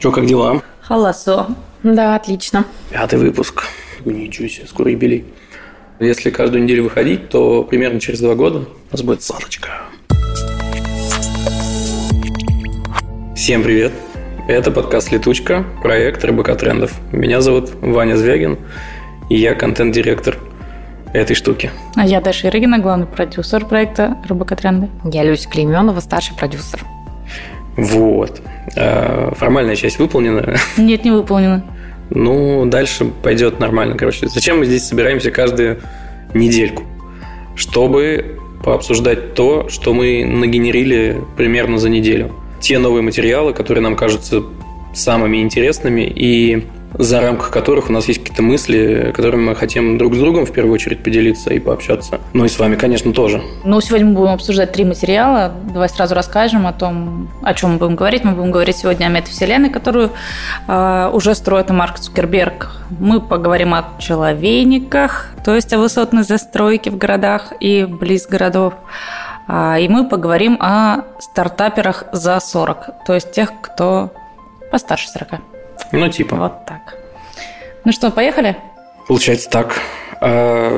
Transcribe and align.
Что, 0.00 0.12
как 0.12 0.24
дела? 0.24 0.62
Холосо. 0.80 1.48
Да, 1.82 2.14
отлично. 2.14 2.64
Пятый 2.88 3.18
выпуск. 3.18 3.64
Ничего 4.06 4.48
себе, 4.48 4.66
скоро 4.66 4.90
юбилей. 4.90 5.26
Если 5.98 6.30
каждую 6.30 6.64
неделю 6.64 6.84
выходить, 6.84 7.28
то 7.28 7.64
примерно 7.64 8.00
через 8.00 8.20
два 8.20 8.34
года 8.34 8.60
у 8.60 8.92
нас 8.92 9.02
будет 9.02 9.22
Сашечка. 9.22 9.68
Всем 13.36 13.62
привет! 13.62 13.92
Это 14.48 14.70
подкаст 14.70 15.12
«Летучка», 15.12 15.66
проект 15.82 16.24
РБК 16.24 16.56
Трендов. 16.56 16.94
Меня 17.12 17.42
зовут 17.42 17.70
Ваня 17.82 18.16
Звягин, 18.16 18.58
и 19.28 19.36
я 19.36 19.54
контент-директор 19.54 20.38
этой 21.12 21.36
штуки. 21.36 21.70
А 21.94 22.06
я 22.06 22.22
Даша 22.22 22.48
Ирыгина, 22.48 22.78
главный 22.78 23.06
продюсер 23.06 23.66
проекта 23.66 24.16
РБК 24.26 24.56
Тренды. 24.56 24.88
Я 25.04 25.24
Люся 25.24 25.46
Клейменова, 25.50 26.00
старший 26.00 26.34
продюсер. 26.36 26.82
Вот. 27.76 28.42
А, 28.76 29.32
формальная 29.36 29.76
часть 29.76 29.98
выполнена. 29.98 30.56
Нет, 30.76 31.04
не 31.04 31.10
выполнена. 31.10 31.64
Ну, 32.10 32.66
дальше 32.66 33.06
пойдет 33.22 33.60
нормально, 33.60 33.96
короче. 33.96 34.28
Зачем 34.28 34.58
мы 34.58 34.66
здесь 34.66 34.84
собираемся 34.84 35.30
каждую 35.30 35.80
недельку? 36.34 36.84
Чтобы 37.54 38.38
пообсуждать 38.64 39.34
то, 39.34 39.68
что 39.68 39.94
мы 39.94 40.24
нагенерили 40.24 41.22
примерно 41.36 41.78
за 41.78 41.88
неделю. 41.88 42.32
Те 42.60 42.78
новые 42.78 43.02
материалы, 43.02 43.52
которые 43.52 43.82
нам 43.82 43.96
кажутся 43.96 44.42
самыми 44.92 45.38
интересными 45.38 46.02
и 46.02 46.66
за 46.94 47.20
рамках 47.20 47.50
которых 47.50 47.88
у 47.88 47.92
нас 47.92 48.06
есть 48.08 48.20
какие-то 48.20 48.42
мысли, 48.42 49.12
которыми 49.14 49.50
мы 49.50 49.54
хотим 49.54 49.98
друг 49.98 50.14
с 50.14 50.18
другом 50.18 50.46
в 50.46 50.52
первую 50.52 50.74
очередь 50.74 51.02
поделиться 51.02 51.52
и 51.52 51.58
пообщаться. 51.58 52.20
Ну 52.32 52.44
и 52.44 52.48
с 52.48 52.58
вами, 52.58 52.76
конечно, 52.76 53.12
тоже. 53.12 53.42
Ну, 53.64 53.80
сегодня 53.80 54.06
мы 54.06 54.14
будем 54.14 54.32
обсуждать 54.32 54.72
три 54.72 54.84
материала. 54.84 55.52
Давай 55.72 55.88
сразу 55.88 56.14
расскажем 56.14 56.66
о 56.66 56.72
том, 56.72 57.30
о 57.42 57.54
чем 57.54 57.72
мы 57.72 57.78
будем 57.78 57.96
говорить. 57.96 58.24
Мы 58.24 58.32
будем 58.32 58.50
говорить 58.50 58.76
сегодня 58.76 59.06
о 59.06 59.08
метавселенной, 59.08 59.70
которую 59.70 60.10
э, 60.66 61.10
уже 61.12 61.34
строит 61.34 61.70
Марк 61.70 61.98
Цукерберг. 61.98 62.70
Мы 62.98 63.20
поговорим 63.20 63.74
о 63.74 63.84
человейниках, 63.98 65.28
то 65.44 65.54
есть 65.54 65.72
о 65.72 65.78
высотной 65.78 66.24
застройке 66.24 66.90
в 66.90 66.98
городах 66.98 67.52
и 67.60 67.84
близ 67.84 68.26
городов. 68.26 68.74
А, 69.52 69.78
и 69.78 69.88
мы 69.88 70.08
поговорим 70.08 70.56
о 70.60 71.02
стартаперах 71.18 72.04
за 72.12 72.38
40, 72.38 73.04
то 73.04 73.14
есть 73.14 73.32
тех, 73.32 73.50
кто 73.60 74.12
постарше 74.70 75.08
40. 75.08 75.40
Ну, 75.92 76.08
типа. 76.08 76.36
Вот 76.36 76.66
так. 76.66 76.96
Ну 77.84 77.92
что, 77.92 78.10
поехали? 78.10 78.56
Получается 79.08 79.48
так. 79.50 79.80
А, 80.20 80.70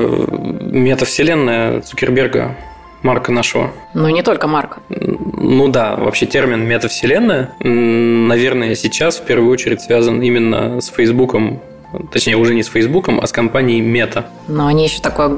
метавселенная 0.61 1.81
Цукерберга, 1.81 2.55
Марка 3.01 3.31
нашего. 3.31 3.71
Ну, 3.93 4.07
не 4.09 4.23
только 4.23 4.47
Марка. 4.47 4.79
Ну 4.89 5.67
да, 5.67 5.95
вообще 5.95 6.25
термин 6.25 6.65
метавселенная, 6.65 7.51
наверное, 7.59 8.75
сейчас 8.75 9.17
в 9.19 9.25
первую 9.25 9.51
очередь 9.51 9.81
связан 9.81 10.21
именно 10.21 10.79
с 10.79 10.87
Фейсбуком 10.87 11.61
Точнее, 12.11 12.37
уже 12.37 12.53
не 12.53 12.63
с 12.63 12.67
Фейсбуком, 12.67 13.19
а 13.21 13.27
с 13.27 13.31
компанией 13.31 13.81
Мета. 13.81 14.27
Но 14.47 14.67
они 14.67 14.85
еще 14.85 15.01
такой, 15.01 15.29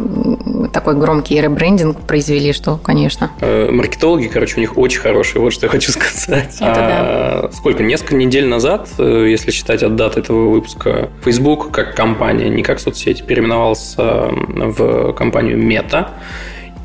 такой 0.71 0.95
громкий 0.95 1.39
ребрендинг 1.39 2.01
произвели, 2.01 2.53
что, 2.53 2.77
конечно. 2.77 3.31
Э, 3.41 3.69
маркетологи, 3.69 4.27
короче, 4.27 4.57
у 4.57 4.59
них 4.59 4.77
очень 4.77 4.99
хорошие, 4.99 5.41
вот 5.41 5.53
что 5.53 5.65
я 5.65 5.71
хочу 5.71 5.91
сказать. 5.93 6.55
Это 6.55 6.71
а, 6.71 7.41
да. 7.43 7.51
Сколько? 7.51 7.83
Несколько 7.83 8.15
недель 8.15 8.47
назад, 8.47 8.89
э, 8.97 9.27
если 9.29 9.51
считать 9.51 9.83
от 9.83 9.95
даты 9.95 10.21
этого 10.21 10.49
выпуска, 10.49 11.09
Facebook 11.23 11.71
как 11.71 11.95
компания, 11.95 12.49
не 12.49 12.63
как 12.63 12.79
соцсеть, 12.79 13.25
переименовался 13.25 14.29
в 14.31 15.13
компанию 15.13 15.57
Мета. 15.57 16.11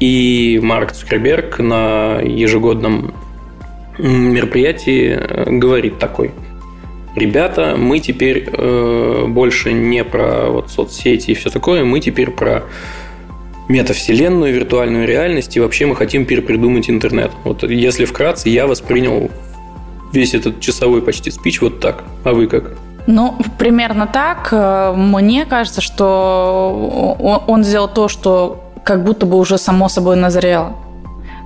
И 0.00 0.58
Марк 0.62 0.92
Цукерберг 0.92 1.58
на 1.58 2.20
ежегодном 2.20 3.14
мероприятии 3.98 5.10
э, 5.10 5.50
говорит 5.50 5.98
такой– 5.98 6.32
ребята, 7.14 7.77
мы 7.77 7.98
теперь 7.98 8.48
э, 8.53 9.25
больше 9.28 9.72
не 9.72 10.05
про 10.05 10.50
вот 10.50 10.70
соцсети 10.70 11.33
и 11.33 11.34
все 11.34 11.50
такое, 11.50 11.84
мы 11.84 12.00
теперь 12.00 12.30
про 12.30 12.64
метавселенную, 13.69 14.52
виртуальную 14.52 15.07
реальность, 15.07 15.57
и 15.57 15.61
вообще 15.61 15.86
мы 15.86 15.95
хотим 15.95 16.24
перепридумать 16.24 16.90
интернет. 16.90 17.30
Вот 17.45 17.62
если 17.62 18.05
вкратце, 18.05 18.48
я 18.48 18.67
воспринял 18.67 19.30
весь 20.12 20.34
этот 20.34 20.61
часовой 20.61 21.02
почти 21.02 21.30
спич 21.30 21.61
вот 21.61 21.80
так. 21.80 22.02
А 22.24 22.33
вы 22.33 22.48
как? 22.48 22.73
Ну, 23.07 23.36
примерно 23.58 24.07
так. 24.07 24.48
Э, 24.52 24.92
мне 24.96 25.46
кажется, 25.46 25.80
что 25.80 27.17
он 27.46 27.64
сделал 27.64 27.89
то, 27.89 28.08
что 28.08 28.64
как 28.84 29.05
будто 29.05 29.27
бы 29.27 29.39
уже 29.39 29.58
само 29.58 29.89
собой 29.89 30.17
назрело 30.17 30.74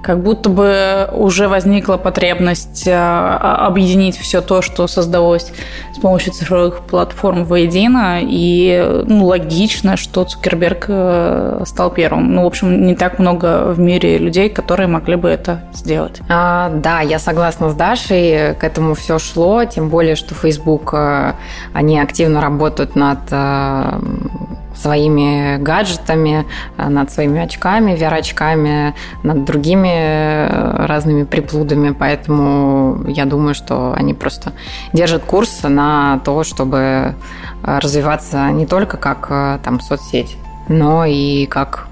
как 0.04 0.22
будто 0.22 0.50
бы 0.50 1.08
уже 1.12 1.48
возникла 1.48 1.96
потребность 1.96 2.86
а, 2.86 3.66
объединить 3.66 4.18
все 4.18 4.42
то, 4.42 4.60
что 4.60 4.86
создалось 4.86 5.50
с 5.96 5.98
помощью 5.98 6.32
цифровых 6.34 6.80
платформ 6.80 7.44
воедино, 7.44 8.18
и 8.20 9.02
ну, 9.06 9.24
логично, 9.24 9.96
что 9.96 10.24
Цукерберг 10.24 10.84
э, 10.88 11.62
стал 11.64 11.90
первым. 11.90 12.34
Ну, 12.34 12.42
в 12.42 12.46
общем, 12.46 12.84
не 12.84 12.94
так 12.94 13.18
много 13.18 13.72
в 13.72 13.78
мире 13.78 14.18
людей, 14.18 14.50
которые 14.50 14.88
могли 14.88 15.16
бы 15.16 15.30
это 15.30 15.62
сделать. 15.72 16.20
А, 16.28 16.70
да, 16.70 17.00
я 17.00 17.18
согласна 17.18 17.70
с 17.70 17.74
Дашей, 17.74 18.54
к 18.54 18.62
этому 18.62 18.94
все 18.94 19.18
шло, 19.18 19.64
тем 19.64 19.88
более, 19.88 20.16
что 20.16 20.34
Facebook, 20.34 20.92
э, 20.92 21.32
они 21.72 21.98
активно 21.98 22.42
работают 22.42 22.94
над 22.94 23.20
э, 23.30 24.00
своими 24.74 25.56
гаджетами, 25.58 26.46
э, 26.76 26.88
над 26.88 27.10
своими 27.10 27.40
очками, 27.40 27.92
VR-очками, 27.92 28.94
над 29.22 29.44
другими 29.44 29.88
э, 29.88 30.86
разными 30.86 31.24
приплудами. 31.24 31.94
Поэтому 31.98 33.04
я 33.08 33.24
думаю, 33.24 33.54
что 33.54 33.94
они 33.96 34.14
просто 34.14 34.52
держат 34.92 35.24
курс 35.24 35.62
на 35.62 36.20
то, 36.24 36.44
чтобы 36.44 36.78
э, 36.78 37.78
развиваться 37.78 38.50
не 38.50 38.66
только 38.66 38.96
как 38.96 39.28
там 39.62 39.80
соцсеть, 39.80 40.36
но 40.68 41.04
и 41.06 41.46
как 41.46 41.88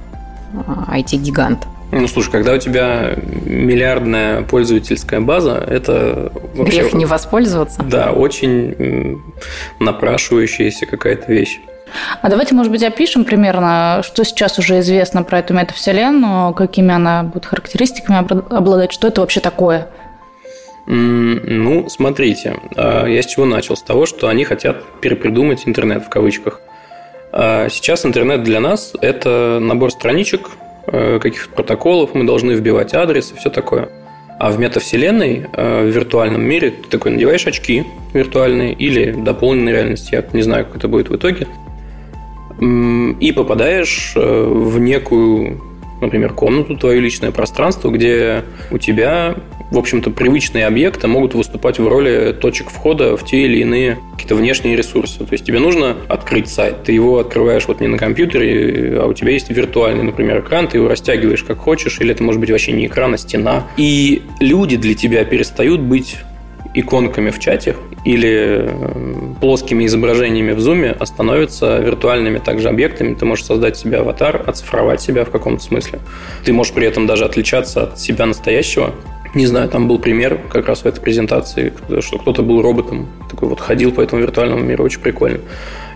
IT-гигант. 0.88 1.66
Ну, 1.92 2.08
слушай, 2.08 2.30
когда 2.30 2.54
у 2.54 2.58
тебя 2.58 3.16
миллиардная 3.44 4.42
пользовательская 4.42 5.20
база, 5.20 5.56
это 5.56 6.32
вообще... 6.54 6.80
Грех 6.80 6.94
не 6.94 7.04
воспользоваться. 7.04 7.82
Да, 7.82 8.12
очень 8.12 9.20
напрашивающаяся 9.78 10.86
какая-то 10.86 11.30
вещь. 11.30 11.60
А 12.20 12.28
давайте, 12.28 12.54
может 12.54 12.72
быть, 12.72 12.82
опишем 12.82 13.24
примерно, 13.24 14.02
что 14.04 14.24
сейчас 14.24 14.58
уже 14.58 14.80
известно 14.80 15.22
про 15.22 15.40
эту 15.40 15.54
метавселенную, 15.54 16.54
какими 16.54 16.94
она 16.94 17.22
будет 17.22 17.46
характеристиками 17.46 18.18
обладать, 18.54 18.92
что 18.92 19.08
это 19.08 19.20
вообще 19.20 19.40
такое? 19.40 19.88
Ну, 20.86 21.88
смотрите, 21.88 22.56
а, 22.76 23.06
я 23.06 23.22
с 23.22 23.26
чего 23.26 23.44
начал? 23.44 23.76
С 23.76 23.82
того, 23.82 24.06
что 24.06 24.28
они 24.28 24.44
хотят 24.44 24.82
перепридумать 25.00 25.62
интернет 25.66 26.04
в 26.04 26.08
кавычках. 26.08 26.60
А 27.32 27.68
сейчас 27.70 28.04
интернет 28.04 28.42
для 28.42 28.60
нас– 28.60 28.92
это 29.00 29.58
набор 29.60 29.90
страничек, 29.90 30.50
э, 30.86 31.18
каких-то 31.20 31.54
протоколов, 31.54 32.14
мы 32.14 32.24
должны 32.24 32.52
вбивать 32.52 32.94
адрес 32.94 33.32
и 33.32 33.36
все 33.36 33.48
такое. 33.48 33.88
А 34.38 34.50
в 34.50 34.58
метавселенной, 34.58 35.46
э, 35.52 35.84
в 35.84 35.86
виртуальном 35.86 36.42
мире, 36.42 36.72
ты 36.72 36.88
такой 36.90 37.12
надеваешь 37.12 37.46
очки 37.46 37.86
виртуальные 38.12 38.74
или 38.74 39.12
дополненной 39.12 39.72
реальности, 39.72 40.14
я 40.14 40.24
не 40.32 40.42
знаю, 40.42 40.66
как 40.66 40.76
это 40.76 40.88
будет 40.88 41.08
в 41.08 41.16
итоге– 41.16 41.46
и 42.62 43.32
попадаешь 43.32 44.12
э, 44.14 44.20
в 44.20 44.78
некую, 44.78 45.60
например, 46.00 46.32
комнату, 46.32 46.76
твое 46.76 47.00
личное 47.00 47.32
пространство, 47.32 47.90
где 47.90 48.44
у 48.70 48.78
тебя, 48.78 49.34
в 49.72 49.78
общем-то, 49.78 50.10
привычные 50.10 50.66
объекты 50.66 51.08
могут 51.08 51.34
выступать 51.34 51.80
в 51.80 51.88
роли 51.88 52.32
точек 52.32 52.70
входа 52.70 53.16
в 53.16 53.24
те 53.24 53.44
или 53.46 53.58
иные 53.58 53.98
какие-то 54.12 54.36
внешние 54.36 54.76
ресурсы. 54.76 55.18
То 55.24 55.32
есть 55.32 55.44
тебе 55.44 55.58
нужно 55.58 55.96
открыть 56.08 56.48
сайт, 56.48 56.84
ты 56.84 56.92
его 56.92 57.18
открываешь 57.18 57.66
вот 57.66 57.80
не 57.80 57.88
на 57.88 57.98
компьютере, 57.98 58.98
а 59.00 59.06
у 59.06 59.12
тебя 59.12 59.32
есть 59.32 59.50
виртуальный, 59.50 60.04
например, 60.04 60.40
экран, 60.40 60.68
ты 60.68 60.76
его 60.78 60.88
растягиваешь 60.88 61.42
как 61.42 61.58
хочешь, 61.58 62.00
или 62.00 62.12
это 62.12 62.22
может 62.22 62.40
быть 62.40 62.50
вообще 62.50 62.70
не 62.70 62.86
экран, 62.86 63.14
а 63.14 63.18
стена. 63.18 63.66
И 63.76 64.22
люди 64.38 64.76
для 64.76 64.94
тебя 64.94 65.24
перестают 65.24 65.80
быть 65.80 66.16
иконками 66.74 67.30
в 67.30 67.38
чате 67.38 67.76
или 68.04 68.66
э, 68.68 69.34
плоскими 69.40 69.86
изображениями 69.86 70.52
в 70.52 70.60
зуме, 70.60 70.96
а 70.98 71.06
становятся 71.06 71.78
виртуальными 71.78 72.38
также 72.38 72.68
объектами. 72.68 73.14
Ты 73.14 73.24
можешь 73.24 73.44
создать 73.44 73.76
себе 73.76 73.98
аватар, 73.98 74.42
оцифровать 74.46 75.00
себя 75.00 75.24
в 75.24 75.30
каком-то 75.30 75.62
смысле. 75.62 76.00
Ты 76.44 76.52
можешь 76.52 76.72
при 76.72 76.86
этом 76.86 77.06
даже 77.06 77.24
отличаться 77.24 77.84
от 77.84 78.00
себя 78.00 78.26
настоящего. 78.26 78.94
Не 79.34 79.46
знаю, 79.46 79.68
там 79.68 79.88
был 79.88 79.98
пример 79.98 80.38
как 80.50 80.68
раз 80.68 80.82
в 80.82 80.86
этой 80.86 81.00
презентации, 81.00 81.72
что 82.00 82.18
кто-то 82.18 82.42
был 82.42 82.60
роботом, 82.60 83.08
такой 83.30 83.48
вот 83.48 83.60
ходил 83.60 83.90
по 83.90 84.02
этому 84.02 84.20
виртуальному 84.20 84.62
миру, 84.62 84.84
очень 84.84 85.00
прикольно. 85.00 85.40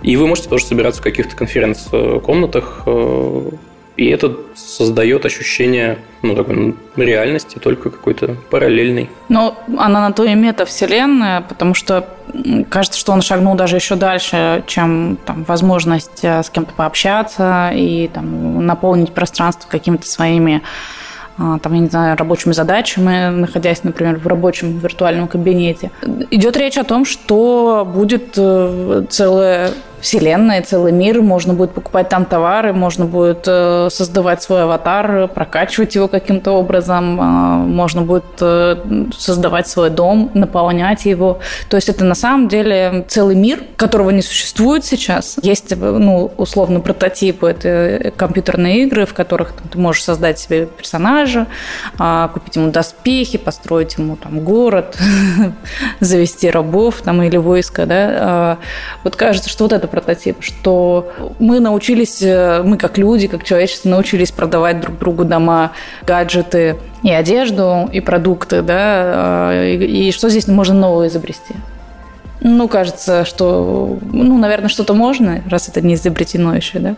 И 0.02 0.17
вы 0.17 0.26
можете 0.26 0.49
тоже 0.49 0.64
собираться 0.64 1.00
в 1.00 1.05
каких-то 1.05 1.37
конференц-комнатах, 1.37 2.82
э, 2.87 3.50
и 3.96 4.08
это 4.08 4.37
создает 4.54 5.25
ощущение 5.25 5.98
ну, 6.22 6.34
такой 6.34 6.75
реальности, 6.96 7.58
только 7.58 7.90
какой-то 7.90 8.37
параллельной. 8.50 9.10
Но 9.28 9.58
она 9.78 10.00
на 10.00 10.12
то 10.12 10.25
и 10.25 10.34
метавселенная, 10.34 11.40
потому 11.43 11.75
что 11.75 12.08
кажется, 12.69 12.98
что 12.98 13.12
он 13.12 13.22
шагнул 13.22 13.54
даже 13.54 13.76
еще 13.76 13.96
дальше, 13.96 14.64
чем 14.66 15.19
там, 15.25 15.44
возможность 15.44 16.20
э, 16.22 16.43
с 16.43 16.50
кем-то 16.50 16.72
пообщаться 16.75 17.70
и 17.72 18.08
там, 18.08 18.66
наполнить 18.66 19.12
пространство 19.12 19.69
какими-то 19.69 20.06
своими 20.06 20.62
а, 21.38 21.58
там, 21.58 21.75
я 21.75 21.81
не 21.81 21.88
знаю, 21.88 22.16
рабочими 22.16 22.52
задачами, 22.52 23.28
находясь, 23.28 23.84
например, 23.84 24.19
в 24.19 24.26
рабочем 24.26 24.78
виртуальном 24.78 25.28
кабинете. 25.28 25.90
Идет 26.31 26.56
речь 26.56 26.78
о 26.78 26.84
том, 26.84 27.04
что 27.04 27.87
будет 27.87 28.34
э, 28.38 29.04
целая 29.10 29.72
вселенная, 30.00 30.62
целый 30.62 30.93
мир, 30.93 31.20
можно 31.22 31.54
будет 31.54 31.72
покупать 31.72 32.08
там 32.08 32.25
товары, 32.25 32.72
можно 32.72 33.04
будет 33.04 33.44
э, 33.46 33.88
создавать 33.90 34.43
свой 34.43 34.64
аватар, 34.64 35.28
прокачивать 35.28 35.94
его 35.94 36.08
каким-то 36.08 36.52
образом, 36.52 37.19
а, 37.20 37.25
можно 37.58 38.02
будет 38.02 38.25
э, 38.40 38.76
создавать 39.16 39.69
свой 39.69 39.90
дом, 39.90 40.31
наполнять 40.34 41.04
его. 41.04 41.40
То 41.69 41.76
есть 41.76 41.88
это 41.88 42.04
на 42.04 42.14
самом 42.14 42.48
деле 42.48 43.04
целый 43.08 43.34
мир, 43.34 43.60
которого 43.76 44.10
не 44.10 44.22
существует 44.22 44.84
сейчас. 44.84 45.37
Есть, 45.43 45.75
ну, 45.76 46.31
условно, 46.37 46.81
прототипы, 46.81 47.48
это 47.48 48.12
компьютерные 48.16 48.84
игры, 48.84 49.06
в 49.06 49.14
которых 49.14 49.54
ты 49.70 49.78
можешь 49.78 50.04
создать 50.04 50.38
себе 50.38 50.66
персонажа, 50.66 51.46
а, 51.98 52.28
купить 52.28 52.56
ему 52.56 52.70
доспехи, 52.70 53.38
построить 53.38 53.96
ему 53.98 54.16
там 54.16 54.40
город, 54.40 54.96
завести 56.00 56.50
рабов 56.50 57.02
там 57.02 57.22
или 57.22 57.37
войско, 57.37 57.87
да. 57.87 58.08
А, 58.19 58.58
вот 59.04 59.16
кажется, 59.16 59.48
что 59.48 59.64
вот 59.64 59.72
это 59.72 59.86
прототип, 59.87 60.38
что 60.41 61.12
мы 61.38 61.61
научились, 61.61 62.23
э, 62.23 62.62
мы 62.65 62.77
как 62.77 62.99
люди, 62.99 63.27
как 63.27 63.44
человечество 63.44 63.88
научились 63.88 64.33
продавать 64.33 64.81
друг 64.81 64.99
другу 64.99 65.25
дома, 65.25 65.73
гаджеты 66.06 66.77
и 67.03 67.11
одежду, 67.11 67.88
и 67.93 68.00
продукты, 68.00 68.62
да, 68.62 69.53
э, 69.53 69.75
и, 69.75 70.09
и 70.09 70.12
что 70.12 70.29
здесь 70.29 70.49
можно 70.49 70.75
нового 70.75 71.06
изобрести? 71.06 71.55
Ну, 72.41 72.69
кажется, 72.69 73.25
что, 73.25 73.99
ну, 74.12 74.38
наверное, 74.38 74.69
что-то 74.69 74.94
можно, 74.94 75.43
раз 75.49 75.69
это 75.69 75.81
не 75.81 75.94
изобретено 75.94 76.55
еще, 76.55 76.79
да. 76.79 76.97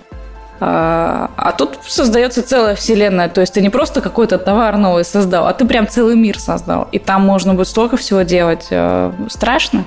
А, 0.61 1.31
а 1.37 1.53
тут 1.53 1.79
создается 1.87 2.43
целая 2.43 2.75
вселенная. 2.75 3.29
То 3.29 3.41
есть 3.41 3.55
ты 3.55 3.61
не 3.61 3.71
просто 3.71 4.01
какой-то 4.01 4.39
товар 4.39 4.77
новый 4.77 5.05
создал, 5.05 5.47
а 5.47 5.53
ты 5.53 5.65
прям 5.65 5.87
целый 5.87 6.17
мир 6.17 6.39
создал. 6.39 6.89
И 6.93 6.99
там 6.99 7.25
можно 7.25 7.55
будет 7.55 7.69
столько 7.69 7.97
всего 7.97 8.23
делать. 8.23 8.67
Э, 8.71 9.13
страшно? 9.29 9.85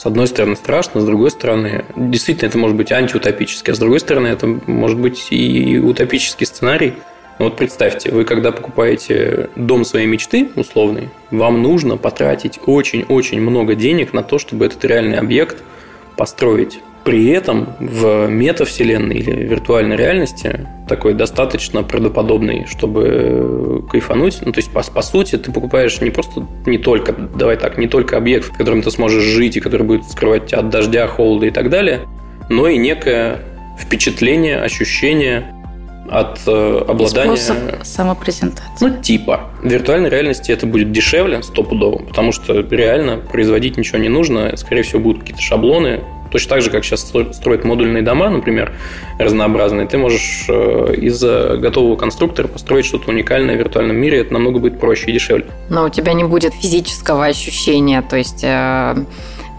С 0.00 0.06
одной 0.06 0.28
стороны, 0.28 0.56
страшно, 0.56 1.02
с 1.02 1.04
другой 1.04 1.30
стороны, 1.30 1.84
действительно, 1.94 2.48
это 2.48 2.56
может 2.56 2.74
быть 2.74 2.90
антиутопически, 2.90 3.70
а 3.70 3.74
с 3.74 3.78
другой 3.78 4.00
стороны, 4.00 4.28
это 4.28 4.46
может 4.46 4.98
быть 4.98 5.26
и 5.28 5.78
утопический 5.78 6.46
сценарий. 6.46 6.94
Но 7.38 7.44
вот 7.44 7.58
представьте, 7.58 8.10
вы 8.10 8.24
когда 8.24 8.50
покупаете 8.50 9.50
дом 9.56 9.84
своей 9.84 10.06
мечты, 10.06 10.48
условный, 10.56 11.10
вам 11.30 11.60
нужно 11.60 11.98
потратить 11.98 12.60
очень-очень 12.64 13.42
много 13.42 13.74
денег 13.74 14.14
на 14.14 14.22
то, 14.22 14.38
чтобы 14.38 14.64
этот 14.64 14.82
реальный 14.86 15.18
объект 15.18 15.62
построить. 16.16 16.80
При 17.04 17.30
этом 17.30 17.68
в 17.80 18.28
метавселенной 18.28 19.16
или 19.16 19.30
виртуальной 19.44 19.96
реальности 19.96 20.68
такой 20.86 21.14
достаточно 21.14 21.82
правдоподобный, 21.82 22.66
чтобы 22.66 23.86
кайфануть. 23.90 24.40
Ну, 24.44 24.52
то 24.52 24.58
есть, 24.58 24.70
по, 24.70 24.82
по 24.82 25.02
сути, 25.02 25.36
ты 25.36 25.50
покупаешь 25.50 26.00
не 26.00 26.10
просто, 26.10 26.46
не 26.66 26.78
только, 26.78 27.12
давай 27.12 27.56
так, 27.56 27.78
не 27.78 27.86
только 27.86 28.16
объект, 28.16 28.46
в 28.48 28.56
котором 28.56 28.82
ты 28.82 28.90
сможешь 28.90 29.22
жить 29.22 29.56
и 29.56 29.60
который 29.60 29.86
будет 29.86 30.04
скрывать 30.04 30.46
тебя 30.46 30.58
от 30.58 30.68
дождя, 30.68 31.06
холода 31.06 31.46
и 31.46 31.50
так 31.50 31.70
далее, 31.70 32.00
но 32.50 32.68
и 32.68 32.76
некое 32.76 33.38
впечатление, 33.78 34.60
ощущение 34.60 35.54
от 36.10 36.40
э, 36.46 36.84
обладания... 36.88 37.36
Способ 37.36 37.84
самопрезентации. 37.84 38.86
Ну, 38.86 39.00
типа. 39.00 39.50
В 39.62 39.68
виртуальной 39.68 40.10
реальности 40.10 40.50
это 40.50 40.66
будет 40.66 40.90
дешевле, 40.90 41.42
стопудово, 41.42 41.98
потому 41.98 42.32
что 42.32 42.60
реально 42.60 43.18
производить 43.18 43.76
ничего 43.76 43.98
не 43.98 44.08
нужно. 44.08 44.56
Скорее 44.56 44.82
всего, 44.82 45.00
будут 45.00 45.20
какие-то 45.20 45.42
шаблоны, 45.42 46.00
Точно 46.30 46.50
так 46.50 46.62
же, 46.62 46.70
как 46.70 46.84
сейчас 46.84 47.00
строят 47.32 47.64
модульные 47.64 48.04
дома, 48.04 48.30
например, 48.30 48.72
разнообразные, 49.18 49.88
ты 49.88 49.98
можешь 49.98 50.44
э, 50.48 50.94
из 50.94 51.20
готового 51.20 51.96
конструктора 51.96 52.46
построить 52.46 52.86
что-то 52.86 53.10
уникальное 53.10 53.56
в 53.56 53.58
виртуальном 53.58 53.96
мире, 53.96 54.20
это 54.20 54.32
намного 54.32 54.60
будет 54.60 54.78
проще 54.78 55.10
и 55.10 55.12
дешевле. 55.12 55.46
Но 55.70 55.86
у 55.86 55.88
тебя 55.88 56.12
не 56.12 56.22
будет 56.22 56.54
физического 56.54 57.26
ощущения, 57.26 58.00
то 58.00 58.16
есть 58.16 58.44
э, 58.44 59.04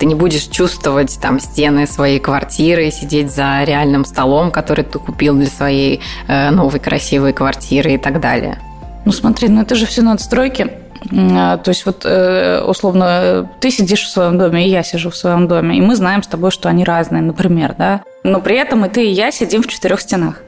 ты 0.02 0.08
не 0.08 0.16
будешь 0.16 0.46
чувствовать 0.46 1.20
там 1.22 1.40
стены 1.40 1.86
своей 1.86 2.20
квартиры, 2.20 2.90
сидеть 2.90 3.32
за 3.32 3.64
реальным 3.64 4.04
столом, 4.04 4.50
который 4.50 4.84
ты 4.84 4.98
купил 4.98 5.36
для 5.36 5.46
своей 5.46 6.02
э, 6.28 6.50
новой 6.50 6.80
красивой 6.80 7.34
квартиры 7.34 7.94
и 7.94 7.98
так 8.00 8.20
далее. 8.20 8.58
Ну 9.06 9.12
смотри, 9.12 9.48
ну 9.48 9.62
это 9.62 9.76
же 9.76 9.86
все 9.86 10.02
надстройки. 10.02 10.72
А, 11.12 11.58
то 11.58 11.70
есть 11.70 11.86
вот 11.86 12.04
э, 12.04 12.64
условно 12.64 13.48
ты 13.60 13.70
сидишь 13.70 14.02
в 14.02 14.10
своем 14.10 14.40
доме, 14.40 14.66
и 14.66 14.72
я 14.72 14.82
сижу 14.82 15.12
в 15.12 15.16
своем 15.16 15.48
доме, 15.48 15.78
и 15.78 15.82
мы 15.82 15.96
знаем 15.96 16.24
с 16.24 16.28
тобой, 16.28 16.50
что 16.50 16.68
они 16.68 16.84
разные, 16.84 17.22
например, 17.22 17.76
да. 17.78 18.02
Но 18.24 18.42
при 18.42 18.56
этом 18.56 18.84
и 18.84 18.90
ты, 18.90 19.06
и 19.06 19.12
я 19.12 19.30
сидим 19.32 19.62
в 19.62 19.68
четырех 19.68 20.02
стенах. 20.02 20.42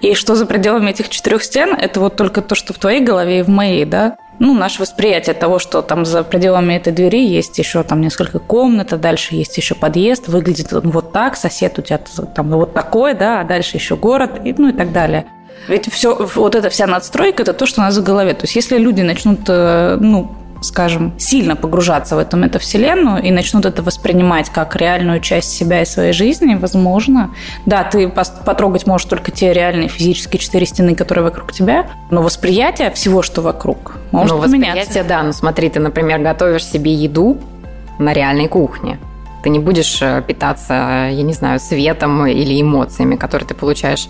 И 0.00 0.14
что 0.14 0.34
за 0.34 0.44
пределами 0.44 0.90
этих 0.90 1.08
четырех 1.08 1.44
стен, 1.44 1.72
это 1.72 2.00
вот 2.00 2.16
только 2.16 2.42
то, 2.42 2.56
что 2.56 2.72
в 2.72 2.78
твоей 2.78 3.00
голове 3.00 3.40
и 3.40 3.42
в 3.42 3.48
моей, 3.48 3.84
да. 3.84 4.16
Ну, 4.38 4.54
наше 4.54 4.80
восприятие 4.80 5.34
того, 5.34 5.58
что 5.58 5.82
там 5.82 6.04
за 6.04 6.22
пределами 6.22 6.74
этой 6.74 6.92
двери 6.92 7.26
есть 7.26 7.58
еще 7.58 7.82
там 7.82 8.00
несколько 8.00 8.38
комнат, 8.38 8.92
а 8.92 8.96
дальше 8.96 9.34
есть 9.34 9.56
еще 9.56 9.74
подъезд, 9.74 10.28
выглядит 10.28 10.72
он 10.72 10.90
вот 10.90 11.12
так, 11.12 11.36
сосед 11.36 11.78
у 11.78 11.82
тебя 11.82 11.98
там 12.34 12.50
вот 12.50 12.72
такой, 12.72 13.14
да, 13.14 13.40
а 13.40 13.44
дальше 13.44 13.76
еще 13.76 13.96
город, 13.96 14.40
и, 14.44 14.54
ну 14.56 14.68
и 14.68 14.72
так 14.72 14.92
далее. 14.92 15.26
Ведь 15.66 15.92
все, 15.92 16.14
вот 16.14 16.54
эта 16.54 16.70
вся 16.70 16.86
надстройка– 16.86 17.42
это 17.44 17.52
то, 17.52 17.66
что 17.66 17.80
у 17.80 17.84
нас 17.84 17.96
в 17.96 18.02
голове. 18.02 18.32
То 18.34 18.44
есть 18.44 18.54
если 18.54 18.78
люди 18.78 19.02
начнут, 19.02 19.40
э, 19.48 19.98
ну, 20.00 20.32
скажем, 20.60 21.12
сильно 21.18 21.56
погружаться 21.56 22.16
в 22.16 22.18
эту 22.18 22.36
метавселенную 22.36 23.22
и 23.22 23.30
начнут 23.30 23.64
это 23.64 23.82
воспринимать 23.82 24.50
как 24.50 24.76
реальную 24.76 25.20
часть 25.20 25.52
себя 25.52 25.82
и 25.82 25.84
своей 25.84 26.12
жизни, 26.12 26.54
возможно. 26.54 27.30
Да, 27.66 27.84
ты 27.84 28.08
потрогать 28.08 28.86
можешь 28.86 29.06
только 29.06 29.30
те 29.30 29.52
реальные 29.52 29.88
физические 29.88 30.40
четыре 30.40 30.66
стены, 30.66 30.94
которые 30.94 31.24
вокруг 31.24 31.52
тебя, 31.52 31.86
но 32.10 32.22
восприятие 32.22 32.90
всего, 32.90 33.22
что 33.22 33.42
вокруг, 33.42 33.96
может 34.10 34.36
ну, 34.36 34.42
поменяться. 34.42 34.80
Восприятие, 34.80 35.04
да. 35.04 35.22
Ну, 35.22 35.32
смотри, 35.32 35.68
ты, 35.68 35.80
например, 35.80 36.20
готовишь 36.20 36.64
себе 36.64 36.92
еду 36.92 37.38
на 37.98 38.12
реальной 38.12 38.48
кухне. 38.48 38.98
Ты 39.48 39.52
не 39.52 39.60
будешь 39.60 40.02
э, 40.02 40.22
питаться, 40.26 40.74
я 41.10 41.22
не 41.22 41.32
знаю, 41.32 41.58
светом 41.58 42.26
или 42.26 42.60
эмоциями, 42.60 43.16
которые 43.16 43.48
ты 43.48 43.54
получаешь 43.54 44.06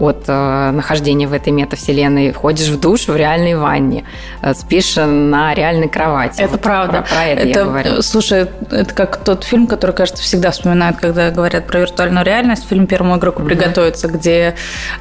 от 0.00 0.24
э, 0.26 0.70
нахождения 0.72 1.28
в 1.28 1.32
этой 1.32 1.52
метавселенной. 1.52 2.32
Ходишь 2.32 2.70
в 2.70 2.80
душ 2.80 3.06
в 3.06 3.14
реальной 3.14 3.54
ванне, 3.54 4.02
э, 4.42 4.52
спишь 4.52 4.96
на 4.96 5.54
реальной 5.54 5.88
кровати. 5.88 6.40
Это 6.40 6.50
вот 6.50 6.60
правда. 6.60 7.02
Про, 7.02 7.14
про 7.14 7.24
это, 7.24 7.40
это 7.42 7.58
я 7.60 7.64
говорю. 7.64 8.02
Слушай, 8.02 8.48
это 8.72 8.92
как 8.92 9.18
тот 9.18 9.44
фильм, 9.44 9.68
который, 9.68 9.92
кажется, 9.92 10.24
всегда 10.24 10.50
вспоминают, 10.50 10.96
когда 10.96 11.30
говорят 11.30 11.68
про 11.68 11.78
виртуальную 11.78 12.26
реальность. 12.26 12.68
Фильм 12.68 12.88
«Первому 12.88 13.16
игроку 13.16 13.44
приготовиться», 13.44 14.08
mm-hmm. 14.08 14.18
где 14.18 14.56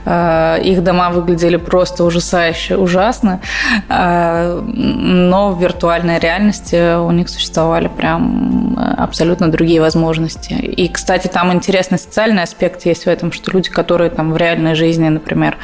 э, 0.05 0.61
их 0.65 0.83
дома 0.83 1.09
выглядели 1.09 1.57
просто 1.57 2.03
ужасающе, 2.03 2.77
ужасно, 2.77 3.41
э, 3.89 4.61
но 4.61 5.49
в 5.49 5.59
виртуальной 5.59 6.19
реальности 6.19 6.95
у 6.95 7.09
них 7.09 7.27
существовали 7.27 7.87
прям 7.87 8.77
абсолютно 8.99 9.49
другие 9.49 9.78
другие 9.79 9.81
возможности. 9.81 10.53
И, 10.53 10.87
кстати, 10.89 11.27
там 11.27 11.51
интересный 11.51 11.97
социальный 11.97 12.43
аспект 12.43 12.85
есть 12.85 13.05
в 13.05 13.07
этом, 13.07 13.31
что 13.31 13.51
люди, 13.51 13.69
которые 13.69 14.09
там 14.09 14.33
в 14.33 14.37
реальной 14.37 14.75
жизни, 14.75 15.09
например, 15.09 15.57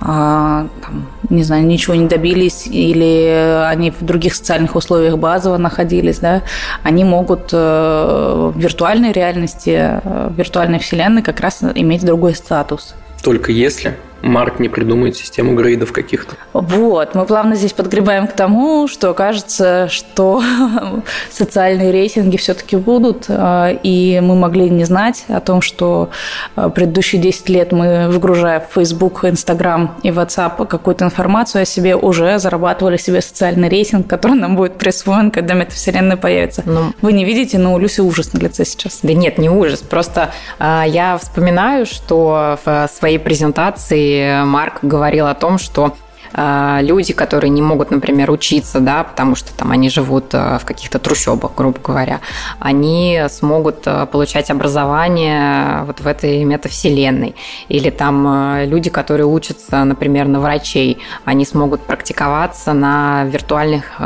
а, 0.00 0.66
там, 0.82 1.06
не 1.30 1.44
знаю, 1.44 1.66
ничего 1.66 1.96
не 1.96 2.06
добились, 2.06 2.66
или 2.66 3.64
они 3.66 3.90
в 3.90 4.02
других 4.04 4.34
социальных 4.34 4.76
условиях 4.76 5.18
базово 5.18 5.58
находились, 5.58 6.18
да, 6.18 6.42
они 6.84 7.04
могут 7.04 7.50
э, 7.52 8.52
в 8.54 8.58
виртуальной 8.58 9.12
реальности, 9.12 10.00
э, 10.04 10.28
в 10.30 10.38
виртуальной 10.38 10.78
вселенной 10.78 11.22
как 11.22 11.40
раз 11.40 11.62
иметь 11.74 12.04
другой 12.04 12.34
статус. 12.34 12.94
Только 13.22 13.52
если 13.52 13.94
Марк 14.22 14.58
не 14.58 14.68
придумает 14.68 15.16
систему 15.16 15.54
грейдов 15.54 15.92
каких-то. 15.92 16.34
Вот, 16.52 17.14
мы 17.14 17.24
плавно 17.24 17.54
здесь 17.54 17.72
подгребаем 17.72 18.26
к 18.26 18.32
тому, 18.32 18.88
что 18.88 19.14
кажется, 19.14 19.88
что 19.88 20.42
социальные 21.30 21.92
рейтинги 21.92 22.36
все-таки 22.36 22.76
будут, 22.76 23.26
а, 23.28 23.70
и 23.70 24.20
мы 24.20 24.34
могли 24.34 24.70
не 24.70 24.84
знать 24.84 25.24
о 25.28 25.40
том, 25.40 25.60
что 25.60 26.10
а, 26.56 26.68
предыдущие 26.68 27.22
10 27.22 27.48
лет 27.48 27.72
мы, 27.72 28.08
выгружая 28.08 28.60
в 28.60 28.74
Facebook, 28.74 29.24
Instagram 29.24 29.96
и 30.02 30.08
WhatsApp 30.08 30.66
какую-то 30.66 31.04
информацию 31.04 31.62
о 31.62 31.64
себе, 31.64 31.94
уже 31.94 32.38
зарабатывали 32.38 32.96
себе 32.96 33.20
социальный 33.20 33.68
рейтинг, 33.68 34.08
который 34.08 34.36
нам 34.36 34.56
будет 34.56 34.78
присвоен, 34.78 35.30
когда 35.30 35.54
метавселенная 35.54 36.16
появится. 36.16 36.62
Ну, 36.66 36.92
Вы 37.02 37.12
не 37.12 37.24
видите, 37.24 37.58
но 37.58 37.74
у 37.74 37.78
Люси 37.78 38.00
ужас 38.00 38.32
на 38.32 38.38
лице 38.38 38.64
сейчас. 38.64 38.98
Да 39.02 39.12
нет, 39.12 39.38
не 39.38 39.48
ужас, 39.48 39.80
просто 39.80 40.32
а, 40.58 40.84
я 40.86 41.18
вспоминаю, 41.18 41.86
что 41.86 42.58
в 42.64 42.88
своей 42.92 43.18
презентации 43.18 44.07
Марк 44.44 44.78
говорил 44.82 45.26
о 45.26 45.34
том, 45.34 45.58
что 45.58 45.94
э, 46.32 46.78
люди, 46.82 47.12
которые 47.12 47.50
не 47.50 47.62
могут, 47.62 47.90
например, 47.90 48.30
учиться, 48.30 48.80
да, 48.80 49.04
потому 49.04 49.34
что 49.34 49.56
там 49.56 49.70
они 49.70 49.90
живут 49.90 50.34
э, 50.34 50.58
в 50.58 50.64
каких-то 50.64 50.98
трущобах, 50.98 51.52
грубо 51.56 51.78
говоря, 51.82 52.20
они 52.58 53.24
смогут 53.28 53.86
э, 53.86 54.06
получать 54.06 54.50
образование 54.50 55.84
вот 55.84 56.00
в 56.00 56.06
этой 56.06 56.44
метавселенной. 56.44 57.34
Или 57.68 57.90
там 57.90 58.62
люди, 58.64 58.90
которые 58.90 59.26
учатся, 59.26 59.84
например, 59.84 60.26
на 60.28 60.40
врачей, 60.40 60.98
они 61.24 61.44
смогут 61.44 61.80
практиковаться 61.82 62.72
на 62.72 63.24
виртуальных 63.24 64.00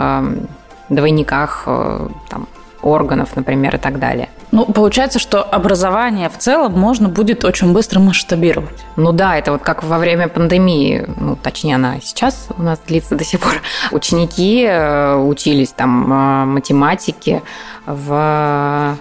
двойниках 0.88 1.64
там, 2.28 2.49
органов, 2.82 3.30
например, 3.37 3.76
и 3.76 3.78
так 3.78 3.99
далее. 3.99 4.28
Ну, 4.52 4.66
получается, 4.66 5.18
что 5.18 5.42
образование 5.42 6.28
в 6.28 6.37
целом 6.37 6.78
можно 6.78 7.09
будет 7.09 7.42
очень 7.44 7.73
быстро 7.73 8.00
масштабировать. 8.00 8.85
Ну 8.97 9.12
да, 9.12 9.38
это 9.38 9.52
вот 9.52 9.62
как 9.62 9.82
во 9.82 9.99
время 9.99 10.28
пандемии, 10.28 11.06
ну, 11.18 11.37
точнее, 11.37 11.76
она 11.76 12.00
сейчас 12.02 12.49
у 12.59 12.62
нас 12.62 12.78
длится 12.87 13.16
до 13.16 13.25
сих 13.25 13.40
пор. 13.40 13.54
Ученики 13.92 14.62
э, 14.68 15.16
учились 15.16 15.71
там 15.71 16.12
э, 16.12 16.44
математике 16.44 17.42
в... 17.87 18.97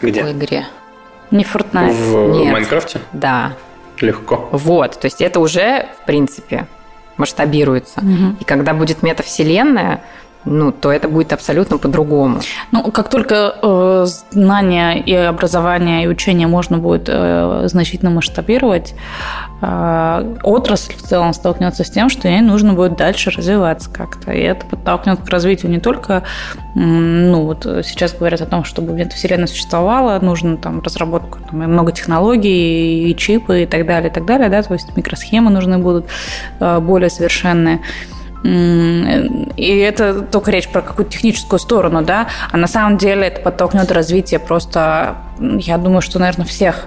Где? 0.00 0.22
В 0.22 0.30
игре. 0.30 0.66
Не 1.32 1.42
Fortnite. 1.42 1.92
В 1.92 2.38
Нет. 2.38 2.52
Майнкрафте? 2.52 3.00
Да. 3.12 3.54
Легко. 4.00 4.48
Вот, 4.52 5.00
то 5.00 5.06
есть 5.06 5.20
это 5.20 5.40
уже, 5.40 5.88
в 6.00 6.06
принципе, 6.06 6.68
масштабируется. 7.16 8.00
Мгм. 8.00 8.36
И 8.40 8.44
когда 8.44 8.72
будет 8.72 9.02
метавселенная, 9.02 10.00
ну, 10.44 10.72
то 10.72 10.90
это 10.90 11.08
будет 11.08 11.32
абсолютно 11.32 11.78
по-другому. 11.78 12.40
Ну, 12.72 12.82
как 12.90 13.10
только 13.10 13.54
э, 13.62 14.06
знания 14.30 14.98
и 14.98 15.14
образование, 15.14 16.04
и 16.04 16.06
учение 16.06 16.46
можно 16.46 16.78
будет 16.78 17.08
э, 17.08 17.64
значительно 17.66 18.10
масштабировать, 18.10 18.94
э, 19.60 20.36
отрасль 20.42 20.94
в 20.94 21.02
целом 21.02 21.34
столкнется 21.34 21.84
с 21.84 21.90
тем, 21.90 22.08
что 22.08 22.28
ей 22.28 22.40
нужно 22.40 22.72
будет 22.72 22.96
дальше 22.96 23.30
развиваться 23.30 23.90
как-то. 23.90 24.32
И 24.32 24.40
это 24.40 24.64
подтолкнет 24.64 25.20
к 25.20 25.28
развитию 25.28 25.70
не 25.70 25.78
только, 25.78 26.22
м, 26.74 27.30
ну, 27.30 27.44
вот 27.44 27.64
сейчас 27.84 28.14
говорят 28.14 28.40
о 28.40 28.46
том, 28.46 28.64
чтобы 28.64 28.94
метавселенная 28.94 29.46
существовала, 29.46 30.18
нужно 30.20 30.56
там 30.56 30.80
разработку 30.80 31.38
там, 31.50 31.62
и 31.62 31.66
много 31.66 31.92
технологий, 31.92 33.10
и 33.10 33.16
чипы, 33.16 33.64
и 33.64 33.66
так 33.66 33.86
далее, 33.86 34.10
и 34.10 34.12
так 34.12 34.24
далее, 34.24 34.48
да, 34.48 34.62
то 34.62 34.72
есть 34.72 34.96
микросхемы 34.96 35.50
нужны 35.50 35.78
будут 35.78 36.06
э, 36.60 36.80
более 36.80 37.10
совершенные. 37.10 37.80
И 38.42 39.76
это 39.86 40.22
только 40.22 40.50
речь 40.50 40.68
про 40.68 40.80
какую-то 40.82 41.12
техническую 41.12 41.58
сторону, 41.58 42.02
да, 42.02 42.28
а 42.50 42.56
на 42.56 42.66
самом 42.66 42.96
деле 42.96 43.26
это 43.26 43.40
подтолкнет 43.42 43.90
развитие 43.92 44.40
просто, 44.40 45.16
я 45.38 45.76
думаю, 45.78 46.00
что, 46.00 46.18
наверное, 46.18 46.46
всех 46.46 46.86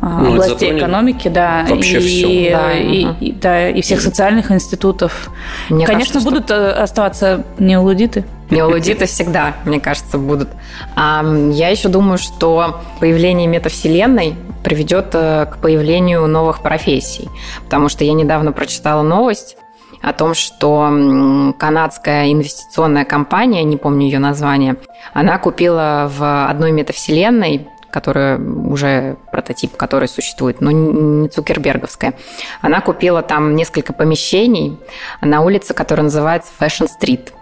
а, 0.00 0.20
Ну, 0.20 0.30
областей 0.34 0.78
экономики, 0.78 1.26
да, 1.26 1.66
вообще 1.68 1.98
и, 1.98 2.00
всё. 2.00 2.56
Да, 2.56 2.72
и, 2.72 3.04
ага. 3.04 3.16
и- 3.20 3.32
да, 3.32 3.68
и 3.70 3.80
всех 3.82 4.00
социальных 4.00 4.52
институтов. 4.52 5.28
Мне 5.70 5.84
Конечно, 5.86 6.12
кажется, 6.14 6.20
что- 6.20 6.30
будут 6.30 6.50
э, 6.52 6.70
оставаться 6.70 7.42
неолудиты. 7.58 8.24
Неолудиты 8.50 9.06
всегда, 9.06 9.54
мне 9.64 9.80
кажется, 9.80 10.16
будут. 10.18 10.50
А 10.94 11.24
я 11.52 11.68
еще 11.70 11.88
думаю, 11.88 12.18
что 12.18 12.80
появление 13.00 13.48
метавселенной 13.48 14.36
приведет 14.62 15.08
э, 15.14 15.46
к 15.46 15.56
появлению 15.56 16.28
новых 16.28 16.62
профессий. 16.62 17.28
Потому 17.64 17.88
что 17.88 18.04
я 18.04 18.12
недавно 18.12 18.52
прочитала 18.52 19.02
новость 19.02 19.56
о 20.02 20.12
том, 20.12 20.34
что 20.34 21.54
канадская 21.58 22.32
инвестиционная 22.32 23.04
компания, 23.04 23.64
не 23.64 23.76
помню 23.76 24.06
ее 24.06 24.18
название, 24.18 24.76
она 25.12 25.38
купила 25.38 26.10
в 26.14 26.48
одной 26.48 26.72
метавселенной 26.72 27.68
которая 27.90 28.38
уже 28.38 29.16
прототип, 29.32 29.76
который 29.76 30.08
существует, 30.08 30.60
но 30.60 30.70
не 30.70 31.28
Цукерберговская. 31.28 32.14
Она 32.60 32.80
купила 32.80 33.22
там 33.22 33.56
несколько 33.56 33.92
помещений 33.92 34.78
на 35.22 35.40
улице, 35.40 35.74
которая 35.74 36.04
называется 36.04 36.52
Fashion 36.60 36.86
Street. 36.86 37.32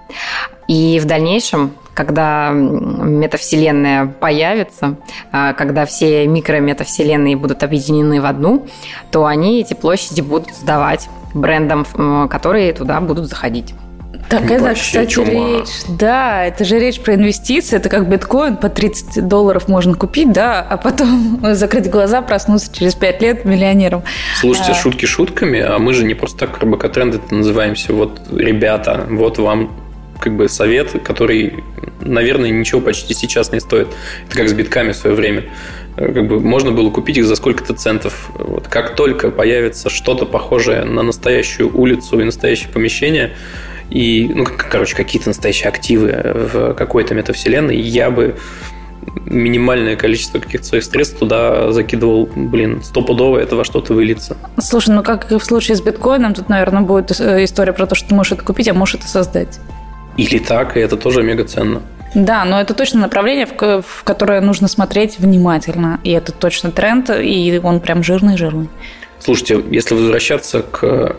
И 0.68 1.00
в 1.00 1.04
дальнейшем, 1.04 1.72
когда 1.94 2.50
метавселенная 2.52 4.06
появится, 4.06 4.96
а, 5.32 5.52
когда 5.52 5.86
все 5.86 6.26
микрометавселенные 6.26 7.36
будут 7.36 7.62
объединены 7.62 8.20
в 8.20 8.26
одну, 8.26 8.66
то 9.10 9.26
они 9.26 9.60
эти 9.60 9.74
площади 9.74 10.20
будут 10.20 10.54
сдавать 10.54 11.08
брендам, 11.36 11.84
которые 12.30 12.72
туда 12.72 13.00
будут 13.00 13.28
заходить. 13.28 13.74
Так 14.28 14.50
это, 14.50 14.74
кстати, 14.74 15.08
чума. 15.10 15.28
речь. 15.30 15.68
Да, 15.88 16.44
это 16.44 16.64
же 16.64 16.80
речь 16.80 17.00
про 17.00 17.14
инвестиции. 17.14 17.76
Это 17.76 17.88
как 17.88 18.08
биткоин 18.08 18.56
по 18.56 18.68
30 18.68 19.28
долларов 19.28 19.68
можно 19.68 19.94
купить, 19.94 20.32
да, 20.32 20.66
а 20.68 20.76
потом 20.76 21.38
закрыть 21.54 21.88
глаза, 21.88 22.22
проснуться 22.22 22.74
через 22.74 22.96
5 22.96 23.22
лет 23.22 23.44
миллионером. 23.44 24.02
Слушайте, 24.40 24.72
А. 24.72 24.74
шутки 24.74 25.06
шутками, 25.06 25.60
а 25.60 25.78
мы 25.78 25.92
же 25.92 26.04
не 26.04 26.14
просто 26.14 26.38
так 26.46 26.58
рыбакотренды 26.58 27.20
называемся. 27.30 27.92
Вот, 27.92 28.20
ребята, 28.32 29.06
вот 29.08 29.38
вам 29.38 29.70
как 30.20 30.36
бы 30.36 30.48
совет, 30.48 30.92
который, 31.04 31.64
наверное, 32.00 32.50
ничего 32.50 32.80
почти 32.80 33.14
сейчас 33.14 33.52
не 33.52 33.60
стоит. 33.60 33.88
Это 34.28 34.36
как 34.36 34.48
с 34.48 34.52
битками 34.52 34.92
в 34.92 34.96
свое 34.96 35.14
время. 35.14 35.44
Э, 35.96 36.12
Как 36.12 36.26
бы 36.26 36.40
можно 36.40 36.72
было 36.72 36.90
купить 36.90 37.16
их 37.16 37.26
за 37.26 37.36
сколько-то 37.36 37.74
центов. 37.74 38.30
Вот 38.34 38.68
как 38.68 38.94
только 38.94 39.30
появится 39.30 39.90
что-то 39.90 40.26
похожее 40.26 40.84
на 40.84 41.02
настоящую 41.02 41.76
улицу 41.76 42.20
и 42.20 42.24
настоящее 42.24 42.68
помещение, 42.70 43.32
и, 43.90 44.30
ну, 44.34 44.46
короче, 44.46 44.96
какие-то 44.96 45.28
настоящие 45.28 45.68
активы 45.68 46.08
в 46.34 46.74
какой-то 46.74 47.14
метавселенной, 47.14 47.76
я 47.76 48.10
бы 48.10 48.34
минимальное 49.24 49.96
количество 49.96 50.38
каких-то 50.38 50.66
своих 50.66 50.84
средств 50.84 51.18
туда 51.18 51.72
закидывал, 51.72 52.28
блин, 52.34 52.82
стопудово 52.82 53.38
это 53.38 53.56
во 53.56 53.64
что-то 53.64 53.94
выльется. 53.94 54.36
Слушай, 54.58 54.94
ну 54.94 55.02
как 55.02 55.30
и 55.30 55.38
в 55.38 55.44
случае 55.44 55.76
с 55.76 55.80
биткоином, 55.80 56.34
тут, 56.34 56.48
наверное, 56.48 56.82
будет 56.82 57.18
э, 57.20 57.44
история 57.44 57.72
про 57.72 57.86
то, 57.86 57.94
что 57.94 58.08
ты 58.08 58.14
можешь 58.14 58.32
это 58.32 58.42
купить, 58.42 58.68
а 58.68 58.74
можешь 58.74 58.96
это 58.96 59.06
создать. 59.06 59.60
Или 60.16 60.38
так, 60.38 60.76
и 60.76 60.80
это 60.80 60.96
тоже 60.96 61.22
мега 61.22 61.44
ценно. 61.44 61.82
Да, 62.14 62.44
но 62.44 62.60
это 62.60 62.72
точно 62.72 63.00
направление, 63.00 63.46
в, 63.46 63.54
ко- 63.54 63.82
в 63.82 64.02
которое 64.04 64.40
нужно 64.40 64.68
смотреть 64.68 65.18
внимательно. 65.18 66.00
И 66.02 66.10
это 66.12 66.32
точно 66.32 66.70
тренд, 66.70 67.10
и 67.10 67.60
он 67.62 67.80
прям 67.80 68.02
жирный-жирный. 68.02 68.68
Слушайте, 69.18 69.62
если 69.70 69.94
возвращаться 69.94 70.62
к 70.62 71.16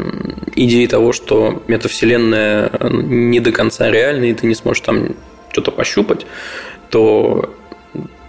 идее 0.55 0.87
того, 0.87 1.13
что 1.13 1.61
метавселенная 1.67 2.69
э, 2.71 2.89
не 2.89 3.39
до 3.39 3.51
конца 3.51 3.89
реальна, 3.91 4.25
и 4.25 4.33
ты 4.33 4.47
не 4.47 4.55
сможешь 4.55 4.81
там 4.81 5.09
что-то 5.51 5.71
пощупать, 5.71 6.25
то 6.89 7.53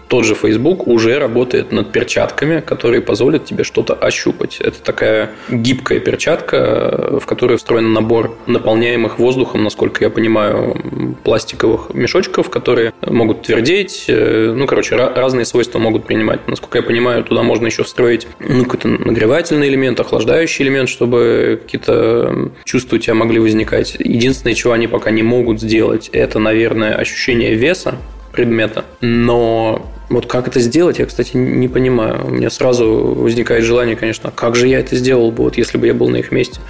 тот 0.08 0.24
же 0.24 0.34
Facebook 0.34 0.86
уже 0.86 1.18
работает 1.18 1.70
над 1.70 1.92
перчатками, 1.92 2.60
которые 2.60 3.02
позволят 3.02 3.44
тебе 3.44 3.62
что-то 3.62 3.94
ощупать. 3.94 4.58
Это 4.60 4.82
такая 4.82 5.30
гибкая 5.50 6.00
перчатка, 6.00 6.56
э, 6.56 7.18
в 7.20 7.26
которой 7.26 7.58
встроен 7.58 7.92
набор 7.92 8.36
наполняемых 8.46 9.18
воздухом, 9.18 9.64
насколько 9.64 10.02
я 10.04 10.10
понимаю, 10.10 11.16
пластиковых 11.24 11.94
мешочков, 11.94 12.50
которые 12.50 12.92
могут 13.02 13.42
твердеть. 13.42 14.06
э, 14.08 14.52
Ну, 14.56 14.66
короче, 14.66 14.96
разные 14.96 15.44
свойства 15.44 15.78
могут 15.78 16.06
принимать. 16.06 16.48
Насколько 16.48 16.78
я 16.78 16.82
понимаю, 16.84 17.22
туда 17.22 17.42
можно 17.42 17.66
еще 17.66 17.84
встроить 17.84 18.26
ну, 18.40 18.64
какой-то 18.64 18.88
нагревательный 18.88 19.68
элемент, 19.68 20.00
охлаждающий 20.00 20.64
элемент, 20.64 20.88
чтобы 20.88 21.60
какие-то 21.62 22.50
чувства 22.64 22.96
у 22.96 22.98
тебя 22.98 23.14
могли 23.14 23.38
возникать. 23.40 23.96
Единственное, 23.98 24.54
чего 24.54 24.72
они 24.72 24.86
пока 24.86 25.10
не 25.10 25.22
могут 25.22 25.60
сделать, 25.60 26.08
это, 26.12 26.38
наверное, 26.38 26.94
ощущение 26.94 27.54
веса 27.54 27.96
предмета. 28.32 28.84
Но 29.00 29.86
вот 30.08 30.26
как 30.26 30.48
это 30.48 30.60
сделать, 30.60 30.98
я, 30.98 31.06
кстати, 31.06 31.36
не 31.36 31.68
понимаю. 31.68 32.26
У 32.26 32.30
меня 32.30 32.50
сразу 32.50 33.14
возникает 33.16 33.64
желание, 33.64 33.96
конечно, 33.96 34.30
как 34.30 34.56
же 34.56 34.66
я 34.66 34.80
это 34.80 34.96
сделал 34.96 35.30
бы, 35.30 35.44
вот 35.44 35.56
если 35.58 35.78
бы 35.78 35.86
я 35.86 35.94
был 35.94 36.08
на 36.08 36.16
их 36.16 36.32
месте. 36.32 36.60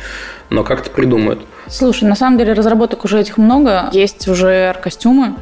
Но 0.50 0.64
как 0.64 0.80
это 0.80 0.90
придумают? 0.90 1.40
Слушай, 1.68 2.08
на 2.08 2.16
самом 2.16 2.38
деле 2.38 2.52
разработок 2.52 3.04
уже 3.04 3.20
этих 3.20 3.38
много. 3.38 3.90
Есть 3.92 4.26
уже 4.28 4.74
костюмы. 4.82 5.34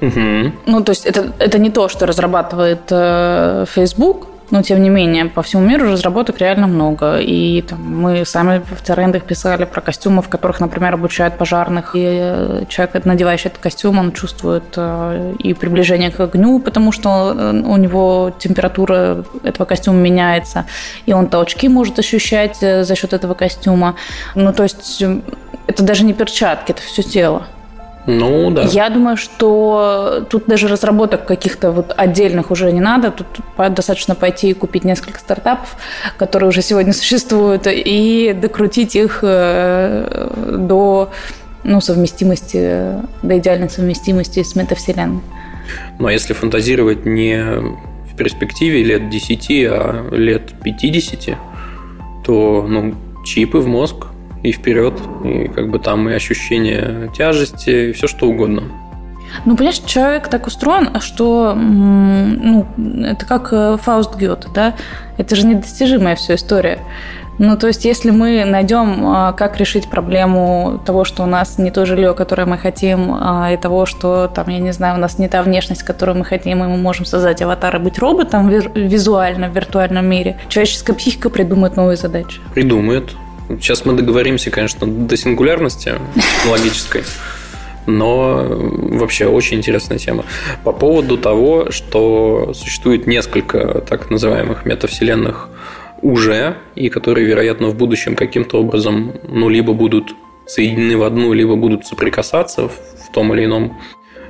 Угу. 0.00 0.52
Ну, 0.66 0.84
то 0.84 0.90
есть 0.90 1.06
это, 1.06 1.32
это 1.38 1.58
не 1.58 1.70
то, 1.70 1.88
что 1.88 2.06
разрабатывает 2.06 2.82
э, 2.90 3.64
Facebook, 3.72 4.26
но 4.52 4.62
тем 4.62 4.82
не 4.82 4.90
менее 4.90 5.24
по 5.24 5.40
всему 5.40 5.66
миру 5.66 5.90
разработок 5.92 6.38
реально 6.38 6.66
много. 6.66 7.16
И 7.16 7.62
там, 7.62 7.80
мы 7.80 8.26
сами 8.26 8.58
в 8.58 8.82
трендах 8.82 9.24
писали 9.24 9.64
про 9.64 9.80
костюмы, 9.80 10.20
в 10.20 10.28
которых, 10.28 10.60
например, 10.60 10.92
обучают 10.92 11.38
пожарных. 11.38 11.96
И 11.96 12.04
э, 12.04 12.64
человек, 12.68 13.06
надевающий 13.06 13.48
этот 13.48 13.62
костюм, 13.62 13.98
он 13.98 14.12
чувствует 14.12 14.74
э, 14.76 15.34
и 15.38 15.54
приближение 15.54 16.10
к 16.10 16.20
огню, 16.20 16.58
потому 16.58 16.92
что 16.92 17.34
э, 17.34 17.62
у 17.64 17.76
него 17.78 18.30
температура 18.38 19.24
этого 19.42 19.64
костюма 19.64 19.96
меняется, 19.96 20.66
и 21.06 21.14
он 21.14 21.28
толчки 21.28 21.68
может 21.70 21.98
ощущать 21.98 22.58
за 22.58 22.94
счет 22.94 23.14
этого 23.14 23.32
костюма. 23.32 23.96
Ну, 24.34 24.52
то 24.52 24.64
есть 24.64 25.02
это 25.66 25.82
даже 25.82 26.04
не 26.04 26.12
перчатки, 26.12 26.72
это 26.72 26.82
все 26.82 27.02
тело. 27.02 27.46
Ну, 28.06 28.50
да. 28.50 28.62
Я 28.62 28.90
думаю, 28.90 29.16
что 29.16 30.26
тут 30.28 30.46
даже 30.46 30.66
разработок 30.66 31.24
каких-то 31.24 31.70
вот 31.70 31.94
отдельных 31.96 32.50
уже 32.50 32.72
не 32.72 32.80
надо. 32.80 33.12
Тут 33.12 33.26
достаточно 33.74 34.14
пойти 34.14 34.50
и 34.50 34.54
купить 34.54 34.84
несколько 34.84 35.20
стартапов, 35.20 35.76
которые 36.16 36.48
уже 36.48 36.62
сегодня 36.62 36.92
существуют, 36.92 37.66
и 37.66 38.36
докрутить 38.40 38.96
их 38.96 39.20
э, 39.22 40.30
до 40.58 41.10
ну, 41.64 41.80
совместимости, 41.80 42.94
до 43.22 43.38
идеальной 43.38 43.70
совместимости 43.70 44.42
с 44.42 44.56
метавселенной. 44.56 45.20
Но 45.98 46.10
если 46.10 46.32
фантазировать 46.32 47.06
не 47.06 47.44
в 48.12 48.16
перспективе 48.16 48.82
лет 48.82 49.10
10, 49.10 49.46
а 49.70 50.08
лет 50.10 50.52
50, 50.64 51.38
то 52.24 52.66
ну, 52.68 52.94
чипы 53.24 53.58
в 53.58 53.68
мозг 53.68 54.06
и 54.42 54.52
вперед, 54.52 54.94
и 55.24 55.48
как 55.48 55.70
бы 55.70 55.78
там 55.78 56.08
и 56.08 56.12
ощущение 56.12 57.10
тяжести, 57.16 57.90
и 57.90 57.92
все 57.92 58.06
что 58.06 58.26
угодно. 58.26 58.64
Ну, 59.44 59.56
понимаешь, 59.56 59.78
человек 59.78 60.28
так 60.28 60.46
устроен, 60.46 61.00
что 61.00 61.54
ну, 61.54 62.66
это 63.04 63.24
как 63.24 63.48
э, 63.52 63.78
Фауст 63.80 64.16
Гёте, 64.16 64.48
да? 64.54 64.74
Это 65.16 65.36
же 65.36 65.46
недостижимая 65.46 66.16
все 66.16 66.34
история. 66.34 66.80
Ну, 67.38 67.56
то 67.56 67.66
есть, 67.66 67.84
если 67.84 68.10
мы 68.10 68.44
найдем, 68.44 69.06
а, 69.06 69.32
как 69.32 69.56
решить 69.56 69.88
проблему 69.88 70.80
того, 70.84 71.04
что 71.04 71.22
у 71.22 71.26
нас 71.26 71.58
не 71.58 71.70
то 71.70 71.86
жилье, 71.86 72.12
которое 72.14 72.44
мы 72.44 72.58
хотим, 72.58 73.10
а, 73.18 73.50
и 73.52 73.56
того, 73.56 73.86
что, 73.86 74.28
там, 74.28 74.48
я 74.48 74.58
не 74.58 74.72
знаю, 74.72 74.96
у 74.96 75.00
нас 75.00 75.18
не 75.18 75.28
та 75.28 75.42
внешность, 75.42 75.82
которую 75.82 76.18
мы 76.18 76.24
хотим, 76.24 76.62
и 76.62 76.66
мы 76.66 76.76
можем 76.76 77.06
создать 77.06 77.40
аватар 77.40 77.76
и 77.76 77.78
быть 77.78 77.98
роботом 77.98 78.48
визуально 78.48 79.48
в 79.48 79.54
виртуальном 79.54 80.06
мире, 80.06 80.36
человеческая 80.48 80.92
психика 80.92 81.30
придумает 81.30 81.76
новые 81.76 81.96
задачи. 81.96 82.38
Придумает. 82.54 83.10
Сейчас 83.48 83.84
мы 83.84 83.94
договоримся, 83.94 84.50
конечно, 84.50 84.86
до 84.86 85.16
сингулярности 85.16 85.94
логической. 86.48 87.04
Но 87.86 88.46
вообще 88.48 89.26
очень 89.26 89.58
интересная 89.58 89.98
тема. 89.98 90.24
По 90.64 90.72
поводу 90.72 91.18
того, 91.18 91.70
что 91.70 92.52
существует 92.54 93.06
несколько 93.06 93.80
так 93.80 94.08
называемых 94.10 94.64
метавселенных 94.64 95.48
уже, 96.00 96.56
и 96.74 96.88
которые, 96.88 97.26
вероятно, 97.26 97.68
в 97.68 97.76
будущем 97.76 98.14
каким-то 98.14 98.60
образом, 98.60 99.14
ну, 99.28 99.48
либо 99.48 99.72
будут 99.72 100.14
соединены 100.46 100.96
в 100.96 101.02
одну, 101.02 101.32
либо 101.32 101.56
будут 101.56 101.86
соприкасаться 101.86 102.68
в 102.68 103.12
том 103.12 103.32
или 103.34 103.44
ином 103.44 103.78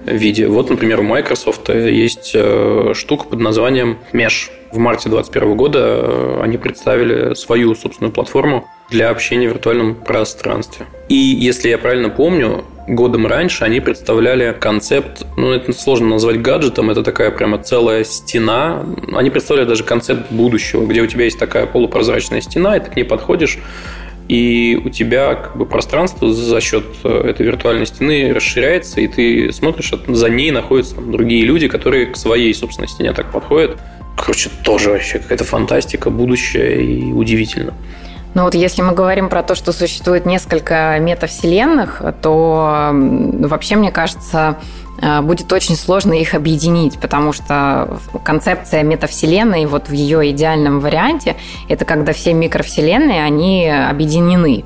виде. 0.07 0.49
Вот, 0.49 0.71
например, 0.71 1.01
у 1.01 1.03
Microsoft 1.03 1.69
есть 1.69 2.33
э, 2.35 2.93
штука 2.95 3.27
под 3.27 3.41
названием 3.41 3.99
Mesh. 4.13 4.51
В 4.73 4.79
марте 4.79 5.09
2021 5.09 5.57
года 5.57 5.79
э, 5.81 6.41
они 6.43 6.57
представили 6.57 7.35
свою 7.35 7.75
собственную 7.75 8.13
платформу 8.13 8.67
для 8.91 9.11
общения 9.11 9.49
в 9.49 9.53
виртуальном 9.53 9.95
пространстве. 9.95 10.87
И 11.09 11.15
если 11.15 11.69
я 11.69 11.79
правильно 11.79 12.11
помню, 12.11 12.65
годом 12.87 13.27
раньше 13.27 13.65
они 13.65 13.81
представляли 13.81 14.57
концепт, 14.59 15.25
ну, 15.37 15.53
это 15.53 15.73
сложно 15.73 16.09
назвать 16.09 16.41
гаджетом, 16.41 16.91
это 16.91 17.03
такая 17.03 17.31
прямо 17.31 17.59
целая 17.59 18.05
стена. 18.05 18.85
Они 19.13 19.31
представляли 19.31 19.69
даже 19.69 19.85
концепт 19.85 20.31
будущего, 20.31 20.87
где 20.87 21.03
у 21.03 21.07
тебя 21.07 21.25
есть 21.25 21.39
такая 21.39 21.67
полупрозрачная 21.67 22.41
стена, 22.41 22.77
и 22.77 22.81
ты 22.81 22.91
к 22.91 22.97
ней 22.97 23.05
подходишь, 23.05 23.59
и 24.33 24.81
у 24.83 24.89
тебя 24.89 25.35
как 25.35 25.59
бы 25.59 25.67
пространство 25.67 26.33
за 26.33 26.59
счет 26.63 26.85
э, 27.05 27.09
этой 27.29 27.45
виртуальной 27.45 27.85
стены 27.85 28.33
расширяется, 28.33 29.03
и 29.03 29.07
ты 29.07 29.53
смотришь, 29.53 29.93
за 30.09 30.31
ней 30.31 30.51
находятся 30.51 30.95
там 30.95 31.13
другие 31.13 31.45
люди, 31.45 31.69
которые 31.69 32.07
к 32.07 32.17
своей 32.17 32.55
собственной 32.55 32.89
стене 32.89 33.13
так 33.13 33.31
подходят. 33.31 33.79
Короче, 34.17 34.49
тоже 34.65 34.89
вообще 34.89 35.19
какая-то 35.19 35.45
фантастика, 35.45 36.09
будущее 36.09 36.83
и 36.83 37.13
удивительно. 37.13 37.75
Ну 38.33 38.45
вот 38.45 38.55
если 38.55 38.81
мы 38.81 38.95
говорим 38.95 39.29
про 39.29 39.43
то, 39.43 39.55
что 39.55 39.71
существует 39.71 40.25
несколько 40.25 40.99
метавселенных, 40.99 42.01
то 42.23 42.89
вообще, 42.95 43.77
мне 43.77 43.91
кажется, 43.91 44.57
будет 45.23 45.53
очень 45.53 45.77
сложно 45.77 46.13
их 46.13 46.35
объединить, 46.35 46.99
потому 47.01 47.33
что 47.33 47.99
концепция 48.25 48.83
метавселенной 48.83 49.67
вот 49.67 49.89
в 49.89 49.93
ее 49.93 50.31
идеальном 50.31 50.81
варианте 50.81 51.37
это 51.69 51.85
когда 51.85 52.13
все 52.13 52.33
микровселенные, 52.35 53.25
они 53.25 53.69
объединены 53.69 54.65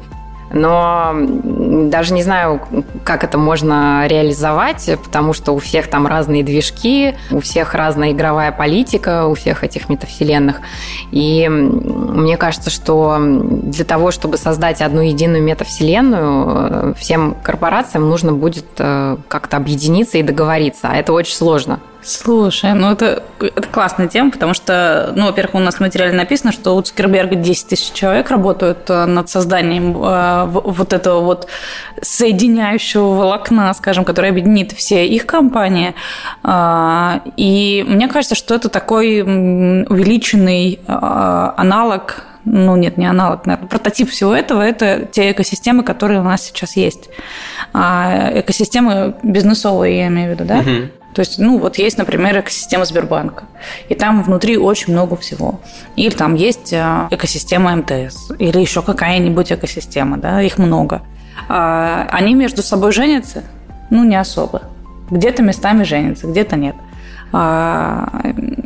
но 0.50 1.12
даже 1.14 2.14
не 2.14 2.22
знаю, 2.22 2.60
как 3.04 3.24
это 3.24 3.38
можно 3.38 4.06
реализовать, 4.06 4.88
потому 5.04 5.32
что 5.32 5.52
у 5.52 5.58
всех 5.58 5.88
там 5.88 6.06
разные 6.06 6.42
движки, 6.44 7.14
у 7.30 7.40
всех 7.40 7.74
разная 7.74 8.12
игровая 8.12 8.52
политика, 8.52 9.26
у 9.26 9.34
всех 9.34 9.64
этих 9.64 9.88
метавселенных. 9.88 10.60
И 11.10 11.48
мне 11.48 12.36
кажется, 12.36 12.70
что 12.70 13.18
для 13.20 13.84
того, 13.84 14.10
чтобы 14.10 14.36
создать 14.36 14.82
одну 14.82 15.00
единую 15.00 15.42
метавселенную, 15.42 16.94
всем 16.94 17.36
корпорациям 17.42 18.08
нужно 18.08 18.32
будет 18.32 18.66
э, 18.78 19.16
как-то 19.28 19.56
объединиться 19.56 20.18
и 20.18 20.22
договориться, 20.22 20.88
а 20.90 20.96
это 20.96 21.12
очень 21.12 21.34
сложно. 21.34 21.80
Слушай, 22.06 22.72
ну 22.74 22.92
это, 22.92 23.24
это 23.40 23.66
классная 23.66 24.06
тема, 24.06 24.30
потому 24.30 24.54
что, 24.54 25.12
ну, 25.16 25.26
во-первых, 25.26 25.56
у 25.56 25.58
нас 25.58 25.74
в 25.74 25.80
материале 25.80 26.12
написано, 26.12 26.52
что 26.52 26.76
у 26.76 26.80
Цукерберга 26.80 27.34
10 27.34 27.66
тысяч 27.66 27.92
человек 27.92 28.30
работают 28.30 28.88
э, 28.88 29.06
над 29.06 29.28
созданием 29.28 29.90
э, 29.96 30.44
вот 30.46 30.92
этого 30.92 31.20
вот 31.22 31.48
соединяющего 32.00 33.08
волокна, 33.08 33.74
скажем, 33.74 34.04
который 34.04 34.30
объединит 34.30 34.70
все 34.70 35.04
их 35.04 35.26
компании. 35.26 35.96
Э, 36.44 37.22
и 37.36 37.84
мне 37.88 38.06
кажется, 38.06 38.36
что 38.36 38.54
это 38.54 38.68
такой 38.68 39.22
увеличенный 39.22 40.78
аналог 40.86 42.22
ну 42.44 42.76
нет, 42.76 42.96
не 42.96 43.06
аналог, 43.06 43.44
наверное, 43.46 43.68
прототип 43.68 44.08
всего 44.08 44.32
этого– 44.32 44.62
это 44.62 45.08
те 45.10 45.32
экосистемы, 45.32 45.82
которые 45.82 46.20
у 46.20 46.22
нас 46.22 46.44
сейчас 46.44 46.76
есть. 46.76 47.10
А 47.72 48.30
экосистемы 48.34 49.16
бизнесовые, 49.24 49.98
я 49.98 50.06
имею 50.06 50.28
в 50.28 50.30
виду, 50.34 50.44
да? 50.44 50.58
Угу. 50.60 50.70
То 51.16 51.20
есть, 51.20 51.38
ну, 51.38 51.58
вот 51.58 51.78
есть, 51.78 51.96
например, 51.96 52.38
экосистема 52.40 52.84
Сбербанка, 52.84 53.44
и 53.88 53.94
там 53.94 54.22
внутри 54.22 54.58
очень 54.58 54.92
много 54.92 55.16
всего. 55.16 55.60
Или 55.96 56.10
там 56.10 56.34
есть 56.34 56.74
э, 56.74 57.08
экосистема 57.10 57.74
МТС, 57.74 58.32
или 58.38 58.60
еще 58.60 58.82
какая-нибудь 58.82 59.50
экосистема, 59.50 60.18
да, 60.18 60.42
их 60.42 60.58
много. 60.58 61.00
А 61.48 62.06
они 62.10 62.34
между 62.34 62.62
собой 62.62 62.92
женятся? 62.92 63.44
Ну, 63.88 64.04
не 64.04 64.16
особо. 64.16 64.64
Где-то 65.08 65.42
местами 65.42 65.84
женятся, 65.84 66.26
где-то 66.26 66.56
нет. 66.56 66.76
А, 67.32 68.20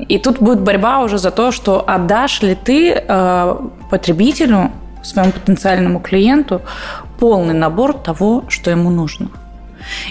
и 0.08 0.18
тут 0.18 0.40
будет 0.40 0.60
борьба 0.60 1.04
уже 1.04 1.18
за 1.18 1.30
то, 1.30 1.52
что 1.52 1.84
отдашь 1.88 2.42
ли 2.42 2.56
ты 2.56 2.94
э, 2.94 3.56
потребителю, 3.90 4.72
своему 5.04 5.30
потенциальному 5.30 6.00
клиенту, 6.00 6.62
полный 7.20 7.54
набор 7.54 7.92
того, 7.92 8.42
что 8.48 8.72
ему 8.72 8.90
нужно. 8.90 9.28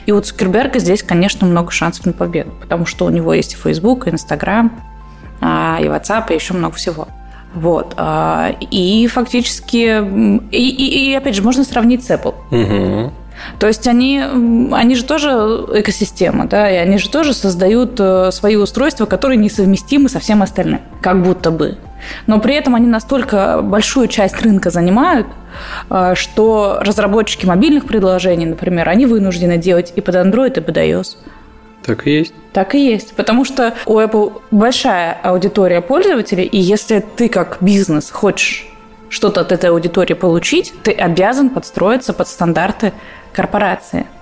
И 0.06 0.12
у 0.12 0.20
Цукерберга 0.20 0.80
здесь, 0.80 1.04
конечно, 1.04 1.46
много 1.48 1.72
шансов 1.72 2.06
на 2.06 2.14
победу, 2.14 2.52
потому 2.62 2.86
что 2.86 3.06
у 3.06 3.10
него 3.10 3.34
есть 3.34 3.54
и 3.54 3.56
Facebook, 3.56 4.08
и 4.08 4.12
Instagram, 4.12 4.72
а, 5.42 5.78
и 5.82 5.86
WhatsApp, 5.86 6.32
и 6.32 6.36
еще 6.36 6.54
много 6.54 6.76
всего. 6.76 7.08
Вот. 7.54 7.94
А, 7.98 8.52
и 8.60 9.08
фактически... 9.08 10.02
И, 10.52 10.70
и, 10.70 11.12
и 11.12 11.14
опять 11.14 11.36
же, 11.36 11.42
можно 11.42 11.64
сравнить 11.64 12.04
с 12.04 12.10
Apple. 12.10 12.36
Угу. 12.52 13.14
То 13.60 13.68
есть 13.68 13.88
они, 13.88 14.22
они 14.72 14.96
же 14.96 15.04
тоже 15.04 15.30
экосистема, 15.74 16.46
да, 16.46 16.70
и 16.70 16.76
они 16.76 16.98
же 16.98 17.10
тоже 17.10 17.34
создают 17.34 18.00
э, 18.00 18.32
свои 18.32 18.56
устройства, 18.58 19.06
которые 19.06 19.38
несовместимы 19.38 20.10
со 20.10 20.20
всем 20.20 20.42
остальным, 20.42 20.82
как 21.02 21.24
будто 21.24 21.52
бы. 21.52 21.78
Но 22.28 22.40
при 22.40 22.56
этом 22.56 22.76
они 22.76 22.88
настолько 22.88 23.62
большую 23.62 24.08
часть 24.08 24.42
рынка 24.42 24.70
занимают, 24.70 25.28
э, 25.90 26.14
что 26.16 26.80
разработчики 26.82 27.46
мобильных 27.46 27.86
приложений, 27.86 28.48
например, 28.48 28.90
они 28.90 29.06
вынуждены 29.06 29.58
делать 29.58 29.94
и 29.96 30.02
под 30.02 30.16
Android, 30.16 30.58
и 30.58 30.62
под 30.62 30.78
iOS. 30.78 31.18
Так 31.86 32.08
и 32.08 32.12
есть. 32.12 32.34
Так 32.54 32.76
и 32.76 32.86
есть. 32.86 33.16
Потому 33.16 33.46
что 33.46 33.74
у 33.86 34.00
Apple 34.00 34.42
большая 34.52 35.18
аудитория 35.24 35.82
пользователей, 35.82 36.44
и 36.44 36.58
если 36.58 37.04
ты 37.16 37.30
как 37.30 37.58
бизнес 37.62 38.12
хочешь 38.12 38.68
что-то 39.10 39.42
от 39.42 39.52
этой 39.52 39.72
аудитории 39.72 40.14
получить, 40.14 40.74
ты 40.84 40.92
обязан 40.92 41.50
подстроиться 41.50 42.14
под 42.14 42.28
стандарты 42.28 42.94
корпорации– 43.34 44.06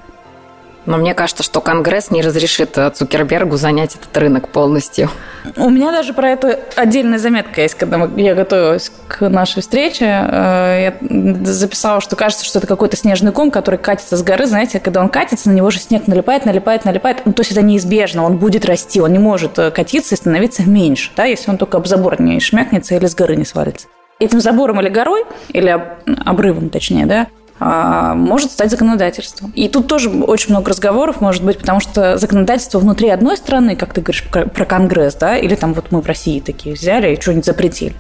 но 0.88 0.98
мне 0.98 1.14
кажется, 1.14 1.44
что 1.44 1.62
Конгресс 1.62 2.10
не 2.10 2.22
разрешит 2.22 2.78
э, 2.78 2.90
Цукербергу 2.90 3.58
занять 3.58 3.96
этот 3.96 4.16
рынок 4.18 4.48
полностью. 4.50 5.10
У 5.56 5.70
меня 5.70 5.92
даже 5.92 6.14
про 6.14 6.30
это 6.30 6.60
отдельная 6.76 7.20
заметка 7.20 7.62
есть, 7.62 7.76
когда 7.76 8.10
я 8.16 8.34
готовилась 8.34 8.92
к 9.08 9.30
нашей 9.30 9.62
встрече. 9.62 10.06
Э, 10.06 10.94
я 11.02 11.46
записала, 11.46 12.02
что 12.02 12.16
кажется, 12.16 12.46
что 12.46 12.60
это 12.60 12.68
какой-то 12.68 12.96
снежный 12.96 13.32
ком, 13.32 13.52
который 13.52 13.78
катится 13.78 14.18
с 14.18 14.24
горы. 14.24 14.48
Знаете, 14.48 14.80
когда 14.80 15.02
он 15.02 15.10
катится, 15.10 15.50
на 15.50 15.54
него 15.54 15.70
же 15.70 15.80
снег 15.80 16.08
налипает, 16.08 16.46
налипает, 16.46 16.86
налипает. 16.86 17.22
Ну, 17.26 17.34
то 17.34 17.42
есть 17.42 17.52
это 17.52 17.62
неизбежно, 17.62 18.24
он 18.24 18.38
будет 18.38 18.66
расти, 18.66 19.02
он 19.02 19.12
не 19.12 19.20
может 19.20 19.60
э, 19.60 19.72
катиться 19.72 20.16
и 20.16 20.18
становиться 20.18 20.64
меньше, 20.64 21.12
да, 21.16 21.26
если 21.26 21.52
он 21.52 21.58
только 21.58 21.78
об 21.78 21.86
забор 21.86 22.20
не 22.22 22.40
шмякнется 22.40 22.96
или 22.96 23.06
с 23.06 23.14
горы 23.14 23.36
не 23.36 23.46
свалится 23.46 23.88
этим 24.20 24.40
забором 24.40 24.82
или 24.82 24.90
горой, 24.90 25.26
или 25.50 25.80
обрывом, 26.26 26.70
точнее, 26.70 27.06
да, 27.06 27.28
может 27.60 28.52
стать 28.52 28.70
законодательством. 28.70 29.52
И 29.56 29.68
тут 29.68 29.88
тоже 29.88 30.10
очень 30.10 30.52
много 30.52 30.70
разговоров 30.70 31.22
может 31.22 31.44
быть, 31.44 31.58
потому 31.58 31.80
что 31.80 32.18
законодательство 32.18 32.80
внутри 32.80 33.10
одной 33.10 33.38
страны, 33.38 33.76
как 33.76 33.94
ты 33.94 34.02
говоришь 34.02 34.24
про 34.30 34.66
Конгресс, 34.66 35.16
да, 35.16 35.38
или 35.38 35.56
там 35.56 35.74
вот 35.74 35.92
мы 35.92 36.02
в 36.02 36.06
России 36.06 36.40
такие 36.40 36.76
взяли 36.76 37.16
и 37.16 37.22
что-нибудь 37.22 37.46
запретили, 37.46 37.96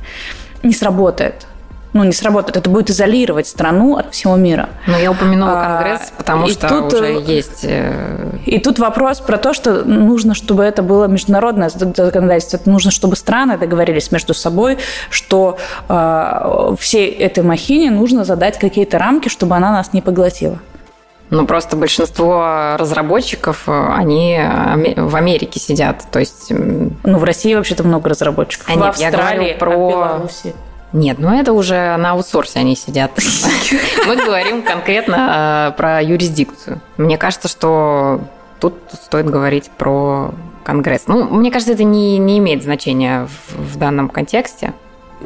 не 0.63 0.74
сработает 0.74 1.48
ну, 1.93 2.04
не 2.04 2.12
сработает. 2.12 2.58
Это 2.58 2.69
будет 2.69 2.89
изолировать 2.89 3.47
страну 3.47 3.97
от 3.97 4.13
всего 4.13 4.36
мира. 4.36 4.69
Но 4.86 4.97
я 4.97 5.12
упомянула 5.12 5.54
а, 5.54 5.78
Конгресс, 5.78 6.13
потому 6.17 6.47
и 6.47 6.52
что 6.52 6.67
тут, 6.67 6.93
уже 6.93 7.06
э, 7.06 7.21
есть... 7.21 7.63
Э, 7.63 8.30
и 8.45 8.60
тут 8.60 8.80
вопрос 8.80 9.19
про 9.19 9.38
то, 9.38 9.54
что 9.54 9.84
нужно, 9.84 10.36
чтобы 10.36 10.63
это 10.63 10.84
было 10.84 11.06
международное 11.06 11.69
законодательство. 11.69 12.58
Это 12.58 12.69
нужно, 12.69 12.91
чтобы 12.91 13.15
страны 13.15 13.58
договорились 13.58 14.12
между 14.12 14.34
собой, 14.34 14.78
что 15.10 15.58
э, 15.89 16.76
всей 16.80 17.10
этой 17.10 17.43
махине 17.43 17.89
нужно 17.89 18.26
задать 18.26 18.60
какие-то 18.60 19.00
рамки, 19.00 19.30
чтобы 19.30 19.56
она 19.56 19.71
нас 19.71 19.93
не 19.93 20.02
поглотила. 20.02 20.60
Ну, 21.30 21.45
просто 21.45 21.76
большинство 21.76 22.76
разработчиков, 22.78 23.63
э, 23.67 23.88
они 23.95 24.39
в 24.95 25.15
Америке 25.15 25.60
сидят, 25.60 26.06
то 26.12 26.19
есть... 26.19 26.52
Ну, 26.52 27.17
в 27.17 27.23
России 27.23 27.56
вообще-то 27.56 27.84
много 27.84 28.10
разработчиков. 28.10 28.69
А 28.69 28.73
в 28.73 28.76
нет, 28.76 29.13
Австралии, 29.13 29.47
я 29.50 29.58
говорю 29.58 29.60
про... 29.60 29.71
А 29.71 29.76
в 29.76 29.89
Беларуси. 29.89 30.56
Нет, 30.93 31.19
ну 31.19 31.38
это 31.38 31.54
уже 31.54 31.97
на 31.97 32.12
аутсорсе 32.12 32.60
они 32.60 32.76
сидят. 32.76 33.12
Мы 34.08 34.15
говорим 34.15 34.62
конкретно 34.62 35.71
э, 35.73 35.78
про 35.78 36.02
юрисдикцию. 36.02 36.80
Мне 36.97 37.17
кажется, 37.17 37.47
что 37.47 38.21
тут 38.60 38.76
стоит 38.93 39.30
говорить 39.30 39.69
про 39.78 40.34
Конгресс. 40.63 41.08
Ну, 41.08 41.26
мне 41.26 41.52
кажется, 41.52 41.73
это 41.73 41.84
не, 41.84 42.17
не 42.17 42.39
имеет 42.39 42.63
значения 42.63 43.28
в, 43.28 43.76
в 43.76 43.78
данном 43.78 44.10
контексте. 44.10 44.73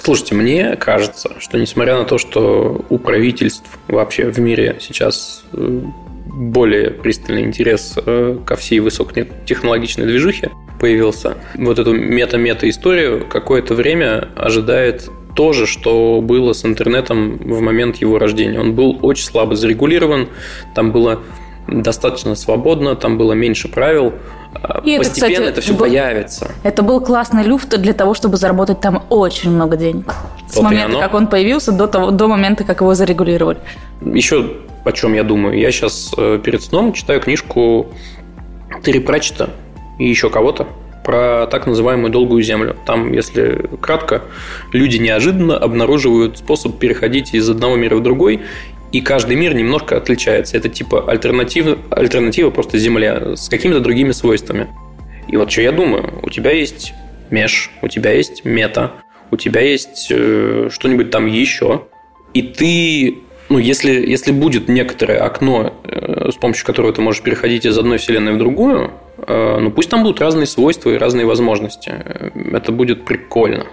Слушайте, 0.01 0.35
мне 0.35 0.75
кажется, 0.77 1.31
что 1.39 1.57
несмотря 1.57 1.97
на 1.97 2.05
то, 2.05 2.17
что 2.17 2.85
у 2.89 2.97
правительств 2.97 3.67
вообще 3.87 4.29
в 4.29 4.39
мире 4.39 4.77
сейчас 4.79 5.43
э, 5.53 5.81
более 6.25 6.91
пристальный 6.91 7.43
интерес 7.43 7.97
э, 8.03 8.37
ко 8.45 8.55
всей 8.55 8.79
высокотехнологичной 8.79 10.05
движухе 10.05 10.51
появился, 10.79 11.37
вот 11.55 11.77
эту 11.77 11.93
мета-мета 11.93 12.69
историю 12.69 13.27
какое-то 13.27 13.75
время 13.75 14.29
ожидает 14.35 15.09
то 15.35 15.53
же, 15.53 15.65
что 15.65 16.21
было 16.21 16.53
с 16.53 16.65
интернетом 16.65 17.37
в 17.37 17.61
момент 17.61 17.97
его 17.97 18.19
рождения. 18.19 18.59
Он 18.59 18.73
был 18.73 18.97
очень 19.01 19.25
слабо 19.25 19.55
зарегулирован, 19.55 20.29
там 20.75 20.91
было 20.91 21.21
достаточно 21.67 22.35
свободно, 22.35 22.95
там 22.95 23.17
было 23.17 23.33
меньше 23.33 23.67
правил. 23.67 24.13
И 24.83 24.97
Постепенно 24.97 24.97
это, 24.97 25.11
кстати, 25.11 25.33
это 25.33 25.61
все 25.61 25.73
был, 25.73 25.79
появится. 25.79 26.51
Это 26.63 26.83
был 26.83 26.99
классный 26.99 27.43
люфт 27.43 27.69
для 27.79 27.93
того, 27.93 28.13
чтобы 28.13 28.37
заработать 28.37 28.81
там 28.81 29.03
очень 29.09 29.51
много 29.51 29.77
денег. 29.77 30.13
Вот 30.43 30.51
С 30.51 30.61
момента, 30.61 30.99
как 30.99 31.13
он 31.13 31.27
появился, 31.27 31.71
до, 31.71 31.87
того, 31.87 32.11
до 32.11 32.27
момента, 32.27 32.63
как 32.63 32.81
его 32.81 32.93
зарегулировали. 32.93 33.59
Еще 34.01 34.57
о 34.83 34.91
чем 34.91 35.13
я 35.13 35.23
думаю. 35.23 35.57
Я 35.57 35.71
сейчас 35.71 36.11
э, 36.17 36.39
перед 36.43 36.61
сном 36.63 36.91
читаю 36.93 37.21
книжку 37.21 37.87
Терри 38.83 38.99
Пратчета 38.99 39.51
и 39.99 40.07
еще 40.07 40.29
кого-то 40.29 40.67
про 41.03 41.47
так 41.47 41.67
называемую 41.67 42.11
долгую 42.11 42.43
землю. 42.43 42.75
Там, 42.85 43.11
если 43.11 43.69
кратко, 43.81 44.23
люди 44.71 44.97
неожиданно 44.97 45.57
обнаруживают 45.57 46.37
способ 46.37 46.77
переходить 46.79 47.33
из 47.33 47.49
одного 47.49 47.75
мира 47.75 47.95
в 47.95 48.03
другой, 48.03 48.41
и 48.91 49.01
каждый 49.01 49.35
мир 49.35 49.53
немножко 49.53 49.97
отличается. 49.97 50.57
Это 50.57 50.69
типа 50.69 51.09
альтернатива, 51.09 51.77
альтернатива 51.91 52.49
просто 52.49 52.77
Земля 52.77 53.35
с 53.35 53.49
какими-то 53.49 53.79
другими 53.79 54.11
свойствами. 54.11 54.67
И 55.27 55.37
вот 55.37 55.51
что 55.51 55.61
я 55.61 55.71
думаю, 55.71 56.19
у 56.23 56.29
тебя 56.29 56.51
есть 56.51 56.93
меш, 57.29 57.71
у 57.81 57.87
тебя 57.87 58.11
есть 58.11 58.43
мета, 58.43 58.91
у 59.31 59.37
тебя 59.37 59.61
есть 59.61 60.07
э, 60.11 60.67
что-нибудь 60.69 61.09
там 61.09 61.25
еще, 61.25 61.83
и 62.33 62.41
ты 62.41 63.19
ну, 63.51 63.59
если, 63.59 63.91
если 63.91 64.31
будет 64.31 64.69
некоторое 64.69 65.19
окно, 65.19 65.73
э, 65.83 66.31
с 66.31 66.35
помощью 66.35 66.65
которого 66.65 66.93
ты 66.93 67.01
можешь 67.01 67.21
переходить 67.21 67.65
из 67.65 67.77
одной 67.77 67.97
вселенной 67.97 68.33
в 68.33 68.37
другую, 68.37 68.91
э, 69.27 69.57
ну 69.59 69.71
пусть 69.71 69.89
там 69.89 70.03
будут 70.03 70.21
разные 70.21 70.47
свойства 70.47 70.89
и 70.89 70.97
разные 70.97 71.25
возможности. 71.25 71.91
Это 72.53 72.71
будет 72.71 73.03
прикольно. 73.03 73.65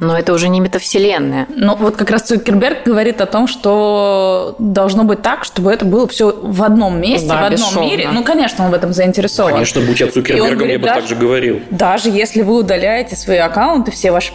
Но 0.00 0.18
это 0.18 0.32
уже 0.32 0.48
не 0.48 0.60
метавселенная. 0.60 1.46
Ну, 1.48 1.76
вот 1.76 1.96
как 1.96 2.10
раз 2.10 2.22
Цукерберг 2.22 2.84
говорит 2.84 3.20
о 3.20 3.26
том, 3.26 3.46
что 3.46 4.56
должно 4.58 5.04
быть 5.04 5.22
так, 5.22 5.44
чтобы 5.44 5.72
это 5.72 5.84
было 5.84 6.08
все 6.08 6.36
в 6.42 6.62
одном 6.62 7.00
месте, 7.00 7.28
да, 7.28 7.42
в 7.42 7.44
одном 7.44 7.68
бесшовно. 7.68 7.86
мире. 7.86 8.08
Ну, 8.12 8.24
конечно, 8.24 8.64
он 8.64 8.72
в 8.72 8.74
этом 8.74 8.92
заинтересован. 8.92 9.52
Конечно, 9.52 9.80
будь 9.82 10.00
я 10.00 10.08
Цукербергом, 10.08 10.58
говорит, 10.58 10.72
я 10.72 10.78
бы 10.78 10.86
даже, 10.86 11.00
так 11.00 11.08
же 11.08 11.16
говорил. 11.16 11.60
Даже 11.70 12.10
если 12.10 12.42
вы 12.42 12.58
удаляете 12.58 13.16
свои 13.16 13.38
аккаунты, 13.38 13.92
все 13.92 14.10
ваши 14.10 14.32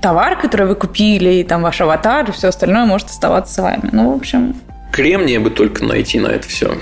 товар, 0.00 0.40
который 0.40 0.66
вы 0.66 0.74
купили, 0.74 1.34
и 1.34 1.44
там 1.44 1.62
ваш 1.62 1.80
аватар, 1.80 2.28
и 2.28 2.32
все 2.32 2.48
остальное 2.48 2.84
может 2.84 3.08
оставаться 3.08 3.54
с 3.54 3.58
вами. 3.58 3.88
Ну, 3.92 4.12
в 4.12 4.16
общем... 4.16 4.54
Кремния 4.92 5.40
бы 5.40 5.50
только 5.50 5.84
найти 5.84 6.20
на 6.20 6.28
это 6.28 6.48
все. 6.48 6.76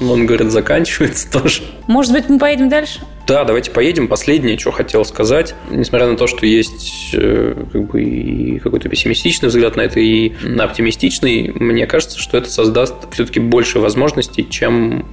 Он, 0.00 0.26
говорит, 0.26 0.50
заканчивается 0.50 1.30
тоже. 1.32 1.62
Может 1.86 2.12
быть, 2.12 2.28
мы 2.28 2.38
поедем 2.38 2.68
дальше? 2.68 3.00
Да, 3.26 3.44
давайте 3.44 3.70
поедем. 3.70 4.08
Последнее, 4.08 4.58
что 4.58 4.70
хотел 4.70 5.04
сказать. 5.04 5.54
Несмотря 5.70 6.06
на 6.06 6.16
то, 6.16 6.26
что 6.26 6.46
есть 6.46 7.10
э, 7.12 7.64
как 7.72 7.90
бы 7.90 8.02
и 8.02 8.58
какой-то 8.58 8.88
пессимистичный 8.88 9.48
взгляд 9.48 9.76
на 9.76 9.82
это, 9.82 10.00
и 10.00 10.32
оптимистичный, 10.58 11.52
мне 11.54 11.86
кажется, 11.86 12.18
что 12.18 12.38
это 12.38 12.50
создаст 12.50 12.94
все-таки 13.12 13.40
больше 13.40 13.80
возможностей, 13.80 14.48
чем 14.48 15.04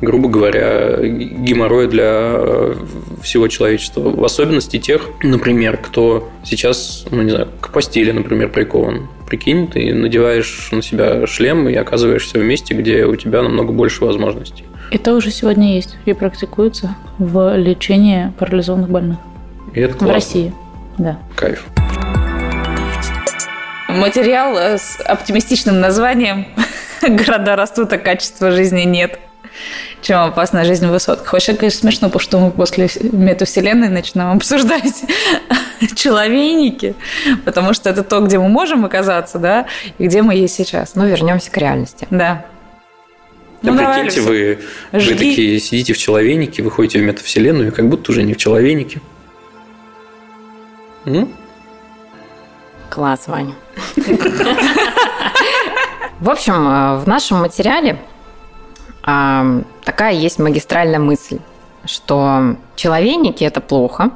грубо 0.00 0.28
говоря, 0.28 0.98
геморроя 1.02 1.88
для 1.88 2.04
э, 2.04 2.74
всего 3.22 3.48
человечества. 3.48 4.00
В 4.00 4.24
особенности 4.24 4.78
тех, 4.78 5.08
например, 5.22 5.78
кто 5.78 6.28
сейчас, 6.44 7.06
ну 7.10 7.22
не 7.22 7.30
знаю, 7.30 7.48
к 7.60 7.72
постели, 7.72 8.12
например, 8.12 8.50
прикован. 8.50 9.08
Прикинь, 9.26 9.68
ты 9.68 9.92
надеваешь 9.92 10.68
на 10.70 10.82
себя 10.82 11.26
шлем 11.26 11.68
и 11.68 11.74
оказываешься 11.74 12.38
в 12.38 12.44
месте, 12.44 12.74
где 12.74 13.06
у 13.06 13.16
тебя 13.16 13.42
намного 13.42 13.72
больше 13.72 14.04
возможностей. 14.04 14.64
Это 14.92 15.14
уже 15.14 15.30
сегодня 15.30 15.74
есть 15.74 15.96
и 16.04 16.12
практикуется 16.12 16.94
в 17.18 17.56
лечении 17.56 18.32
парализованных 18.38 18.88
больных. 18.88 19.18
И 19.74 19.80
это 19.80 19.94
классно. 19.94 20.06
В 20.06 20.10
России, 20.12 20.54
да. 20.98 21.18
Кайф. 21.34 21.66
Материал 23.88 24.56
с 24.56 25.00
оптимистичным 25.00 25.80
названием 25.80 26.46
«Города 27.02 27.56
растут, 27.56 27.92
а 27.92 27.98
качества 27.98 28.50
жизни 28.50 28.82
нет» 28.82 29.18
чем 30.02 30.20
опасная 30.20 30.64
жизнь 30.64 30.86
в 30.86 30.90
высотках. 30.90 31.32
Вообще, 31.32 31.54
конечно, 31.54 31.80
смешно, 31.80 32.08
потому 32.08 32.20
что 32.20 32.38
мы 32.38 32.50
после 32.50 32.88
метавселенной 33.00 33.88
начинаем 33.88 34.36
обсуждать 34.36 35.04
человейники, 35.96 36.94
потому 37.44 37.74
что 37.74 37.90
это 37.90 38.02
то, 38.02 38.20
где 38.20 38.38
мы 38.38 38.48
можем 38.48 38.84
оказаться, 38.84 39.38
да, 39.38 39.66
и 39.98 40.06
где 40.06 40.22
мы 40.22 40.34
есть 40.34 40.54
сейчас. 40.54 40.94
Ну, 40.94 41.06
вернемся 41.06 41.50
к 41.50 41.56
реальности. 41.56 42.06
Да. 42.10 42.46
Да 43.62 43.72
ну, 43.72 43.78
прикиньте, 43.78 44.20
вы, 44.20 44.58
вы 44.92 45.14
такие 45.14 45.58
сидите 45.58 45.92
в 45.94 45.98
человейнике, 45.98 46.62
выходите 46.62 46.98
в 46.98 47.02
метавселенную, 47.02 47.68
и 47.68 47.70
как 47.70 47.88
будто 47.88 48.12
уже 48.12 48.22
не 48.22 48.34
в 48.34 48.36
человейнике. 48.36 49.00
М? 51.06 51.32
Класс, 52.90 53.26
Ваня. 53.26 53.54
В 56.20 56.30
общем, 56.30 56.54
э, 56.54 56.96
в 56.98 57.06
нашем 57.06 57.38
материале 57.40 57.98
такая 59.06 60.12
есть 60.12 60.38
магистральная 60.38 60.98
мысль, 60.98 61.38
что 61.86 62.56
человейники– 62.74 63.44
это 63.44 63.60
плохо. 63.60 64.10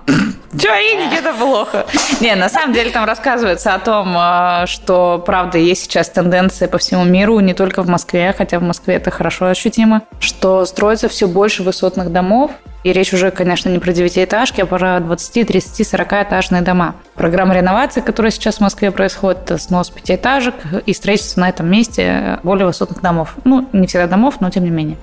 Человейники– 0.59 1.15
это 1.19 1.33
плохо. 1.33 1.87
Не, 2.21 2.35
на 2.35 2.49
самом 2.49 2.73
деле 2.75 2.91
там 2.91 3.05
рассказывается 3.05 3.75
о 3.75 3.79
том, 3.79 4.15
а, 4.17 4.67
что, 4.67 5.23
правда, 5.25 5.59
есть 5.59 5.85
сейчас 5.85 6.09
тенденция 6.11 6.69
по 6.69 6.79
всему 6.79 7.05
миру, 7.05 7.41
не 7.41 7.55
только 7.55 7.83
в 7.83 7.89
Москве, 7.89 8.35
хотя 8.37 8.59
в 8.59 8.63
Москве 8.63 8.97
это 8.97 9.11
хорошо 9.11 9.47
ощутимо, 9.47 10.03
что 10.19 10.65
строится 10.65 11.09
все 11.09 11.29
больше 11.29 11.63
высотных 11.63 12.13
домов, 12.13 12.51
и 12.83 12.93
речь 12.93 13.13
уже, 13.13 13.31
конечно, 13.31 13.69
не 13.69 13.79
про 13.79 13.93
девятиэтажки, 13.93 14.63
а 14.63 14.67
про 14.67 15.01
20, 15.01 15.47
30, 15.47 15.87
40 15.87 16.13
этажные 16.13 16.63
дома. 16.63 16.95
Программа 17.15 17.55
реновации, 17.55 18.01
которая 18.01 18.33
сейчас 18.33 18.57
в 18.57 18.61
Москве 18.61 18.91
происходит, 18.91 19.53
снос 19.61 19.91
пятиэтажек 19.91 20.55
и 20.87 20.95
строительство 20.95 21.43
на 21.43 21.51
этом 21.51 21.71
месте 21.71 22.39
более 22.43 22.67
высотных 22.67 23.03
домов. 23.03 23.35
Ну, 23.45 23.69
не 23.73 23.87
всегда 23.87 24.07
домов, 24.07 24.37
но 24.41 24.51
тем 24.51 24.65
не 24.65 24.71
менее. 24.71 24.97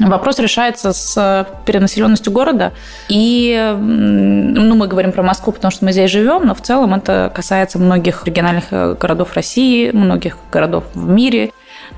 Вопрос 0.00 0.38
решается 0.38 0.92
с 0.92 1.46
перенаселенностью 1.66 2.32
города. 2.32 2.72
И 3.08 3.74
ну, 3.78 4.74
мы 4.74 4.86
говорим 4.86 5.12
про 5.12 5.22
Москву, 5.22 5.52
потому 5.52 5.70
что 5.70 5.84
мы 5.84 5.92
здесь 5.92 6.10
живем, 6.10 6.46
но 6.46 6.54
в 6.54 6.62
целом 6.62 6.94
это 6.94 7.30
касается 7.34 7.78
многих 7.78 8.24
региональных 8.26 8.64
э, 8.70 8.94
городов 8.98 9.34
России, 9.34 9.90
многих 9.90 10.36
городов 10.50 10.84
в 10.94 11.08
мире. 11.08 11.52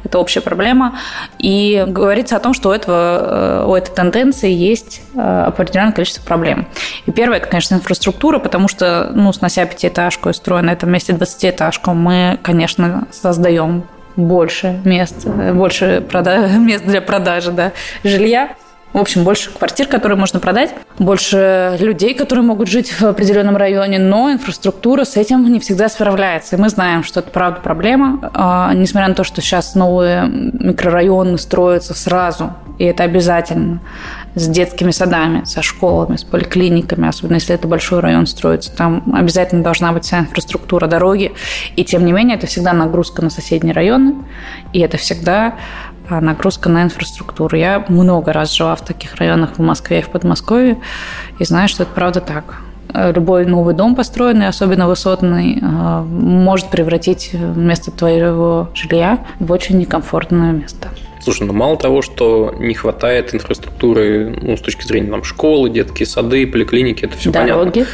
Это 0.04 0.18
общая 0.18 0.40
проблема. 0.40 0.98
И 1.38 1.84
говорится 1.86 2.36
о 2.36 2.40
том, 2.40 2.54
что 2.54 2.70
у, 2.70 2.72
этого, 2.72 3.62
э, 3.62 3.66
у 3.66 3.74
этой 3.74 3.94
тенденции 3.94 4.50
есть 4.50 5.02
э, 5.14 5.44
определенное 5.46 5.92
количество 5.92 6.24
проблем. 6.24 6.66
И 7.06 7.12
первое, 7.12 7.38
это, 7.38 7.46
конечно, 7.46 7.76
инфраструктура, 7.76 8.38
потому 8.38 8.68
что, 8.68 9.10
ну, 9.14 9.32
снося 9.32 9.64
пятиэтажку 9.64 10.30
и 10.30 10.32
строя 10.32 10.62
на 10.62 10.70
этом 10.70 10.90
месте 10.90 11.12
двадцатиэтажку, 11.12 11.92
мы, 11.92 12.38
конечно, 12.42 13.06
создаем 13.10 13.84
больше 14.16 14.80
мест, 14.84 15.26
больше 15.26 16.04
прода- 16.08 16.48
мест 16.58 16.84
для 16.84 17.00
продажи 17.00 17.52
да, 17.52 17.72
жилья. 18.04 18.54
В 18.92 18.98
общем, 18.98 19.24
больше 19.24 19.50
квартир, 19.50 19.86
которые 19.86 20.18
можно 20.18 20.38
продать, 20.38 20.74
больше 20.98 21.78
людей, 21.80 22.12
которые 22.12 22.44
могут 22.44 22.68
жить 22.68 22.92
в 22.92 23.02
определенном 23.02 23.56
районе, 23.56 23.98
но 23.98 24.30
инфраструктура 24.30 25.04
с 25.04 25.16
этим 25.16 25.50
не 25.50 25.60
всегда 25.60 25.88
справляется. 25.88 26.56
И 26.56 26.58
мы 26.58 26.68
знаем, 26.68 27.02
что 27.02 27.20
это 27.20 27.30
правда 27.30 27.60
проблема. 27.60 28.30
А, 28.34 28.74
несмотря 28.74 29.08
на 29.08 29.14
то, 29.14 29.24
что 29.24 29.40
сейчас 29.40 29.74
новые 29.74 30.26
микрорайоны 30.26 31.38
строятся 31.38 31.94
сразу, 31.94 32.52
и 32.78 32.84
это 32.84 33.04
обязательно, 33.04 33.80
с 34.34 34.48
детскими 34.48 34.90
садами, 34.90 35.44
со 35.44 35.62
школами, 35.62 36.16
с 36.16 36.24
поликлиниками, 36.24 37.08
особенно 37.08 37.34
если 37.36 37.54
это 37.54 37.68
большой 37.68 38.00
район 38.00 38.26
строится. 38.26 38.74
Там 38.74 39.12
обязательно 39.14 39.62
должна 39.62 39.92
быть 39.92 40.04
вся 40.04 40.20
инфраструктура 40.20 40.86
дороги. 40.86 41.32
И 41.76 41.84
тем 41.84 42.04
не 42.04 42.12
менее, 42.12 42.36
это 42.36 42.46
всегда 42.46 42.72
нагрузка 42.72 43.22
на 43.22 43.30
соседние 43.30 43.74
районы, 43.74 44.14
и 44.72 44.80
это 44.80 44.96
всегда 44.96 45.56
а, 46.08 46.20
нагрузка 46.20 46.68
на 46.68 46.82
инфраструктуру. 46.82 47.56
Я 47.56 47.84
много 47.88 48.32
раз 48.32 48.54
жила 48.54 48.74
в 48.74 48.82
таких 48.82 49.16
районах 49.16 49.58
в 49.58 49.62
Москве 49.62 50.00
и 50.00 50.02
в 50.02 50.08
Подмосковье, 50.08 50.78
и 51.38 51.44
знаю, 51.44 51.68
что 51.68 51.82
это 51.82 51.92
правда 51.92 52.20
так. 52.20 52.62
Любой 52.94 53.46
новый 53.46 53.74
дом 53.74 53.94
построенный, 53.94 54.48
особенно 54.48 54.86
высотный, 54.86 55.58
а, 55.62 56.02
может 56.02 56.68
превратить 56.68 57.32
место 57.34 57.90
твоего 57.90 58.68
жилья 58.74 59.24
в 59.40 59.52
очень 59.52 59.78
некомфортное 59.78 60.52
место. 60.52 60.88
Слушай, 61.22 61.46
ну 61.46 61.52
мало 61.52 61.76
того, 61.76 62.02
что 62.02 62.52
не 62.58 62.74
хватает 62.74 63.32
инфраструктуры, 63.32 64.36
ну, 64.42 64.56
с 64.56 64.60
точки 64.60 64.84
зрения 64.84 65.08
там, 65.08 65.22
школы, 65.22 65.70
детские 65.70 66.06
сады, 66.06 66.48
поликлиники, 66.48 67.04
это 67.04 67.16
все 67.16 67.30
дороги. 67.30 67.70
понятно. 67.70 67.86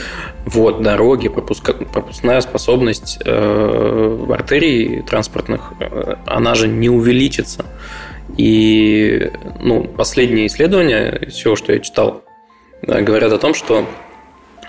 Вот, 0.47 0.83
дороги, 0.83 1.29
пропуска, 1.29 1.75
пропускная 1.75 2.41
способность 2.41 3.19
э, 3.23 4.27
артерий 4.31 5.03
транспортных, 5.03 5.75
э, 5.79 6.14
она 6.25 6.55
же 6.55 6.69
не 6.69 6.88
увеличится. 6.88 7.67
И 8.38 9.31
ну, 9.61 9.85
последние 9.85 10.47
исследования, 10.47 11.29
всего, 11.29 11.55
что 11.55 11.75
я 11.75 11.81
читал, 11.81 12.25
э, 12.81 13.03
говорят 13.03 13.31
о 13.35 13.38
том, 13.38 13.53
что 13.53 13.85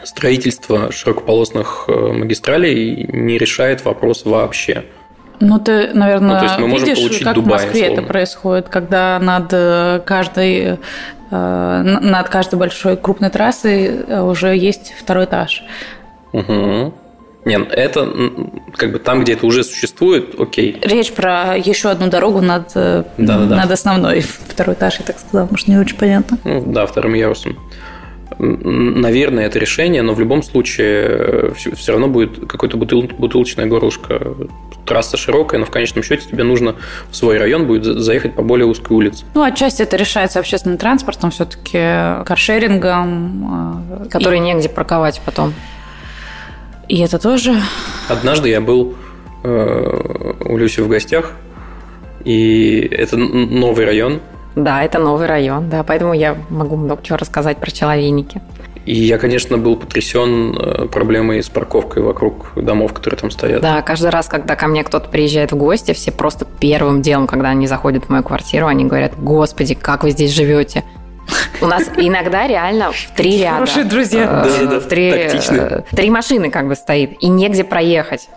строительство 0.03 0.91
широкополосных 0.91 1.87
магистралей 1.87 3.05
не 3.07 3.37
решает 3.37 3.85
вопрос 3.85 4.25
вообще. 4.25 4.83
Ну, 5.39 5.59
ты, 5.59 5.93
наверное, 5.93 6.33
ну, 6.33 6.39
то 6.39 6.43
есть 6.43 6.59
мы 6.59 6.67
можем 6.67 6.87
видишь, 6.87 7.01
получить 7.01 7.23
как 7.23 7.35
Дубай, 7.35 7.49
в 7.49 7.53
Москве 7.53 7.81
условно. 7.83 8.01
это 8.01 8.09
происходит, 8.09 8.69
когда 8.69 9.19
над 9.19 9.49
э, 9.51 10.01
каждой 10.05 10.77
э, 11.31 11.81
над 12.01 12.29
каждой 12.29 12.55
большой 12.59 12.97
крупной 12.97 13.29
трассой 13.29 14.21
уже 14.21 14.55
есть 14.55 14.93
второй 14.99 15.25
этаж. 15.25 15.63
Угу. 16.33 16.93
Нет, 17.45 17.71
это 17.71 18.13
как 18.75 18.91
бы 18.91 18.99
там, 18.99 19.21
где 19.21 19.33
это 19.33 19.45
уже 19.45 19.63
существует, 19.63 20.35
окей. 20.37 20.77
Речь 20.81 21.13
про 21.13 21.55
еще 21.55 21.89
одну 21.89 22.09
дорогу 22.09 22.41
над, 22.41 22.73
да, 22.73 23.05
да, 23.17 23.37
над 23.37 23.71
основной. 23.71 24.19
Второй 24.49 24.75
этаж, 24.75 24.99
я 24.99 25.05
так 25.05 25.19
сказала, 25.19 25.47
может, 25.49 25.67
не 25.67 25.77
очень 25.77 25.97
понятно. 25.97 26.37
Ну, 26.43 26.63
да, 26.65 26.85
вторым 26.85 27.13
ярусом 27.13 27.57
наверное, 28.37 29.45
это 29.47 29.59
решение, 29.59 30.01
но 30.01 30.13
в 30.13 30.19
любом 30.19 30.43
случае 30.43 31.53
все, 31.55 31.75
все 31.75 31.91
равно 31.91 32.07
будет 32.07 32.47
какое-то 32.47 32.77
бутыл, 32.77 33.03
бутылочное 33.03 33.65
горлышко. 33.65 34.35
Трасса 34.85 35.17
широкая, 35.17 35.59
но 35.59 35.65
в 35.65 35.71
конечном 35.71 36.03
счете 36.03 36.27
тебе 36.27 36.43
нужно 36.43 36.75
в 37.09 37.15
свой 37.15 37.37
район 37.37 37.67
будет 37.67 37.85
заехать 37.85 38.35
по 38.35 38.41
более 38.41 38.65
узкой 38.65 38.93
улице. 38.93 39.25
Ну, 39.35 39.43
отчасти 39.43 39.83
это 39.83 39.97
решается 39.97 40.39
общественным 40.39 40.77
транспортом, 40.77 41.31
все-таки 41.31 42.23
каршерингом. 42.25 43.85
Э, 44.03 44.09
Который 44.09 44.39
и... 44.39 44.41
негде 44.41 44.69
парковать 44.69 45.21
потом. 45.25 45.53
И 46.87 46.99
это 46.99 47.19
тоже... 47.19 47.55
Однажды 48.07 48.49
я 48.49 48.61
был 48.61 48.95
э, 49.43 50.33
у 50.45 50.57
Люси 50.57 50.79
в 50.81 50.87
гостях, 50.87 51.33
и 52.25 52.79
это 52.91 53.15
новый 53.17 53.85
район, 53.85 54.21
да, 54.63 54.83
это 54.83 54.99
новый 54.99 55.27
район, 55.27 55.69
да, 55.69 55.83
поэтому 55.83 56.13
я 56.13 56.37
могу 56.49 56.75
много 56.75 57.01
чего 57.03 57.17
рассказать 57.17 57.57
про 57.57 57.71
человейники. 57.71 58.41
И 58.85 58.95
я, 58.95 59.17
конечно, 59.19 59.57
был 59.57 59.75
потрясен 59.75 60.55
э, 60.57 60.85
проблемой 60.87 61.43
с 61.43 61.49
парковкой 61.49 62.01
вокруг 62.01 62.53
домов, 62.55 62.93
которые 62.93 63.19
там 63.19 63.29
стоят. 63.29 63.61
Да, 63.61 63.81
каждый 63.81 64.09
раз, 64.09 64.27
когда 64.27 64.55
ко 64.55 64.67
мне 64.67 64.83
кто-то 64.83 65.09
приезжает 65.09 65.51
в 65.51 65.57
гости, 65.57 65.93
все 65.93 66.11
просто 66.11 66.45
первым 66.59 67.01
делом, 67.01 67.27
когда 67.27 67.49
они 67.49 67.67
заходят 67.67 68.05
в 68.05 68.09
мою 68.09 68.23
квартиру, 68.23 68.65
они 68.65 68.85
говорят, 68.85 69.13
господи, 69.15 69.75
как 69.75 70.03
вы 70.03 70.11
здесь 70.11 70.31
живете? 70.31 70.83
У 71.61 71.67
нас 71.67 71.89
иногда 71.97 72.47
реально 72.47 72.91
в 72.91 73.15
три 73.15 73.37
ряда. 73.37 73.57
Хорошие 73.57 73.85
друзья. 73.85 74.45
Э, 74.45 74.79
в 74.79 74.87
три, 74.87 75.09
э, 75.09 75.81
три 75.91 76.09
машины 76.09 76.49
как 76.49 76.67
бы 76.67 76.75
стоит, 76.75 77.11
и 77.19 77.27
негде 77.27 77.63
проехать. 77.63 78.29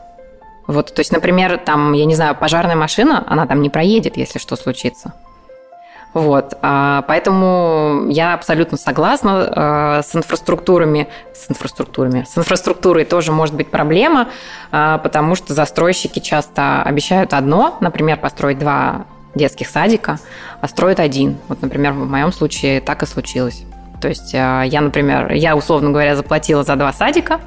Вот, 0.66 0.94
то 0.94 1.00
есть, 1.00 1.12
например, 1.12 1.58
там, 1.58 1.92
я 1.92 2.04
не 2.04 2.14
знаю, 2.14 2.36
пожарная 2.38 2.76
машина, 2.76 3.24
она 3.26 3.46
там 3.46 3.62
не 3.62 3.70
проедет, 3.70 4.16
если 4.16 4.38
что 4.38 4.56
случится. 4.56 5.14
Вот, 6.14 6.58
а, 6.60 7.04
поэтому 7.08 8.06
я 8.10 8.34
абсолютно 8.34 8.76
согласна 8.76 9.48
а, 9.50 10.02
с 10.02 10.14
инфраструктурами, 10.14 11.08
с 11.34 11.50
инфраструктурами, 11.50 12.26
с 12.28 12.36
инфраструктурой 12.36 13.06
тоже 13.06 13.32
может 13.32 13.54
быть 13.54 13.70
проблема, 13.70 14.28
а, 14.70 14.98
потому 14.98 15.34
что 15.34 15.54
застройщики 15.54 16.18
часто 16.18 16.82
обещают 16.82 17.32
одно, 17.32 17.78
например, 17.80 18.18
построить 18.18 18.58
два 18.58 19.06
детских 19.34 19.68
садика, 19.68 20.18
а 20.60 20.68
строят 20.68 21.00
один. 21.00 21.38
Вот, 21.48 21.62
например, 21.62 21.92
в 21.92 22.06
моем 22.06 22.30
случае 22.30 22.82
так 22.82 23.02
и 23.02 23.06
случилось. 23.06 23.64
То 24.02 24.08
есть 24.08 24.34
я, 24.34 24.80
например, 24.80 25.32
я, 25.32 25.56
условно 25.56 25.90
говоря, 25.90 26.16
заплатила 26.16 26.64
за 26.64 26.76
два 26.76 26.92
садика, 26.92 27.40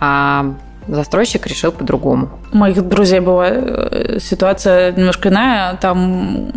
а 0.00 0.54
застройщик 0.88 1.46
решил 1.46 1.72
по-другому. 1.72 2.30
У 2.52 2.56
моих 2.56 2.86
друзей 2.86 3.20
была 3.20 3.48
э, 3.48 4.18
ситуация 4.20 4.92
немножко 4.92 5.28
иная. 5.28 5.76
Там 5.76 6.52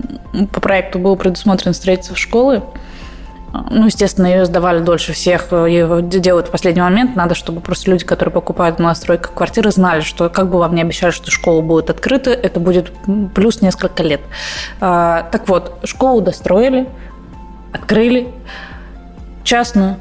по 0.51 0.61
проекту 0.61 0.99
было 0.99 1.15
предусмотрено 1.15 1.73
строительство 1.73 2.15
школы. 2.15 2.63
Ну, 3.69 3.85
естественно, 3.85 4.27
ее 4.27 4.45
сдавали 4.45 4.79
дольше 4.79 5.13
всех, 5.13 5.53
ее 5.53 6.01
делают 6.01 6.49
в 6.49 6.51
последний 6.51 6.81
момент. 6.81 7.15
Надо, 7.15 7.35
чтобы 7.35 7.61
просто 7.61 7.89
люди, 7.89 8.03
которые 8.03 8.33
покупают 8.33 8.79
на 8.79 8.93
стройках 8.95 9.33
квартиры, 9.33 9.71
знали, 9.71 10.01
что 10.01 10.29
как 10.29 10.49
бы 10.49 10.59
вам 10.59 10.75
не 10.75 10.81
обещали, 10.81 11.11
что 11.11 11.31
школа 11.31 11.61
будет 11.61 11.89
открыта, 11.89 12.31
это 12.31 12.59
будет 12.59 12.91
плюс 13.33 13.61
несколько 13.61 14.03
лет. 14.03 14.21
А, 14.81 15.29
так 15.31 15.47
вот, 15.47 15.79
школу 15.85 16.19
достроили, 16.19 16.89
открыли, 17.71 18.27
частную. 19.45 19.97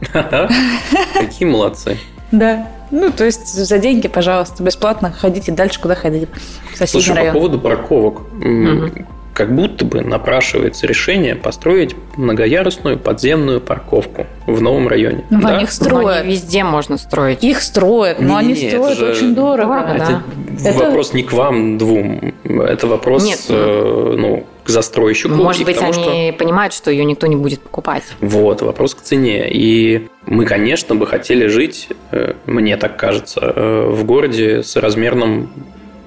Какие 0.12 1.48
молодцы. 1.48 1.98
Да. 2.30 2.68
Ну, 2.90 3.10
то 3.10 3.24
есть 3.24 3.46
за 3.46 3.78
деньги, 3.78 4.08
пожалуйста, 4.08 4.62
бесплатно 4.62 5.12
ходите 5.12 5.52
дальше, 5.52 5.80
куда 5.80 5.94
ходить. 5.94 6.28
Слушай, 6.74 7.14
район. 7.16 7.32
по 7.32 7.40
поводу 7.40 7.60
парковок. 7.60 8.20
Угу. 8.34 9.06
Как 9.34 9.54
будто 9.54 9.84
бы 9.84 10.00
напрашивается 10.00 10.86
решение 10.86 11.34
построить 11.34 11.94
многоярусную 12.16 12.98
подземную 12.98 13.60
парковку 13.60 14.26
в 14.46 14.62
новом 14.62 14.88
районе. 14.88 15.24
Ну, 15.28 15.42
да? 15.42 15.60
их 15.60 15.70
строят. 15.70 16.24
Но 16.24 16.30
везде 16.30 16.64
можно 16.64 16.96
строить. 16.96 17.44
Их 17.44 17.60
строят, 17.60 18.18
но 18.18 18.40
не, 18.40 18.52
они 18.52 18.62
не, 18.62 18.70
строят 18.70 18.96
же... 18.96 19.10
очень 19.10 19.34
дорого. 19.34 19.74
дорого 19.74 19.90
это, 19.90 19.98
да. 19.98 20.04
это 20.04 20.22
вопрос 20.60 21.12
не 21.12 21.22
к 21.22 21.32
вам 21.32 21.78
двум. 21.78 22.34
Это 22.44 22.86
вопрос 22.86 23.24
Нет, 23.24 23.44
э, 23.48 24.14
ну, 24.16 24.46
к 24.64 24.68
застройщику. 24.68 25.34
Ну, 25.34 25.44
может 25.44 25.64
быть, 25.64 25.76
тому, 25.76 25.92
они 25.92 26.30
что... 26.30 26.38
понимают, 26.38 26.72
что 26.72 26.90
ее 26.90 27.04
никто 27.04 27.26
не 27.26 27.36
будет 27.36 27.60
покупать. 27.60 28.04
Вот, 28.20 28.62
вопрос 28.62 28.94
к 28.94 29.00
цене. 29.00 29.48
И 29.50 30.08
мы, 30.26 30.44
конечно, 30.44 30.94
бы 30.94 31.06
хотели 31.06 31.46
жить, 31.46 31.88
э, 32.10 32.34
мне 32.46 32.76
так 32.76 32.96
кажется, 32.96 33.40
э, 33.40 33.88
в 33.90 34.04
городе 34.04 34.62
с 34.62 34.76
размерным 34.76 35.50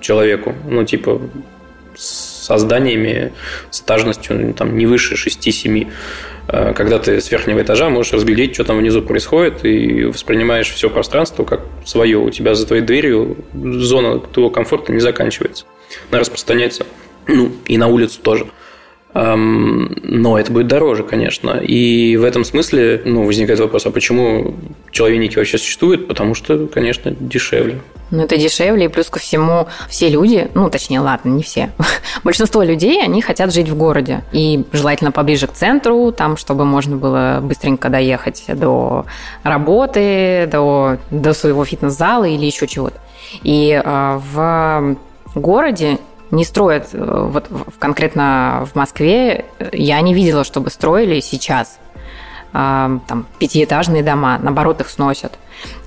человеку. 0.01 0.53
Ну, 0.67 0.83
типа, 0.83 1.21
со 1.95 2.57
зданиями 2.57 3.33
с 3.69 3.81
этажностью 3.81 4.39
ну, 4.39 4.53
там, 4.53 4.77
не 4.77 4.85
выше 4.85 5.15
6-7 5.15 5.83
э, 5.83 5.91
когда 6.51 6.97
ты 6.97 7.21
с 7.21 7.31
верхнего 7.31 7.61
этажа 7.61 7.89
можешь 7.89 8.13
разглядеть, 8.13 8.55
что 8.55 8.63
там 8.63 8.77
внизу 8.77 9.01
происходит, 9.01 9.65
и 9.65 10.05
воспринимаешь 10.05 10.69
все 10.69 10.89
пространство 10.89 11.43
как 11.43 11.61
свое. 11.85 12.17
У 12.17 12.29
тебя 12.31 12.55
за 12.55 12.65
твоей 12.65 12.81
дверью 12.81 13.37
зона 13.53 14.19
твоего 14.19 14.49
комфорта 14.49 14.91
не 14.91 14.99
заканчивается. 14.99 15.65
Она 16.09 16.21
распространяется 16.21 16.85
ну, 17.27 17.51
и 17.67 17.77
на 17.77 17.87
улицу 17.87 18.19
тоже. 18.21 18.47
Но 19.13 20.37
это 20.37 20.51
будет 20.51 20.67
дороже, 20.67 21.03
конечно. 21.03 21.51
И 21.51 22.15
в 22.17 22.23
этом 22.23 22.43
смысле 22.45 23.01
ну, 23.05 23.25
возникает 23.25 23.59
вопрос, 23.59 23.85
а 23.87 23.91
почему 23.91 24.55
человейники 24.91 25.35
вообще 25.35 25.57
существуют? 25.57 26.07
Потому 26.07 26.35
что, 26.35 26.67
конечно, 26.67 27.11
дешевле. 27.19 27.79
Ну, 28.11 28.23
это 28.23 28.37
дешевле, 28.37 28.85
и 28.85 28.87
плюс 28.87 29.09
ко 29.09 29.19
всему 29.19 29.67
все 29.87 30.09
люди, 30.09 30.47
ну, 30.53 30.69
точнее, 30.69 30.99
ладно, 30.99 31.29
не 31.29 31.43
все, 31.43 31.71
большинство 32.23 32.63
людей, 32.63 33.03
они 33.03 33.21
хотят 33.21 33.53
жить 33.53 33.69
в 33.69 33.75
городе. 33.75 34.23
И 34.31 34.63
желательно 34.73 35.11
поближе 35.11 35.47
к 35.47 35.53
центру, 35.53 36.11
там, 36.11 36.37
чтобы 36.37 36.65
можно 36.65 36.95
было 36.95 37.39
быстренько 37.41 37.89
доехать 37.89 38.43
до 38.47 39.05
работы, 39.43 40.47
до, 40.51 40.97
до 41.09 41.33
своего 41.33 41.65
фитнес-зала 41.65 42.25
или 42.25 42.45
еще 42.45 42.67
чего-то. 42.67 42.97
И 43.43 43.79
э, 43.83 44.19
в 44.33 44.95
городе 45.35 45.99
не 46.31 46.43
строят, 46.43 46.89
э, 46.93 47.29
вот 47.31 47.47
конкретно 47.79 48.67
в 48.71 48.75
Москве 48.75 49.45
я 49.71 49.99
не 50.01 50.13
видела, 50.13 50.43
чтобы 50.43 50.69
строили 50.69 51.19
сейчас 51.19 51.79
а, 52.51 52.99
там 53.07 53.27
пятиэтажные 53.37 54.01
дома, 54.03 54.39
наоборот 54.41 54.81
их 54.81 54.89
сносят 54.89 55.37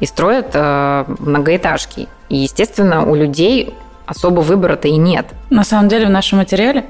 и 0.00 0.06
строят 0.06 0.50
э, 0.54 1.04
многоэтажки. 1.18 2.08
И, 2.28 2.36
естественно, 2.36 3.04
у 3.04 3.14
людей 3.14 3.74
особо 4.06 4.40
выбора-то 4.40 4.88
и 4.88 4.96
нет. 4.96 5.26
На 5.50 5.64
самом 5.64 5.88
деле 5.88 6.06
в 6.06 6.10
нашем 6.10 6.38
материале 6.38 6.84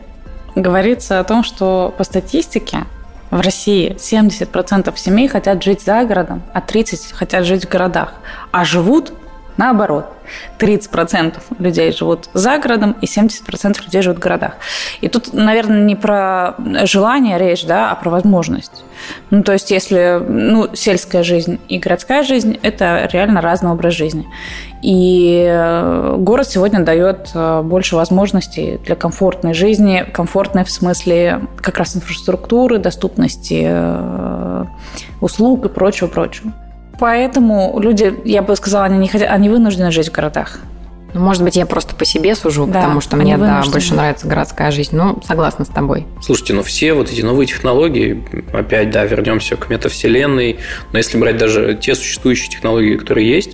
говорится 0.54 1.20
о 1.20 1.24
том, 1.24 1.44
что 1.44 1.94
по 1.96 2.04
статистике 2.04 2.84
в 3.30 3.40
России 3.40 3.96
70% 3.96 4.94
семей 4.96 5.28
хотят 5.28 5.62
жить 5.62 5.82
за 5.82 6.04
городом, 6.04 6.42
а 6.52 6.60
30% 6.60 7.14
хотят 7.14 7.44
жить 7.44 7.64
в 7.64 7.68
городах. 7.68 8.14
А 8.50 8.64
живут 8.64 9.12
Наоборот, 9.56 10.06
30% 10.58 11.34
людей 11.58 11.92
живут 11.92 12.30
за 12.32 12.58
городом 12.58 12.96
и 13.00 13.06
70% 13.06 13.82
людей 13.84 14.02
живут 14.02 14.18
в 14.18 14.20
городах. 14.20 14.54
И 15.00 15.08
тут, 15.08 15.32
наверное, 15.32 15.80
не 15.80 15.96
про 15.96 16.54
желание 16.84 17.38
речь, 17.38 17.64
да, 17.64 17.90
а 17.90 17.94
про 17.94 18.10
возможность. 18.10 18.84
Ну, 19.30 19.42
то 19.42 19.52
есть, 19.52 19.70
если 19.70 20.22
ну, 20.26 20.74
сельская 20.74 21.22
жизнь 21.22 21.60
и 21.68 21.78
городская 21.78 22.22
жизнь– 22.22 22.58
это 22.62 23.08
реально 23.12 23.40
разный 23.40 23.70
образ 23.70 23.94
жизни. 23.94 24.26
И 24.82 25.44
э, 25.48 26.16
город 26.18 26.48
сегодня 26.48 26.80
дает 26.80 27.30
э, 27.34 27.62
больше 27.62 27.94
возможностей 27.94 28.80
для 28.84 28.96
комфортной 28.96 29.54
жизни, 29.54 30.04
комфортной 30.12 30.64
в 30.64 30.70
смысле 30.70 31.42
как 31.58 31.78
раз 31.78 31.96
инфраструктуры, 31.96 32.78
доступности 32.78 33.64
э, 33.64 34.64
услуг 35.20 35.66
и 35.66 35.68
прочего-прочего. 35.68 36.52
Поэтому 37.02 37.80
люди, 37.82 38.14
я 38.24 38.42
бы 38.42 38.54
сказала, 38.54 38.84
они, 38.84 38.96
не 38.96 39.08
хотят, 39.08 39.28
они 39.28 39.48
вынуждены 39.48 39.90
жить 39.90 40.10
в 40.10 40.12
городах. 40.12 40.60
Ну, 41.14 41.20
может 41.20 41.42
быть, 41.42 41.56
я 41.56 41.66
просто 41.66 41.96
по 41.96 42.04
себе 42.04 42.36
сужу, 42.36 42.64
да, 42.64 42.74
потому 42.74 43.00
что 43.00 43.16
мне 43.16 43.36
да, 43.36 43.64
больше 43.72 43.94
нравится 43.94 44.28
городская 44.28 44.70
жизнь. 44.70 44.94
Ну, 44.94 45.20
согласна 45.26 45.64
с 45.64 45.68
тобой. 45.68 46.06
Слушайте, 46.22 46.54
ну 46.54 46.62
все 46.62 46.94
вот 46.94 47.10
эти 47.10 47.22
новые 47.22 47.48
технологии, 47.48 48.22
опять, 48.52 48.92
да, 48.92 49.04
вернемся 49.04 49.56
к 49.56 49.68
метавселенной, 49.68 50.60
но 50.92 50.98
если 50.98 51.18
брать 51.18 51.38
даже 51.38 51.74
те 51.74 51.96
существующие 51.96 52.50
технологии, 52.50 52.94
которые 52.94 53.28
есть, 53.28 53.50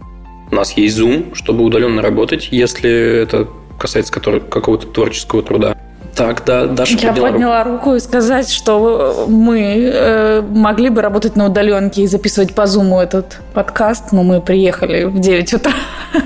у 0.50 0.54
нас 0.54 0.72
есть 0.72 0.98
Zoom, 0.98 1.34
чтобы 1.34 1.64
удаленно 1.64 2.02
работать, 2.02 2.48
если 2.50 3.22
это 3.22 3.48
касается 3.78 4.12
какого-то 4.12 4.87
творческого 4.88 5.42
труда. 5.42 5.78
Так, 6.18 6.42
да, 6.44 6.66
Даша 6.66 6.98
Я 6.98 7.11
подняла, 7.11 7.31
подняла 7.31 7.64
руку. 7.64 7.76
руку 7.76 7.94
и 7.94 8.00
сказать, 8.00 8.50
что 8.50 9.26
мы 9.28 9.88
э, 9.94 10.42
могли 10.42 10.88
бы 10.88 11.00
работать 11.00 11.37
на 11.37 11.46
удаленке 11.46 12.02
и 12.02 12.07
записывать 12.09 12.57
по 12.57 12.66
зуму 12.66 13.00
этот 13.00 13.38
подкаст, 13.54 14.11
но 14.11 14.24
мы 14.24 14.40
приехали 14.40 15.04
в 15.04 15.20
9 15.20 15.54
утра 15.54 15.72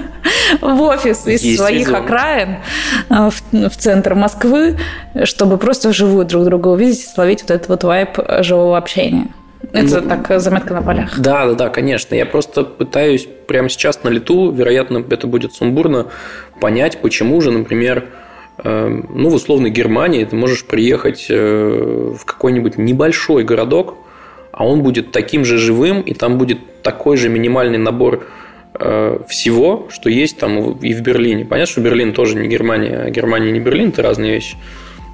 в 0.63 0.81
офис 0.81 1.27
из 1.27 1.43
Есть 1.43 1.59
своих 1.59 1.89
резон. 1.89 2.05
окраин 2.05 2.57
э, 3.11 3.29
в, 3.29 3.69
в 3.69 3.77
центр 3.77 4.15
Москвы, 4.15 4.79
чтобы 5.25 5.59
просто 5.59 5.91
вживую 5.91 6.25
друг 6.25 6.45
друга 6.45 6.69
увидеть 6.69 7.01
и 7.03 7.07
словить 7.07 7.43
вот 7.43 7.51
этот 7.51 7.69
вот 7.69 7.85
вайп 7.85 8.19
живого 8.41 8.79
общения. 8.79 9.27
Это 9.75 10.01
ну, 10.01 10.09
так 10.09 10.41
заметка 10.41 10.73
на 10.73 10.81
полях. 10.81 11.19
Да, 11.19 11.45
да, 11.49 11.53
да, 11.53 11.69
конечно. 11.69 12.15
Я 12.15 12.25
просто 12.25 12.65
пытаюсь 12.65 13.29
прямо 13.47 13.69
сейчас 13.69 14.03
на 14.05 14.09
лету, 14.09 14.53
вероятно, 14.53 15.05
это 15.11 15.27
будет 15.27 15.53
сумбурно, 15.53 16.07
понять, 16.61 17.03
почему 17.03 17.43
же, 17.43 17.51
например, 17.51 17.99
э, 17.99 18.32
ну, 18.63 19.29
в 19.29 19.35
условной 19.35 19.71
Германии 19.71 20.25
ты 20.25 20.37
можешь 20.37 20.65
приехать 20.65 21.27
э, 21.29 22.15
в 22.17 22.25
какой-нибудь 22.25 22.79
небольшой 22.79 23.45
городок, 23.45 23.97
а 24.53 24.67
он 24.67 24.83
будет 24.83 25.11
таким 25.11 25.45
же 25.45 25.59
живым, 25.59 26.03
и 26.03 26.13
там 26.15 26.39
будет 26.39 26.83
такой 26.83 27.17
же 27.17 27.29
минимальный 27.29 27.79
набор 27.79 28.27
э, 28.75 29.19
всего, 29.27 29.89
что 29.91 30.11
есть 30.11 30.39
там 30.39 30.73
и 30.73 30.93
в 30.93 31.01
Берлине. 31.01 31.45
Понятно, 31.45 31.73
что 31.73 31.81
Берлин 31.81 32.13
тоже 32.13 32.37
не 32.37 32.47
Германия, 32.49 33.05
а 33.07 33.11
Германия 33.11 33.51
не 33.51 33.61
Берлин, 33.61 33.89
это 33.89 34.03
разные 34.03 34.35
вещи. 34.35 34.57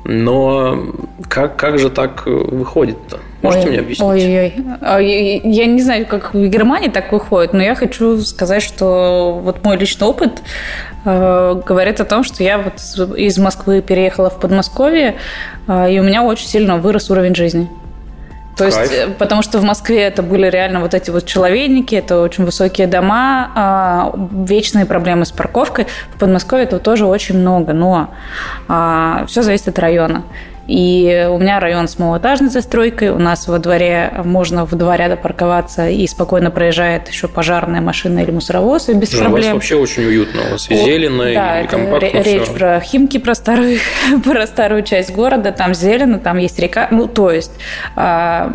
Но 0.05 0.95
как, 1.29 1.57
как 1.57 1.79
же 1.79 1.91
так 1.91 2.27
выходит-то? 2.27 3.19
Можете 3.43 3.67
ой, 3.67 3.71
мне 3.71 3.79
объяснить? 3.81 4.09
Ой-ой-ой. 4.09 5.41
Я 5.45 5.67
не 5.67 5.83
знаю, 5.83 6.07
как 6.07 6.35
в 6.35 6.49
Германии 6.49 6.89
так 6.89 7.13
выходит, 7.13 7.53
но 7.53 7.63
я 7.63 7.75
хочу 7.75 8.19
сказать, 8.19 8.63
что 8.63 9.41
вот 9.43 9.65
мой 9.65 9.77
личный 9.77 10.09
опыт 10.09 10.43
говорит 11.67 12.01
о 12.01 12.05
том, 12.05 12.25
что 12.25 12.43
я 12.43 12.59
вот 12.59 12.75
из 13.17 13.39
Москвы 13.39 13.81
переехала 13.81 14.31
в 14.31 14.39
Подмосковье, 14.39 15.17
э, 15.67 15.93
и 15.93 15.99
у 15.99 16.03
меня 16.03 16.23
очень 16.23 16.47
сильно 16.47 16.77
вырос 16.77 17.11
уровень 17.11 17.35
жизни. 17.35 17.69
То 18.59 18.65
Кайф. 18.65 18.79
есть, 18.79 18.93
э, 18.93 19.09
потому 19.19 19.43
что 19.43 19.59
в 19.61 19.63
Москве 19.63 20.03
это 20.03 20.23
были 20.23 20.49
реально 20.49 20.81
вот 20.81 20.93
эти 20.93 21.11
вот 21.11 21.25
человейники, 21.27 21.95
это 21.95 22.21
очень 22.21 22.45
высокие 22.45 22.89
дома, 22.89 23.51
а, 23.55 24.13
вечные 24.33 24.85
проблемы 24.85 25.25
с 25.27 25.31
парковкой. 25.31 25.87
В 26.15 26.19
Подмосковье 26.19 26.65
этого 26.65 26.81
тоже 26.81 27.07
очень 27.07 27.39
много, 27.39 27.73
но 27.73 28.11
а, 28.67 29.25
все 29.29 29.43
зависит 29.43 29.69
от 29.69 29.79
района. 29.79 30.25
И 30.69 31.27
у 31.31 31.39
меня 31.39 31.61
район 31.61 31.89
с 31.89 31.99
малоэтажной 31.99 32.51
застройкой, 32.51 33.09
у 33.09 33.19
нас 33.19 33.49
во 33.49 33.59
дворе 33.59 34.13
можно 34.23 34.67
в 34.67 34.75
два 34.75 34.99
ряда 34.99 35.17
парковаться, 35.17 35.89
и 35.89 36.07
спокойно 36.07 36.51
проезжает 36.51 37.09
еще 37.09 37.27
пожарная 37.27 37.81
машина 37.81 38.19
или 38.19 38.31
мусоровоз, 38.31 38.91
и 38.91 38.93
без 38.93 39.15
ну, 39.15 39.21
проблем. 39.21 39.39
У 39.39 39.47
вас 39.47 39.55
вообще 39.55 39.77
очень 39.77 40.05
уютно, 40.05 40.43
у 40.47 40.51
вас 40.53 40.71
и 40.71 40.77
зелено, 40.77 41.25
да, 41.25 41.63
и 41.63 41.67
компактно 41.67 42.19
речь 42.19 42.43
все. 42.43 42.53
про 42.53 42.81
Химки, 42.81 43.17
про 43.17 43.35
старую, 43.35 43.79
про 44.25 44.47
старую 44.47 44.83
часть 44.83 45.11
города, 45.11 45.53
там 45.53 45.73
зелено, 45.73 46.19
там 46.19 46.37
есть 46.37 46.59
река, 46.59 46.89
ну, 46.91 47.09
то 47.09 47.31
есть, 47.31 47.53
э, 47.97 48.51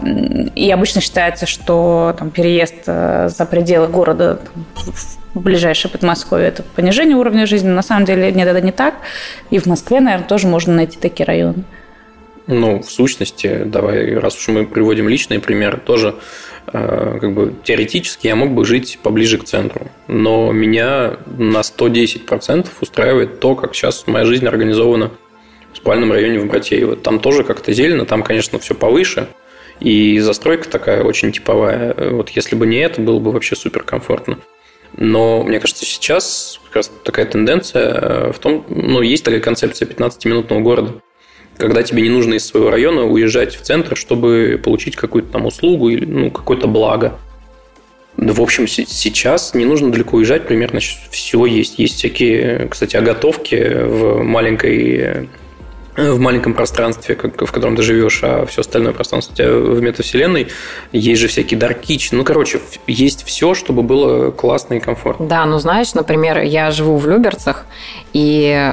и 0.54 0.70
обычно 0.70 1.02
считается, 1.02 1.48
что 1.48 2.16
там 2.20 2.30
переезд 2.30 2.76
э, 2.86 3.30
за 3.30 3.46
пределы 3.48 3.88
города 3.88 4.36
там, 4.36 4.94
в 5.34 5.42
ближайшее 5.42 5.92
Подмосковье 5.92 6.50
это 6.50 6.62
понижение 6.62 7.18
уровня 7.18 7.48
жизни. 7.48 7.70
На 7.70 7.82
самом 7.82 8.06
деле 8.06 8.32
нет, 8.32 8.48
это 8.48 8.62
не 8.62 8.72
так. 8.72 8.94
И 9.50 9.58
в 9.58 9.66
Москве, 9.66 10.00
наверное, 10.00 10.28
тоже 10.28 10.46
можно 10.48 10.76
найти 10.76 11.00
такие 11.00 11.26
районы. 11.26 11.64
Ну, 12.48 12.82
в 12.82 12.92
сущности, 12.92 13.62
давай, 13.66 14.16
раз 14.16 14.38
уж 14.38 14.48
мы 14.50 14.66
приводим 14.66 15.08
личный 15.08 15.40
пример, 15.40 15.80
тоже 15.80 16.16
э, 16.68 17.18
как 17.22 17.34
бы 17.34 17.54
теоретически 17.64 18.28
я 18.28 18.36
мог 18.36 18.52
бы 18.52 18.66
жить 18.66 19.00
поближе 19.02 19.38
к 19.38 19.46
центру. 19.46 19.88
Но 20.08 20.52
меня 20.52 21.18
на 21.38 21.60
110% 21.60 22.68
устраивает 22.82 23.40
то, 23.40 23.56
как 23.56 23.74
сейчас 23.74 24.08
моя 24.08 24.26
жизнь 24.26 24.46
организована 24.46 25.12
в 25.72 25.78
спальном 25.78 26.12
районе 26.12 26.40
в 26.40 26.48
Братеево. 26.48 26.98
Там 26.98 27.20
тоже 27.20 27.44
как-то 27.44 27.72
зелено, 27.72 28.06
там, 28.06 28.24
конечно, 28.24 28.60
все 28.60 28.76
повыше. 28.76 29.30
И 29.80 30.20
застройка 30.20 30.70
такая 30.70 31.04
очень 31.04 31.32
типовая. 31.32 31.96
Вот 32.12 32.30
если 32.30 32.56
бы 32.56 32.68
не 32.68 32.78
это, 32.78 33.02
было 33.02 33.20
бы 33.20 33.32
вообще 33.32 33.56
супер 33.56 33.84
комфортно. 33.84 34.38
Но 34.96 35.44
мне 35.44 35.60
кажется, 35.60 35.86
сейчас 35.86 36.60
как 36.66 36.76
раз 36.76 36.92
такая 37.04 37.26
тенденция 37.26 37.90
э, 37.90 38.32
в 38.34 38.40
том, 38.40 38.66
ну, 38.70 39.02
есть 39.02 39.24
такая 39.24 39.40
концепция 39.40 39.88
15-минутного 39.88 40.60
города 40.60 41.02
когда 41.58 41.84
тебе 41.84 42.02
не 42.02 42.10
нужно 42.10 42.36
из 42.36 42.46
своего 42.46 42.70
района 42.70 43.04
уезжать 43.04 43.56
в 43.56 43.62
центр, 43.62 43.96
чтобы 43.96 44.60
получить 44.64 44.96
какую-то 44.96 45.32
там 45.32 45.46
услугу 45.46 45.90
или 45.90 46.06
ну, 46.06 46.32
какое-то 46.32 46.68
благо. 46.68 47.18
в 48.18 48.42
общем, 48.42 48.68
сейчас 48.68 49.54
не 49.54 49.66
нужно 49.66 49.92
далеко 49.92 50.18
уезжать, 50.18 50.48
примерно 50.48 50.80
все 51.10 51.46
есть. 51.46 51.80
Есть 51.80 51.98
всякие, 51.98 52.68
кстати, 52.70 52.96
оготовки 52.96 53.56
в 53.56 54.24
маленькой 54.24 55.30
в 55.96 56.20
маленьком 56.20 56.54
пространстве, 56.54 57.16
в 57.16 57.52
котором 57.52 57.76
ты 57.76 57.84
живешь, 57.84 58.22
а 58.24 58.46
все 58.46 58.62
остальное 58.62 58.94
пространство 58.94 59.34
у 59.34 59.36
тебя 59.36 59.52
в 59.54 59.82
метавселенной, 59.82 60.48
есть 60.92 61.22
же 61.22 61.28
всякие 61.28 61.60
dark. 61.60 61.84
Ну, 62.12 62.24
короче, 62.24 62.60
есть 62.88 63.26
все, 63.26 63.54
чтобы 63.54 63.84
было 63.84 64.32
классно 64.32 64.76
и 64.76 64.80
комфортно. 64.80 65.28
Да, 65.28 65.46
ну 65.46 65.60
знаешь, 65.60 65.94
например, 65.94 66.40
я 66.42 66.72
живу 66.72 66.98
в 66.98 67.08
Люберцах, 67.08 67.66
и 68.12 68.72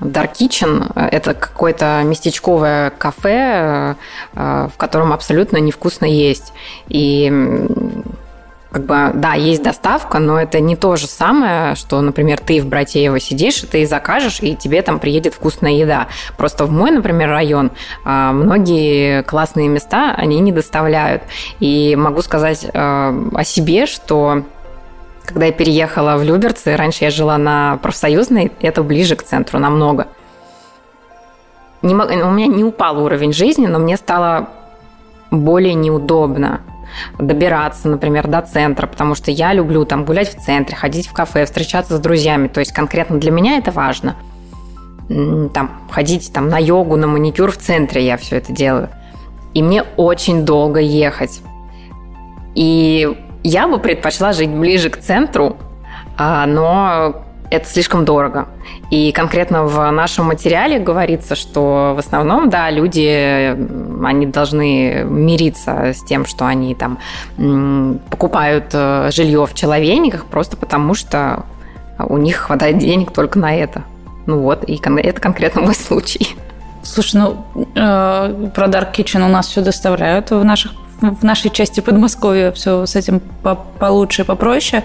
Dark 0.00 0.32
Kitchen– 0.32 0.90
это 1.10 1.34
какое-то 1.34 2.02
местечковое 2.04 2.90
кафе, 2.90 3.96
э, 4.34 4.68
в 4.72 4.76
котором 4.76 5.12
абсолютно 5.12 5.58
невкусно 5.58 6.06
есть. 6.06 6.52
И 6.88 7.30
как 8.72 8.84
бы, 8.84 9.10
да, 9.14 9.34
есть 9.34 9.62
доставка, 9.62 10.18
но 10.20 10.40
это 10.40 10.60
не 10.60 10.76
то 10.76 10.94
же 10.96 11.06
самое, 11.06 11.74
что, 11.74 12.00
например, 12.00 12.38
ты 12.38 12.60
в 12.60 12.66
Братеево 12.66 13.18
сидишь, 13.18 13.64
и 13.64 13.66
ты 13.66 13.86
закажешь, 13.86 14.38
и 14.40 14.54
тебе 14.54 14.80
там 14.82 15.00
приедет 15.00 15.34
вкусная 15.34 15.72
еда. 15.72 16.06
Просто 16.36 16.66
в 16.66 16.70
мой, 16.70 16.92
например, 16.92 17.30
район 17.30 17.72
э, 18.04 18.30
многие 18.32 19.22
классные 19.24 19.68
места 19.68 20.14
они 20.16 20.38
не 20.40 20.52
доставляют. 20.52 21.22
И 21.58 21.96
могу 21.96 22.22
сказать 22.22 22.64
э, 22.64 22.70
о 22.72 23.44
себе, 23.44 23.86
что 23.86 24.44
когда 25.24 25.46
я 25.46 25.52
переехала 25.52 26.16
в 26.16 26.22
Люберцы, 26.22 26.76
раньше 26.76 27.04
я 27.04 27.10
жила 27.10 27.38
на 27.38 27.78
профсоюзной, 27.82 28.52
это 28.60 28.82
ближе 28.82 29.16
к 29.16 29.22
центру 29.22 29.58
намного. 29.58 30.08
Не, 31.82 31.94
у 31.94 32.30
меня 32.30 32.46
не 32.46 32.64
упал 32.64 33.02
уровень 33.02 33.32
жизни, 33.32 33.66
но 33.66 33.78
мне 33.78 33.96
стало 33.96 34.50
более 35.30 35.74
неудобно 35.74 36.60
добираться, 37.18 37.88
например, 37.88 38.26
до 38.26 38.42
центра, 38.42 38.86
потому 38.86 39.14
что 39.14 39.30
я 39.30 39.52
люблю 39.52 39.84
там 39.84 40.04
гулять 40.04 40.36
в 40.36 40.44
центре, 40.44 40.76
ходить 40.76 41.06
в 41.06 41.12
кафе, 41.12 41.46
встречаться 41.46 41.96
с 41.96 42.00
друзьями. 42.00 42.48
То 42.48 42.60
есть 42.60 42.72
конкретно 42.72 43.18
для 43.18 43.30
меня 43.30 43.58
это 43.58 43.70
важно. 43.70 44.16
Там, 45.08 45.70
ходить 45.90 46.32
там, 46.32 46.48
на 46.48 46.58
йогу, 46.58 46.96
на 46.96 47.06
маникюр 47.06 47.50
в 47.50 47.56
центре 47.56 48.04
я 48.04 48.16
все 48.16 48.36
это 48.36 48.52
делаю. 48.52 48.88
И 49.54 49.62
мне 49.62 49.82
очень 49.96 50.44
долго 50.44 50.80
ехать. 50.80 51.42
И 52.54 53.16
я 53.42 53.68
бы 53.68 53.78
предпочла 53.78 54.32
жить 54.32 54.50
ближе 54.50 54.90
к 54.90 54.98
центру, 54.98 55.56
а, 56.16 56.46
но 56.46 57.22
это 57.50 57.66
слишком 57.68 58.04
дорого. 58.04 58.46
И 58.90 59.12
конкретно 59.12 59.64
в 59.64 59.90
нашем 59.90 60.26
материале 60.26 60.78
говорится, 60.78 61.34
что 61.34 61.94
в 61.96 61.98
основном, 61.98 62.48
да, 62.48 62.70
люди, 62.70 63.56
они 64.04 64.26
должны 64.26 65.04
мириться 65.04 65.92
с 65.92 66.04
тем, 66.04 66.26
что 66.26 66.46
они 66.46 66.74
там 66.74 66.98
покупают 68.10 68.66
э, 68.72 69.10
жилье 69.12 69.46
в 69.46 69.54
человейниках 69.54 70.26
просто 70.26 70.56
потому, 70.56 70.94
что 70.94 71.44
у 71.98 72.16
них 72.18 72.36
хватает 72.36 72.78
денег 72.78 73.10
только 73.10 73.38
на 73.38 73.54
это. 73.54 73.82
Ну 74.26 74.40
вот, 74.40 74.64
и 74.68 74.76
это 74.76 75.20
конкретно 75.20 75.62
мой 75.62 75.74
случай. 75.74 76.36
Слушай, 76.82 77.16
ну 77.16 77.44
э, 77.74 78.50
про 78.54 78.66
Dark 78.68 78.94
Kitchen 78.94 79.24
у 79.24 79.28
нас 79.28 79.48
все 79.48 79.60
доставляют 79.60 80.30
в 80.30 80.44
наших 80.44 80.72
в 81.00 81.22
нашей 81.24 81.50
части 81.50 81.80
Подмосковья 81.80 82.52
все 82.52 82.86
с 82.86 82.96
этим 82.96 83.20
получше 83.78 84.22
и 84.22 84.24
попроще. 84.24 84.82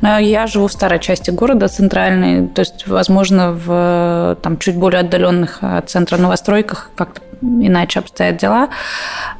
Но 0.00 0.18
я 0.18 0.46
живу 0.46 0.66
в 0.68 0.72
старой 0.72 0.98
части 0.98 1.30
города, 1.30 1.68
центральной, 1.68 2.48
то 2.48 2.60
есть, 2.60 2.86
возможно, 2.86 3.52
в 3.52 4.36
там, 4.42 4.58
чуть 4.58 4.76
более 4.76 5.00
отдаленных 5.00 5.58
от 5.62 5.90
центра 5.90 6.16
новостройках 6.16 6.90
как-то 6.94 7.20
иначе 7.40 8.00
обстоят 8.00 8.36
дела. 8.36 8.68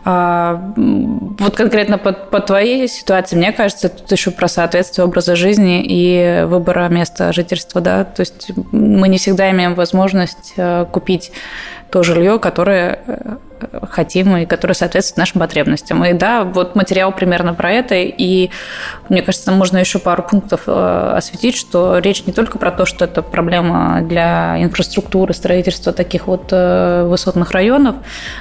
А, 0.04 0.72
вот 0.76 1.56
конкретно 1.56 1.98
по, 1.98 2.12
по 2.12 2.40
твоей 2.40 2.88
ситуации, 2.88 3.36
мне 3.36 3.52
кажется, 3.52 3.88
тут 3.88 4.10
еще 4.12 4.30
про 4.30 4.48
соответствие 4.48 5.04
образа 5.04 5.36
жизни 5.36 5.82
и 5.84 6.44
выбора 6.44 6.88
места 6.88 7.32
жительства, 7.32 7.80
да, 7.80 8.04
то 8.04 8.20
есть 8.20 8.52
мы 8.72 9.08
не 9.08 9.18
всегда 9.18 9.50
имеем 9.50 9.74
возможность 9.74 10.54
э, 10.56 10.86
купить 10.90 11.32
то 11.90 12.02
жилье, 12.02 12.38
которое 12.38 13.00
э, 13.06 13.36
хотим 13.90 14.36
и 14.36 14.46
которое 14.46 14.74
соответствует 14.74 15.18
нашим 15.18 15.40
потребностям. 15.40 16.04
И 16.04 16.12
да, 16.12 16.44
вот 16.44 16.74
материал 16.74 17.12
примерно 17.12 17.54
про 17.54 17.72
это, 17.72 17.94
и 17.94 18.50
мне 19.08 19.22
кажется, 19.22 19.52
можно 19.52 19.78
еще 19.78 19.98
пару 19.98 20.22
пунктов 20.22 20.62
э, 20.66 21.12
осветить, 21.16 21.56
что 21.56 21.98
речь 21.98 22.24
не 22.26 22.32
только 22.32 22.58
про 22.58 22.70
то, 22.70 22.84
что 22.84 23.04
это 23.04 23.22
проблема 23.22 24.00
для 24.02 24.62
инфраструктуры, 24.62 25.32
строительства 25.34 25.92
таких 25.92 26.26
вот 26.26 26.48
э, 26.52 27.04
высотных 27.04 27.52
районов, 27.52 27.96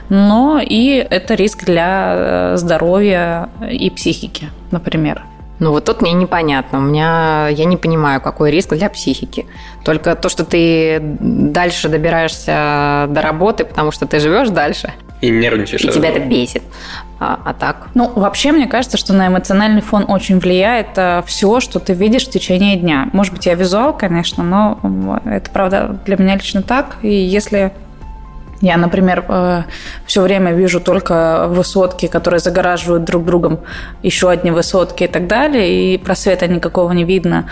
но 0.09 0.59
и 0.61 1.05
это 1.09 1.35
риск 1.35 1.65
для 1.65 2.57
здоровья 2.57 3.49
и 3.69 3.89
психики, 3.89 4.49
например. 4.71 5.23
Ну 5.59 5.71
вот 5.71 5.85
тут 5.85 6.01
мне 6.01 6.13
непонятно. 6.13 6.79
У 6.79 6.81
меня 6.81 7.47
я 7.49 7.65
не 7.65 7.77
понимаю, 7.77 8.21
какой 8.21 8.51
риск 8.51 8.73
для 8.73 8.89
психики. 8.89 9.47
Только 9.83 10.15
то, 10.15 10.29
что 10.29 10.45
ты 10.45 10.99
дальше 11.01 11.89
добираешься 11.89 13.07
до 13.09 13.21
работы, 13.21 13.65
потому 13.65 13.91
что 13.91 14.05
ты 14.05 14.19
живешь 14.19 14.49
дальше. 14.49 14.93
И 15.21 15.31
нервничаешь. 15.31 15.83
И 15.83 15.87
тебя 15.87 16.09
это 16.09 16.19
бесит. 16.19 16.61
А, 17.19 17.39
а 17.43 17.53
так? 17.53 17.87
Ну, 17.95 18.11
вообще, 18.13 18.51
мне 18.51 18.67
кажется, 18.67 18.97
что 18.97 19.13
на 19.13 19.27
эмоциональный 19.27 19.81
фон 19.81 20.05
очень 20.07 20.37
влияет 20.39 20.89
э, 20.95 21.23
все, 21.25 21.59
что 21.59 21.79
ты 21.79 21.93
видишь 21.93 22.27
в 22.27 22.29
течение 22.29 22.75
дня. 22.75 23.09
Может 23.13 23.33
быть, 23.33 23.47
я 23.47 23.55
визуал, 23.55 23.97
конечно, 23.97 24.43
но 24.43 25.19
это, 25.25 25.49
правда, 25.49 25.99
для 26.05 26.17
меня 26.17 26.35
лично 26.35 26.61
так. 26.61 26.97
И 27.01 27.09
если 27.09 27.73
я, 28.61 28.77
например, 28.77 29.23
э, 29.27 29.63
все 30.05 30.21
время 30.21 30.51
вижу 30.53 30.79
только 30.79 31.47
высотки, 31.47 32.07
которые 32.07 32.39
загораживают 32.39 33.03
друг 33.03 33.23
другом 33.23 33.59
еще 34.01 34.29
одни 34.29 34.49
высотки 34.51 35.03
и 35.03 35.07
так 35.07 35.27
далее, 35.27 35.93
и 35.93 35.97
просвета 35.97 36.47
никакого 36.47 36.91
не 36.91 37.03
видно. 37.03 37.49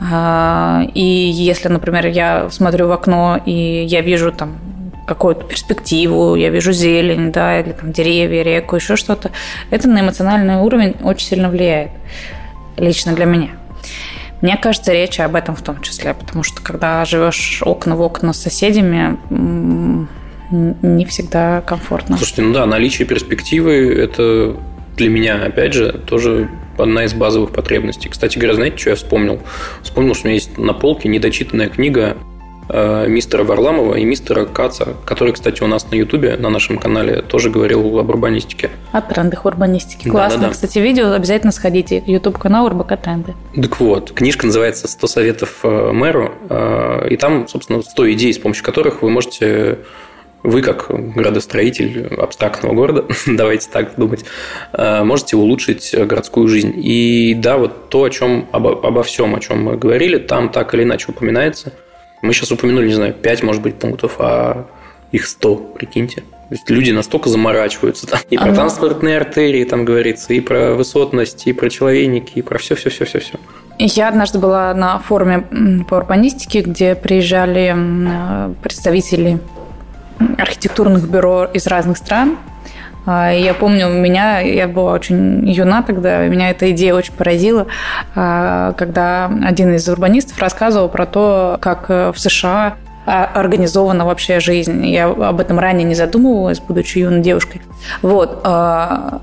Э, 0.00 0.82
и 0.94 1.02
если, 1.02 1.68
например, 1.68 2.06
я 2.06 2.48
смотрю 2.50 2.88
в 2.88 2.92
окно, 2.92 3.38
и 3.44 3.84
я 3.84 4.00
вижу 4.00 4.32
там 4.32 4.56
какую-то 5.06 5.44
перспективу, 5.44 6.34
я 6.34 6.50
вижу 6.50 6.72
зелень, 6.72 7.32
да, 7.32 7.60
или 7.60 7.72
там 7.72 7.92
деревья, 7.92 8.42
реку, 8.42 8.76
еще 8.76 8.96
что-то, 8.96 9.30
это 9.70 9.88
на 9.88 10.00
эмоциональный 10.00 10.56
уровень 10.56 10.96
очень 11.02 11.28
сильно 11.28 11.48
влияет. 11.48 11.90
Лично 12.76 13.12
для 13.12 13.26
меня. 13.26 13.50
Мне 14.42 14.56
кажется, 14.56 14.92
речь 14.92 15.18
об 15.20 15.34
этом 15.34 15.56
в 15.56 15.62
том 15.62 15.80
числе, 15.80 16.12
потому 16.12 16.42
что 16.42 16.60
когда 16.60 17.04
живешь 17.04 17.62
окна 17.64 17.96
в 17.96 18.02
окна 18.02 18.32
с 18.32 18.42
соседями, 18.42 19.16
не 20.50 21.04
всегда 21.04 21.60
комфортно. 21.60 22.16
Слушайте, 22.16 22.42
ну 22.42 22.52
да, 22.52 22.66
наличие 22.66 23.06
перспективы– 23.06 23.94
это 23.98 24.56
для 24.96 25.08
меня, 25.10 25.44
опять 25.44 25.74
же, 25.74 25.92
тоже 25.92 26.48
одна 26.78 27.04
из 27.04 27.14
базовых 27.14 27.52
потребностей. 27.52 28.08
Кстати 28.08 28.38
говоря, 28.38 28.54
знаете, 28.54 28.78
что 28.78 28.90
я 28.90 28.96
вспомнил? 28.96 29.40
Вспомнил, 29.82 30.14
что 30.14 30.24
у 30.24 30.28
меня 30.28 30.34
есть 30.34 30.58
на 30.58 30.72
полке 30.72 31.08
недочитанная 31.08 31.68
книга 31.68 32.16
э, 32.68 33.06
мистера 33.08 33.44
Варламова 33.44 33.94
и 33.94 34.04
мистера 34.04 34.44
Каца, 34.44 34.94
который, 35.04 35.32
кстати, 35.32 35.62
у 35.62 35.66
нас 35.66 35.90
на 35.90 35.94
Ютубе, 35.96 36.36
на 36.36 36.50
нашем 36.50 36.78
канале, 36.78 37.22
тоже 37.22 37.50
говорил 37.50 37.98
об 37.98 38.08
урбанистике. 38.08 38.70
О 38.92 39.00
трендах 39.00 39.44
урбанистики. 39.44 40.08
Классно. 40.08 40.38
Да, 40.38 40.42
да, 40.44 40.48
да. 40.48 40.54
Кстати, 40.54 40.78
видео 40.78 41.12
обязательно 41.12 41.52
сходите. 41.52 42.02
Ютуб 42.06 42.38
канал 42.38 42.68
РБК 42.68 43.00
Тренды. 43.00 43.34
Так 43.54 43.80
вот, 43.80 44.12
книжка 44.12 44.46
называется 44.46 44.86
«100 44.86 45.06
советов 45.06 45.60
э, 45.62 45.92
мэру», 45.92 46.32
э, 46.48 47.08
и 47.10 47.16
там, 47.16 47.48
собственно, 47.48 47.82
100 47.82 48.12
идей, 48.12 48.32
с 48.32 48.38
помощью 48.38 48.64
которых 48.64 49.02
вы 49.02 49.10
можете 49.10 49.78
вы, 50.42 50.62
как 50.62 50.86
градостроитель 50.88 52.14
абстрактного 52.16 52.74
города, 52.74 53.04
давайте 53.26 53.68
так 53.70 53.96
думать, 53.96 54.24
э, 54.72 55.02
можете 55.02 55.36
улучшить 55.36 55.94
городскую 55.94 56.48
жизнь. 56.48 56.72
И 56.76 57.34
да, 57.34 57.58
вот 57.58 57.88
то, 57.88 58.04
о 58.04 58.10
чем, 58.10 58.48
обо, 58.52 58.72
обо 58.86 59.02
всем, 59.02 59.34
о 59.34 59.40
чем 59.40 59.64
мы 59.64 59.76
говорили, 59.76 60.18
там 60.18 60.50
так 60.50 60.74
или 60.74 60.84
иначе 60.84 61.06
упоминается. 61.08 61.72
Мы 62.22 62.32
сейчас 62.32 62.50
упомянули, 62.52 62.88
не 62.88 62.94
знаю, 62.94 63.14
5, 63.14 63.42
может 63.42 63.62
быть, 63.62 63.76
пунктов, 63.76 64.16
а 64.18 64.66
их 65.12 65.26
100, 65.26 65.56
прикиньте. 65.56 66.22
То 66.48 66.54
есть 66.54 66.70
люди 66.70 66.92
настолько 66.92 67.28
заморачиваются. 67.28 68.06
Там, 68.06 68.20
и 68.30 68.36
про 68.36 68.46
ага. 68.46 68.54
транспортные 68.54 69.16
артерии 69.16 69.64
там 69.64 69.84
говорится, 69.84 70.32
и 70.32 70.40
про 70.40 70.74
высотность, 70.74 71.46
и 71.46 71.52
про 71.52 71.68
человейники, 71.68 72.38
и 72.38 72.42
про 72.42 72.58
все-все-все-все-все. 72.58 73.38
Я 73.78 74.08
однажды 74.08 74.38
была 74.38 74.72
на 74.72 74.98
форуме 75.00 75.84
по 75.88 75.96
урбанистике, 75.96 76.60
где 76.62 76.94
приезжали 76.94 77.74
э, 77.76 78.54
представители 78.62 79.40
архитектурных 80.38 81.08
бюро 81.08 81.44
из 81.44 81.66
разных 81.66 81.98
стран. 81.98 82.38
А, 83.06 83.30
я 83.30 83.54
помню, 83.54 83.88
меня, 83.88 84.40
я 84.40 84.66
была 84.66 84.92
очень 84.92 85.48
юна 85.48 85.82
тогда, 85.82 86.26
меня 86.26 86.50
эта 86.50 86.70
идея 86.72 86.94
очень 86.94 87.12
поразила, 87.12 87.66
а, 88.14 88.72
когда 88.72 89.30
один 89.44 89.74
из 89.74 89.88
урбанистов 89.88 90.38
рассказывал 90.40 90.88
про 90.88 91.06
то, 91.06 91.58
как 91.60 91.88
в 91.88 92.14
США 92.16 92.76
организована 93.06 94.04
вообще 94.04 94.40
жизнь. 94.40 94.84
Я 94.86 95.06
об 95.06 95.38
этом 95.40 95.60
ранее 95.60 95.84
не 95.84 95.94
задумывалась, 95.94 96.58
будучи 96.58 96.98
юной 96.98 97.20
девушкой. 97.20 97.62
Вот. 98.02 98.40
А, 98.42 99.20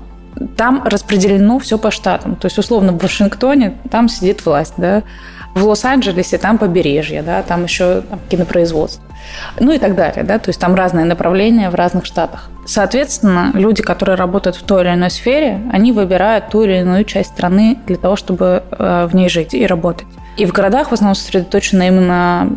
там 0.56 0.82
распределено 0.84 1.58
все 1.58 1.78
по 1.78 1.90
штатам. 1.90 2.36
То 2.36 2.46
есть, 2.46 2.58
условно, 2.58 2.92
в 2.92 2.98
Вашингтоне 2.98 3.74
там 3.90 4.08
сидит 4.08 4.44
власть, 4.44 4.74
да, 4.76 5.02
в 5.54 5.64
Лос-Анджелесе 5.64 6.38
там 6.38 6.58
побережье, 6.58 7.22
да, 7.22 7.42
там 7.42 7.64
еще 7.64 8.02
там, 8.02 8.18
кинопроизводство. 8.28 9.04
Ну 9.58 9.72
и 9.72 9.78
так 9.78 9.94
далее, 9.94 10.24
да, 10.24 10.38
то 10.38 10.50
есть 10.50 10.60
там 10.60 10.74
разные 10.74 11.04
направления 11.04 11.70
в 11.70 11.74
разных 11.74 12.04
штатах. 12.04 12.50
Соответственно, 12.66 13.50
люди, 13.54 13.82
которые 13.82 14.16
работают 14.16 14.56
в 14.56 14.62
той 14.62 14.82
или 14.82 14.94
иной 14.94 15.10
сфере, 15.10 15.60
они 15.72 15.92
выбирают 15.92 16.48
ту 16.48 16.64
или 16.64 16.80
иную 16.80 17.04
часть 17.04 17.30
страны 17.30 17.78
для 17.86 17.96
того, 17.96 18.16
чтобы 18.16 18.62
э, 18.70 19.08
в 19.10 19.14
ней 19.14 19.28
жить 19.28 19.54
и 19.54 19.66
работать. 19.66 20.06
И 20.36 20.46
в 20.46 20.52
городах 20.52 20.88
в 20.88 20.92
основном 20.92 21.14
сосредоточена 21.14 21.86
именно 21.86 22.50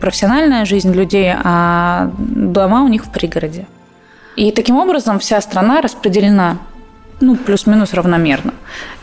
профессиональная 0.00 0.64
жизнь 0.64 0.92
людей, 0.92 1.32
а 1.44 2.10
дома 2.18 2.82
у 2.82 2.88
них 2.88 3.04
в 3.04 3.10
пригороде. 3.10 3.66
И 4.36 4.52
таким 4.52 4.76
образом 4.76 5.18
вся 5.18 5.40
страна 5.40 5.82
распределена 5.82 6.58
ну, 7.20 7.36
плюс-минус 7.36 7.94
равномерно. 7.94 8.54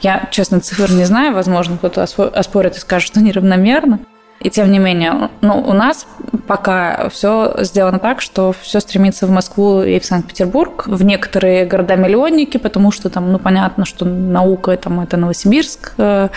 Я, 0.01 0.27
честно, 0.31 0.59
цифр 0.59 0.91
не 0.91 1.05
знаю, 1.05 1.33
возможно, 1.33 1.77
кто-то 1.77 2.03
оспорит 2.03 2.75
и 2.75 2.79
скажет, 2.79 3.07
что 3.07 3.21
неравномерно. 3.21 3.99
И 4.39 4.51
тем 4.51 4.71
не 4.71 4.77
менее, 4.77 5.29
ну, 5.41 5.59
у 5.59 5.73
нас 5.73 6.05
пока 6.47 7.09
все 7.09 7.55
сделано 7.59 7.97
так, 7.97 8.21
что 8.21 8.53
все 8.61 8.79
стремится 8.79 9.25
в 9.25 9.31
Москву 9.31 9.81
и 9.81 9.99
в 9.99 10.05
Санкт-Петербург, 10.05 10.83
в 10.87 11.03
некоторые 11.03 11.65
города-миллионники, 11.65 12.57
потому 12.57 12.91
что 12.91 13.09
там, 13.09 13.31
ну, 13.31 13.39
понятно, 13.39 13.85
что 13.85 14.05
наука 14.05 14.77
там, 14.77 14.99
это 14.99 15.17
Новосибирск, 15.17 15.93
э, 15.97 16.29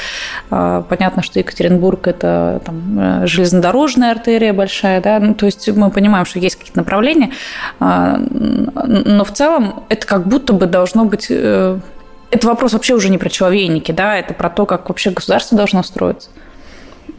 э, 0.50 0.82
понятно, 0.88 1.22
что 1.22 1.38
Екатеринбург 1.38 2.08
это 2.08 2.62
там, 2.64 2.98
э, 2.98 3.26
железнодорожная 3.26 4.12
артерия 4.12 4.54
большая, 4.54 5.02
да, 5.02 5.18
ну, 5.20 5.34
то 5.34 5.44
есть 5.44 5.68
мы 5.68 5.90
понимаем, 5.90 6.24
что 6.24 6.38
есть 6.38 6.56
какие-то 6.56 6.78
направления, 6.78 7.32
но 7.78 9.24
в 9.24 9.32
целом 9.32 9.84
это 9.88 10.06
как 10.06 10.26
будто 10.26 10.52
бы 10.52 10.66
должно 10.66 11.04
быть 11.04 11.30
это 11.30 12.46
вопрос 12.46 12.72
вообще 12.72 12.94
уже 12.94 13.10
не 13.10 13.18
про 13.18 13.28
человейники, 13.28 13.92
да, 13.92 14.16
это 14.16 14.34
про 14.34 14.48
то, 14.48 14.64
как 14.64 14.88
вообще 14.88 15.10
государство 15.10 15.56
должно 15.56 15.82
строиться. 15.82 16.30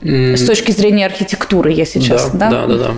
С 0.01 0.45
точки 0.45 0.71
зрения 0.71 1.05
архитектуры, 1.05 1.71
я 1.71 1.86
сейчас, 1.86 2.32
да? 2.32 2.49
Да, 2.49 2.67
да, 2.67 2.77
да. 2.77 2.93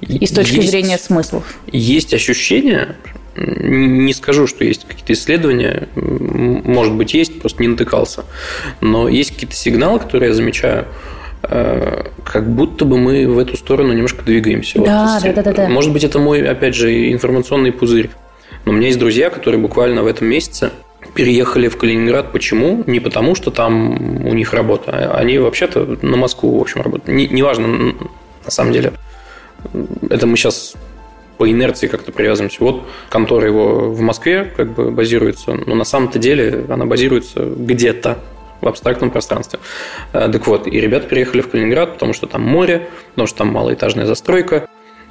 И 0.00 0.26
с 0.26 0.30
точки 0.30 0.56
есть, 0.56 0.70
зрения 0.70 0.98
смыслов. 0.98 1.58
Есть 1.70 2.14
ощущение, 2.14 2.96
не 3.36 4.12
скажу, 4.14 4.46
что 4.46 4.64
есть 4.64 4.86
какие-то 4.86 5.12
исследования, 5.12 5.88
может 5.94 6.94
быть, 6.94 7.14
есть, 7.14 7.40
просто 7.40 7.62
не 7.62 7.68
натыкался, 7.68 8.24
но 8.80 9.08
есть 9.08 9.32
какие-то 9.32 9.54
сигналы, 9.54 9.98
которые 10.00 10.30
я 10.30 10.34
замечаю, 10.34 10.86
э, 11.42 12.04
как 12.24 12.50
будто 12.50 12.84
бы 12.84 12.98
мы 12.98 13.28
в 13.28 13.38
эту 13.38 13.56
сторону 13.56 13.92
немножко 13.92 14.22
двигаемся. 14.22 14.80
Да, 14.80 15.20
вот, 15.22 15.22
да, 15.22 15.32
да, 15.32 15.42
да, 15.42 15.52
да. 15.52 15.68
Может 15.68 15.92
быть, 15.92 16.04
это 16.04 16.18
мой, 16.18 16.42
опять 16.48 16.74
же, 16.74 17.12
информационный 17.12 17.72
пузырь. 17.72 18.10
Но 18.64 18.72
у 18.72 18.74
меня 18.74 18.88
есть 18.88 18.98
друзья, 18.98 19.30
которые 19.30 19.60
буквально 19.60 20.02
в 20.02 20.06
этом 20.06 20.28
месяце 20.28 20.70
переехали 21.14 21.68
в 21.68 21.76
Калининград. 21.76 22.32
Почему? 22.32 22.82
Не 22.86 23.00
потому, 23.00 23.34
что 23.34 23.50
там 23.50 24.26
у 24.26 24.34
них 24.34 24.52
работа. 24.52 25.14
Они 25.14 25.38
вообще-то 25.38 25.98
на 26.02 26.16
Москву, 26.16 26.58
в 26.58 26.60
общем, 26.60 26.82
работают. 26.82 27.08
Не, 27.08 27.28
неважно, 27.28 27.94
на 28.44 28.50
самом 28.50 28.72
деле. 28.72 28.92
Это 30.08 30.26
мы 30.26 30.36
сейчас 30.36 30.74
по 31.38 31.50
инерции 31.50 31.86
как-то 31.86 32.12
привязываемся. 32.12 32.58
Вот 32.60 32.82
контора 33.08 33.46
его 33.46 33.90
в 33.90 34.00
Москве 34.00 34.52
как 34.56 34.74
бы 34.74 34.90
базируется, 34.90 35.54
но 35.54 35.74
на 35.74 35.84
самом-то 35.84 36.18
деле 36.18 36.66
она 36.68 36.84
базируется 36.84 37.44
где-то 37.44 38.18
в 38.60 38.68
абстрактном 38.68 39.10
пространстве. 39.10 39.58
Э, 40.12 40.28
так 40.30 40.46
вот, 40.46 40.66
и 40.66 40.80
ребята 40.80 41.08
переехали 41.08 41.40
в 41.40 41.48
Калининград, 41.48 41.94
потому 41.94 42.12
что 42.12 42.26
там 42.26 42.42
море, 42.42 42.88
потому 43.10 43.26
что 43.26 43.38
там 43.38 43.48
малоэтажная 43.48 44.04
застройка, 44.04 44.68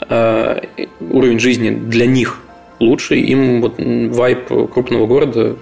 э, 0.08 0.62
уровень 1.00 1.40
жизни 1.40 1.72
для 1.72 2.06
них 2.06 2.38
лучше, 2.80 3.16
им 3.16 3.62
вот 3.62 3.76
вайп 3.78 4.48
крупного 4.72 5.08
города 5.08 5.56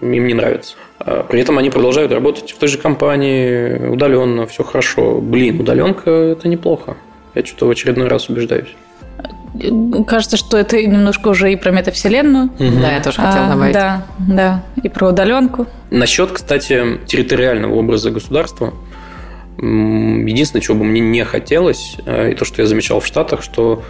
им 0.00 0.26
не 0.26 0.34
нравится. 0.34 0.76
А 0.98 1.22
при 1.22 1.40
этом 1.40 1.58
они 1.58 1.70
продолжают 1.70 2.12
работать 2.12 2.52
в 2.52 2.58
той 2.58 2.68
же 2.68 2.78
компании, 2.78 3.88
удаленно, 3.88 4.46
все 4.46 4.64
хорошо. 4.64 5.20
Блин, 5.20 5.60
удаленка– 5.60 6.10
это 6.10 6.48
неплохо. 6.48 6.96
Я 7.34 7.44
что-то 7.44 7.66
в 7.66 7.70
очередной 7.70 8.08
раз 8.08 8.28
убеждаюсь. 8.28 8.74
Кажется, 10.06 10.36
что 10.36 10.58
это 10.58 10.82
немножко 10.82 11.28
уже 11.28 11.52
и 11.52 11.56
про 11.56 11.70
метавселенную. 11.70 12.46
Угу. 12.46 12.80
Да, 12.80 12.92
я 12.92 13.02
тоже 13.02 13.16
хотела 13.16 13.46
а, 13.46 13.50
добавить. 13.50 13.72
Да, 13.72 14.06
да, 14.18 14.62
и 14.82 14.88
про 14.88 15.08
удаленку. 15.08 15.66
Насчет, 15.90 16.32
кстати, 16.32 16.98
территориального 17.06 17.74
образа 17.74 18.10
государства, 18.10 18.74
единственное, 19.58 20.60
чего 20.60 20.76
бы 20.76 20.84
мне 20.84 21.00
не 21.00 21.24
хотелось, 21.24 21.96
э, 22.04 22.32
и 22.32 22.34
то, 22.34 22.44
что 22.44 22.60
я 22.60 22.68
замечал 22.68 23.00
в 23.00 23.06
Штатах, 23.06 23.42
что 23.42 23.82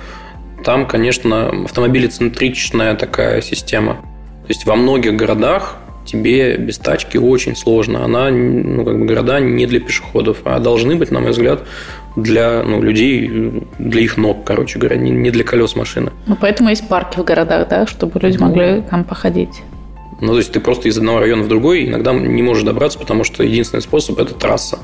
там, 0.64 0.86
конечно, 0.86 1.64
автомобилецентричная 1.64 2.94
такая 2.94 3.40
система. 3.40 3.94
То 3.94 4.48
есть 4.48 4.66
во 4.66 4.76
многих 4.76 5.16
городах 5.16 5.76
тебе 6.07 6.57
без 6.57 6.78
тачки 6.78 7.18
очень 7.18 7.57
сложно. 7.57 8.04
Она, 8.04 8.30
ну, 8.30 8.84
как 8.84 8.98
бы 8.98 9.07
города 9.07 9.40
не 9.40 9.66
для 9.66 9.80
пешеходов, 9.80 10.38
а 10.44 10.59
должны 10.59 10.96
быть, 10.96 11.11
на 11.11 11.20
мой 11.20 11.30
взгляд, 11.30 11.64
для 12.16 12.62
ну, 12.62 12.82
людей, 12.82 13.62
для 13.78 14.00
их 14.00 14.16
ног, 14.16 14.44
короче 14.44 14.78
говоря, 14.78 14.96
не, 14.96 15.11
не 15.11 15.30
для 15.30 15.44
колес 15.44 15.76
машины. 15.76 16.11
Ну, 16.26 16.36
поэтому 16.40 16.70
есть 16.70 16.88
парки 16.88 17.18
в 17.18 17.24
городах, 17.24 17.68
да, 17.68 17.86
чтобы 17.86 18.18
люди 18.20 18.38
могли 18.38 18.82
там 18.88 19.04
походить. 19.04 19.62
Ну, 20.20 20.28
то 20.28 20.38
есть 20.38 20.52
ты 20.52 20.61
просто 20.61 20.88
из 20.88 20.96
одного 20.96 21.20
района 21.20 21.42
в 21.42 21.48
другой 21.48 21.86
иногда 21.86 22.12
не 22.14 22.42
можешь 22.42 22.64
добраться, 22.64 22.98
потому 22.98 23.22
что 23.22 23.42
единственный 23.42 23.82
способ– 23.82 24.18
это 24.20 24.34
трасса. 24.34 24.78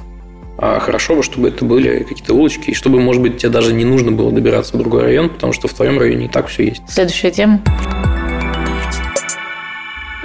А 0.58 0.78
хорошо 0.78 1.16
бы, 1.16 1.22
чтобы 1.22 1.48
это 1.48 1.64
были 1.64 2.04
какие-то 2.04 2.34
улочки, 2.34 2.70
и 2.70 2.74
чтобы, 2.74 3.00
может 3.00 3.22
быть, 3.22 3.38
тебе 3.38 3.50
даже 3.50 3.72
не 3.72 3.84
нужно 3.84 4.12
было 4.12 4.30
добираться 4.30 4.76
в 4.76 4.78
другой 4.78 5.02
район, 5.02 5.30
потому 5.30 5.54
что 5.54 5.68
в 5.68 5.72
твоем 5.72 5.98
районе 5.98 6.26
и 6.26 6.28
так 6.28 6.48
все 6.48 6.66
есть. 6.66 6.82
Следующая 6.88 7.30
тема. 7.30 7.62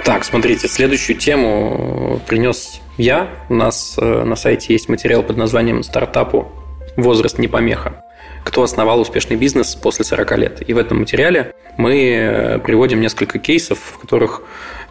Так, 0.08 0.24
смотрите, 0.24 0.68
следующую 0.68 1.18
тему 1.18 2.18
принес 2.26 2.80
я. 2.96 3.28
У 3.50 3.54
нас 3.54 3.94
э, 4.00 4.24
на 4.24 4.36
сайте 4.36 4.72
есть 4.72 4.88
материал 4.88 5.22
под 5.22 5.36
названием 5.36 5.82
«Стартапу. 5.82 6.50
Возраст 6.96 7.38
не 7.38 7.46
помеха» 7.46 8.02
кто 8.42 8.62
основал 8.62 9.00
успешный 9.00 9.36
бизнес 9.36 9.74
после 9.74 10.06
40 10.06 10.38
лет. 10.38 10.62
И 10.66 10.72
в 10.72 10.78
этом 10.78 11.00
материале 11.00 11.52
мы 11.76 12.00
э, 12.00 12.58
приводим 12.60 13.02
несколько 13.02 13.38
кейсов, 13.38 13.78
в 13.78 13.98
которых 13.98 14.40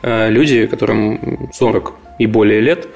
э, 0.03 0.29
люди, 0.29 0.67
которым 0.67 1.49
40 1.51 1.93
и 2.19 2.27
более 2.27 2.61
лет, 2.61 2.87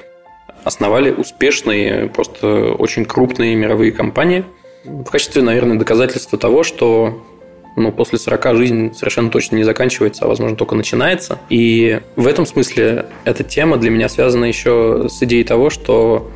основали 0.62 1.10
успешные, 1.10 2.06
просто 2.06 2.72
очень 2.74 3.04
крупные 3.04 3.56
мировые 3.56 3.90
компании. 3.90 4.44
В 4.84 5.10
качестве, 5.10 5.42
наверное, 5.42 5.76
доказательства 5.76 6.38
того, 6.38 6.62
что 6.62 7.20
ну, 7.76 7.92
после 7.92 8.18
40 8.18 8.56
жизнь 8.56 8.94
совершенно 8.94 9.30
точно 9.30 9.56
не 9.56 9.64
заканчивается, 9.64 10.24
а, 10.24 10.28
возможно, 10.28 10.56
только 10.56 10.74
начинается. 10.74 11.38
И 11.48 12.00
в 12.16 12.26
этом 12.26 12.46
смысле 12.46 13.06
эта 13.24 13.44
тема 13.44 13.76
для 13.76 13.90
меня 13.90 14.08
связана 14.08 14.44
еще 14.44 15.06
с 15.08 15.22
идеей 15.22 15.44
того, 15.44 15.70
что 15.70 16.30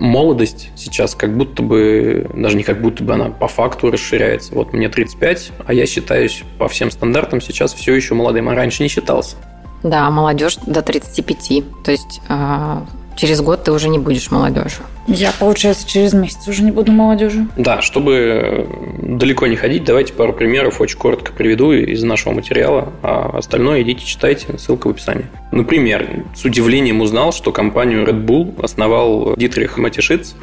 молодость 0.00 0.70
сейчас 0.76 1.14
как 1.14 1.36
будто 1.36 1.62
бы, 1.62 2.30
даже 2.34 2.56
не 2.56 2.62
как 2.62 2.80
будто 2.80 3.02
бы 3.02 3.14
она 3.14 3.26
по 3.26 3.48
факту 3.48 3.90
расширяется. 3.90 4.54
Вот 4.54 4.72
мне 4.72 4.88
35, 4.88 5.52
а 5.66 5.72
я 5.72 5.86
считаюсь 5.86 6.42
по 6.58 6.68
всем 6.68 6.90
стандартам 6.90 7.40
сейчас 7.40 7.74
все 7.74 7.94
еще 7.94 8.14
молодым, 8.14 8.48
а 8.48 8.54
раньше 8.54 8.82
не 8.82 8.88
считался. 8.88 9.36
Да, 9.82 10.10
молодежь 10.10 10.56
до 10.66 10.82
35. 10.82 11.62
То 11.84 11.90
есть 11.90 12.20
а, 12.28 12.84
через 13.18 13.40
год 13.40 13.64
ты 13.64 13.72
уже 13.72 13.88
не 13.88 13.98
будешь 13.98 14.30
молодежью. 14.30 14.84
Я, 15.06 15.32
получается, 15.38 15.86
через 15.88 16.12
месяц 16.12 16.46
уже 16.46 16.62
не 16.62 16.70
буду 16.70 16.92
молодежью. 16.92 17.48
Да, 17.56 17.82
чтобы 17.82 18.68
далеко 19.02 19.46
не 19.46 19.56
ходить, 19.56 19.84
давайте 19.84 20.12
пару 20.12 20.32
примеров 20.32 20.80
очень 20.80 20.98
коротко 20.98 21.32
приведу 21.32 21.72
из 21.72 22.02
нашего 22.04 22.32
материала, 22.32 22.92
а 23.02 23.36
остальное 23.36 23.82
идите 23.82 24.06
читайте, 24.06 24.56
ссылка 24.58 24.86
в 24.86 24.90
описании. 24.90 25.26
Например, 25.50 26.24
с 26.34 26.44
удивлением 26.44 27.00
узнал, 27.00 27.32
что 27.32 27.50
компанию 27.50 28.04
Red 28.04 28.24
Bull 28.24 28.62
основал 28.62 29.34
Дитрих 29.36 29.78
Матишиц 29.78 30.34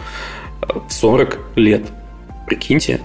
в 0.61 0.91
40 0.91 1.39
лет. 1.55 1.83
Прикиньте, 2.47 2.99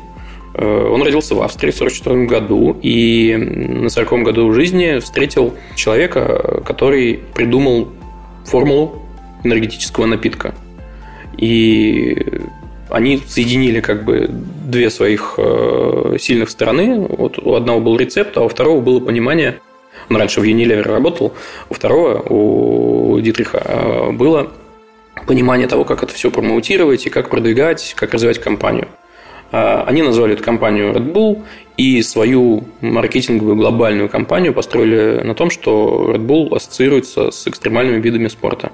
э, 0.54 0.88
он 0.90 1.02
родился 1.02 1.34
в 1.34 1.42
Австрии 1.42 1.70
в 1.70 1.76
1944 1.76 2.26
году 2.26 2.76
и 2.82 3.36
на 3.36 3.88
40 3.88 4.22
году 4.24 4.52
жизни 4.52 4.98
встретил 4.98 5.54
человека, 5.76 6.62
который 6.64 7.20
придумал 7.34 7.88
формулу 8.44 8.99
энергетического 9.44 10.06
напитка. 10.06 10.54
И 11.36 12.42
они 12.88 13.18
соединили 13.18 13.80
как 13.80 14.04
бы 14.04 14.28
две 14.30 14.90
своих 14.90 15.34
э, 15.38 16.16
сильных 16.18 16.50
стороны. 16.50 17.00
Вот 17.00 17.38
у 17.38 17.54
одного 17.54 17.80
был 17.80 17.96
рецепт, 17.96 18.36
а 18.36 18.42
у 18.42 18.48
второго 18.48 18.80
было 18.80 19.00
понимание. 19.00 19.60
Он 20.08 20.16
раньше 20.16 20.40
в 20.40 20.44
Unilever 20.44 20.82
работал. 20.82 21.34
У 21.68 21.74
второго, 21.74 22.20
у 22.28 23.20
Дитриха, 23.20 23.62
э, 23.64 24.10
было 24.12 24.50
понимание 25.26 25.68
того, 25.68 25.84
как 25.84 26.02
это 26.02 26.12
все 26.12 26.30
промоутировать 26.30 27.06
и 27.06 27.10
как 27.10 27.30
продвигать, 27.30 27.94
как 27.96 28.14
развивать 28.14 28.40
компанию. 28.40 28.88
А, 29.52 29.84
они 29.86 30.02
назвали 30.02 30.34
эту 30.34 30.44
компанию 30.44 30.92
Red 30.92 31.12
Bull 31.12 31.42
и 31.76 32.02
свою 32.02 32.64
маркетинговую 32.80 33.56
глобальную 33.56 34.08
компанию 34.08 34.54
построили 34.54 35.22
на 35.22 35.34
том, 35.34 35.50
что 35.50 36.12
Red 36.14 36.24
Bull 36.24 36.54
ассоциируется 36.54 37.30
с 37.30 37.46
экстремальными 37.48 38.00
видами 38.00 38.28
спорта. 38.28 38.72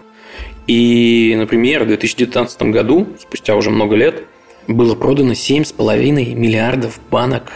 И, 0.66 1.34
например, 1.36 1.84
в 1.84 1.88
2019 1.88 2.62
году, 2.62 3.08
спустя 3.20 3.54
уже 3.54 3.70
много 3.70 3.94
лет, 3.94 4.24
было 4.66 4.94
продано 4.94 5.32
7,5 5.32 6.34
миллиардов 6.34 6.98
банок 7.10 7.52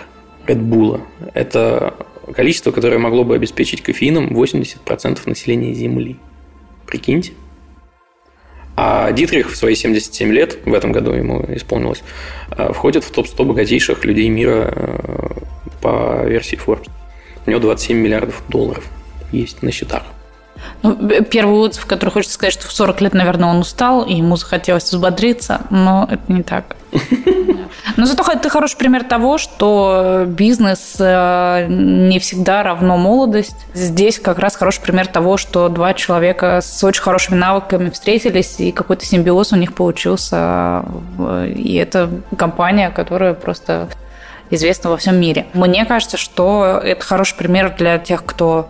Red 0.46 0.60
Bull. 0.60 1.00
Это 1.34 1.94
количество, 2.32 2.70
которое 2.70 2.98
могло 2.98 3.24
бы 3.24 3.34
обеспечить 3.34 3.82
кофеином 3.82 4.28
80% 4.28 5.20
населения 5.26 5.74
Земли. 5.74 6.16
Прикиньте. 6.86 7.32
А 8.76 9.12
Дитрих 9.12 9.50
в 9.50 9.56
свои 9.56 9.74
77 9.74 10.32
лет, 10.32 10.58
в 10.64 10.72
этом 10.72 10.92
году 10.92 11.12
ему 11.12 11.44
исполнилось, 11.48 12.02
э, 12.56 12.72
входит 12.72 13.04
в 13.04 13.10
топ-100 13.10 13.44
богатейших 13.44 14.04
людей 14.04 14.28
мира 14.28 14.72
э, 14.74 15.28
по 15.82 16.24
версии 16.24 16.56
Forbes. 16.56 16.88
У 17.44 17.50
него 17.50 17.60
27 17.60 17.98
миллиардов 17.98 18.42
долларов 18.48 18.88
есть 19.32 19.62
на 19.62 19.72
счетах. 19.72 20.04
Ну, 20.82 20.96
первый 21.24 21.58
отзыв, 21.58 21.86
который 21.86 22.10
хочется 22.10 22.34
сказать, 22.34 22.52
что 22.52 22.66
в 22.66 22.72
40 22.72 23.00
лет, 23.02 23.14
наверное, 23.14 23.50
он 23.50 23.58
устал, 23.58 24.02
и 24.02 24.14
ему 24.14 24.36
захотелось 24.36 24.84
взбодриться, 24.84 25.62
но 25.70 26.08
это 26.10 26.32
не 26.32 26.42
так. 26.42 26.76
Но 27.96 28.06
зато 28.06 28.24
это 28.32 28.48
хороший 28.50 28.76
пример 28.76 29.04
того, 29.04 29.38
что 29.38 30.24
бизнес 30.26 30.96
э, 30.98 31.66
не 31.68 32.18
всегда 32.18 32.62
равно 32.62 32.96
молодость. 32.96 33.56
Здесь 33.74 34.18
как 34.18 34.38
раз 34.38 34.56
хороший 34.56 34.80
пример 34.80 35.06
того, 35.06 35.36
что 35.36 35.68
два 35.68 35.94
человека 35.94 36.60
с 36.62 36.82
очень 36.84 37.02
хорошими 37.02 37.36
навыками 37.36 37.90
встретились, 37.90 38.58
и 38.58 38.72
какой-то 38.72 39.04
симбиоз 39.04 39.52
у 39.52 39.56
них 39.56 39.74
получился. 39.74 40.84
И 41.46 41.74
это 41.76 42.10
компания, 42.36 42.90
которая 42.90 43.34
просто 43.34 43.88
известна 44.50 44.90
во 44.90 44.96
всем 44.96 45.18
мире. 45.20 45.46
Мне 45.54 45.84
кажется, 45.84 46.16
что 46.16 46.80
это 46.82 47.04
хороший 47.04 47.36
пример 47.36 47.74
для 47.76 47.98
тех, 47.98 48.24
кто 48.24 48.68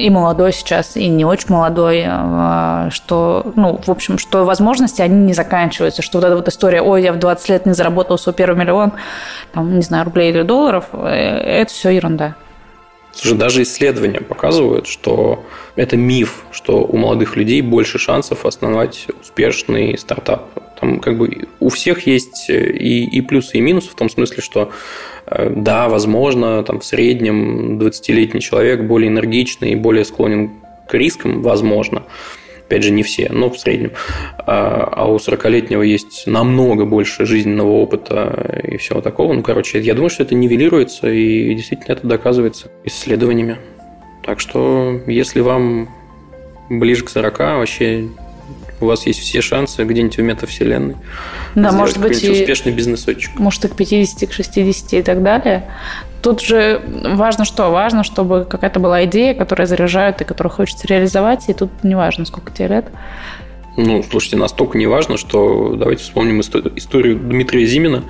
и 0.00 0.10
молодой 0.10 0.52
сейчас, 0.52 0.96
и 0.96 1.08
не 1.08 1.24
очень 1.24 1.48
молодой, 1.48 2.04
а, 2.06 2.88
что, 2.90 3.52
ну, 3.56 3.80
в 3.84 3.90
общем, 3.90 4.18
что 4.18 4.44
возможности, 4.44 5.02
они 5.02 5.26
не 5.26 5.32
заканчиваются, 5.32 6.02
что 6.02 6.18
вот 6.18 6.24
эта 6.26 6.36
вот 6.36 6.48
история, 6.48 6.82
ой, 6.82 7.02
я 7.02 7.12
в 7.12 7.18
20 7.18 7.48
лет 7.48 7.66
не 7.66 7.72
заработал 7.72 8.18
свой 8.18 8.34
первый 8.34 8.58
миллион, 8.58 8.92
там, 9.52 9.74
не 9.76 9.82
знаю, 9.82 10.04
рублей 10.04 10.30
или 10.30 10.42
долларов, 10.42 10.86
э, 10.92 11.08
это 11.08 11.72
все 11.72 11.90
ерунда. 11.90 12.34
Слушай, 13.12 13.38
даже 13.38 13.62
исследования 13.62 14.20
показывают, 14.20 14.86
что 14.86 15.44
это 15.76 15.96
миф, 15.96 16.44
что 16.52 16.84
у 16.84 16.96
молодых 16.96 17.36
людей 17.36 17.60
больше 17.60 17.98
шансов 17.98 18.46
основать 18.46 19.06
успешный 19.20 19.98
стартап. 19.98 20.48
Там 20.80 21.00
как 21.00 21.18
бы 21.18 21.48
у 21.60 21.68
всех 21.68 22.06
есть 22.06 22.48
и, 22.48 23.04
и 23.04 23.20
плюсы, 23.20 23.58
и 23.58 23.60
минусы 23.60 23.90
в 23.90 23.94
том 23.94 24.08
смысле, 24.08 24.42
что 24.42 24.72
э, 25.26 25.52
да, 25.54 25.88
возможно, 25.88 26.62
там 26.62 26.80
в 26.80 26.84
среднем 26.84 27.78
20-летний 27.78 28.40
человек 28.40 28.82
более 28.82 29.08
энергичный 29.08 29.72
и 29.72 29.76
более 29.76 30.04
склонен 30.04 30.52
к 30.88 30.94
рискам, 30.94 31.42
возможно 31.42 32.04
опять 32.70 32.84
же, 32.84 32.92
не 32.92 33.02
все, 33.02 33.28
но 33.32 33.50
в 33.50 33.58
среднем. 33.58 33.90
А, 34.38 34.88
а 34.92 35.10
у 35.10 35.16
40-летнего 35.16 35.82
есть 35.82 36.28
намного 36.28 36.84
больше 36.84 37.26
жизненного 37.26 37.70
опыта 37.70 38.60
и 38.62 38.76
всего 38.76 39.00
такого. 39.00 39.32
Ну, 39.32 39.42
короче, 39.42 39.80
я 39.80 39.92
думаю, 39.94 40.08
что 40.08 40.22
это 40.22 40.36
нивелируется, 40.36 41.10
и 41.10 41.52
действительно 41.52 41.94
это 41.94 42.06
доказывается 42.06 42.70
исследованиями. 42.84 43.56
Так 44.22 44.38
что, 44.38 45.00
если 45.08 45.40
вам 45.40 45.88
ближе 46.68 47.04
к 47.04 47.08
40, 47.08 47.38
вообще 47.40 48.08
у 48.80 48.86
вас 48.86 49.06
есть 49.06 49.20
все 49.20 49.40
шансы 49.40 49.84
где-нибудь 49.84 50.16
в 50.16 50.22
метавселенной. 50.22 50.96
Да, 51.54 51.72
может 51.72 51.98
быть, 51.98 52.22
и, 52.22 52.30
успешный 52.30 52.72
бизнесочек. 52.72 53.38
Может, 53.38 53.64
и 53.64 53.68
к 53.68 53.76
50, 53.76 54.28
к 54.28 54.32
60 54.32 54.92
и 54.94 55.02
так 55.02 55.22
далее. 55.22 55.64
Тут 56.22 56.40
же 56.40 56.82
важно 56.86 57.44
что? 57.44 57.70
Важно, 57.70 58.04
чтобы 58.04 58.44
какая-то 58.44 58.80
была 58.80 59.04
идея, 59.04 59.34
которая 59.34 59.66
заряжает 59.66 60.20
и 60.20 60.24
которую 60.24 60.52
хочется 60.52 60.86
реализовать, 60.86 61.48
и 61.48 61.54
тут 61.54 61.70
не 61.82 61.94
важно, 61.94 62.24
сколько 62.26 62.52
тебе 62.52 62.68
лет. 62.68 62.86
Ну, 63.76 64.02
слушайте, 64.02 64.36
настолько 64.36 64.76
не 64.76 64.86
важно, 64.86 65.16
что 65.16 65.74
давайте 65.76 66.02
вспомним 66.02 66.40
историю 66.40 67.16
Дмитрия 67.16 67.64
Зимина, 67.64 68.02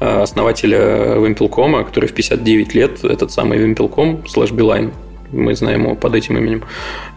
э, 0.00 0.22
основателя 0.22 1.18
Вимпелкома, 1.18 1.82
который 1.82 2.08
в 2.08 2.14
59 2.14 2.74
лет 2.74 3.04
этот 3.04 3.32
самый 3.32 3.58
Вимпелком 3.58 4.26
слэш 4.28 4.52
Билайн 4.52 4.92
мы 5.32 5.54
знаем 5.54 5.84
его 5.84 5.94
под 5.94 6.14
этим 6.14 6.38
именем, 6.38 6.64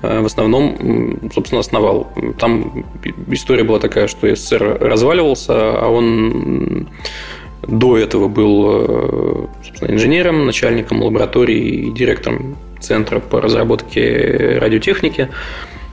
э, 0.02 0.22
в 0.22 0.26
основном, 0.26 1.32
собственно, 1.34 1.60
основал. 1.60 2.12
Там 2.40 2.86
история 3.30 3.64
была 3.64 3.80
такая, 3.80 4.08
что 4.08 4.34
СССР 4.34 4.78
разваливался, 4.80 5.54
а 5.54 5.88
он 5.90 6.90
до 7.68 7.98
этого 7.98 8.28
был 8.28 8.68
э, 8.70 9.48
собственно, 9.64 9.92
инженером, 9.92 10.46
начальником 10.46 11.04
лаборатории 11.04 11.88
и 11.88 11.92
директором 11.92 12.58
Центра 12.80 13.20
по 13.20 13.40
разработке 13.40 14.58
радиотехники. 14.60 15.30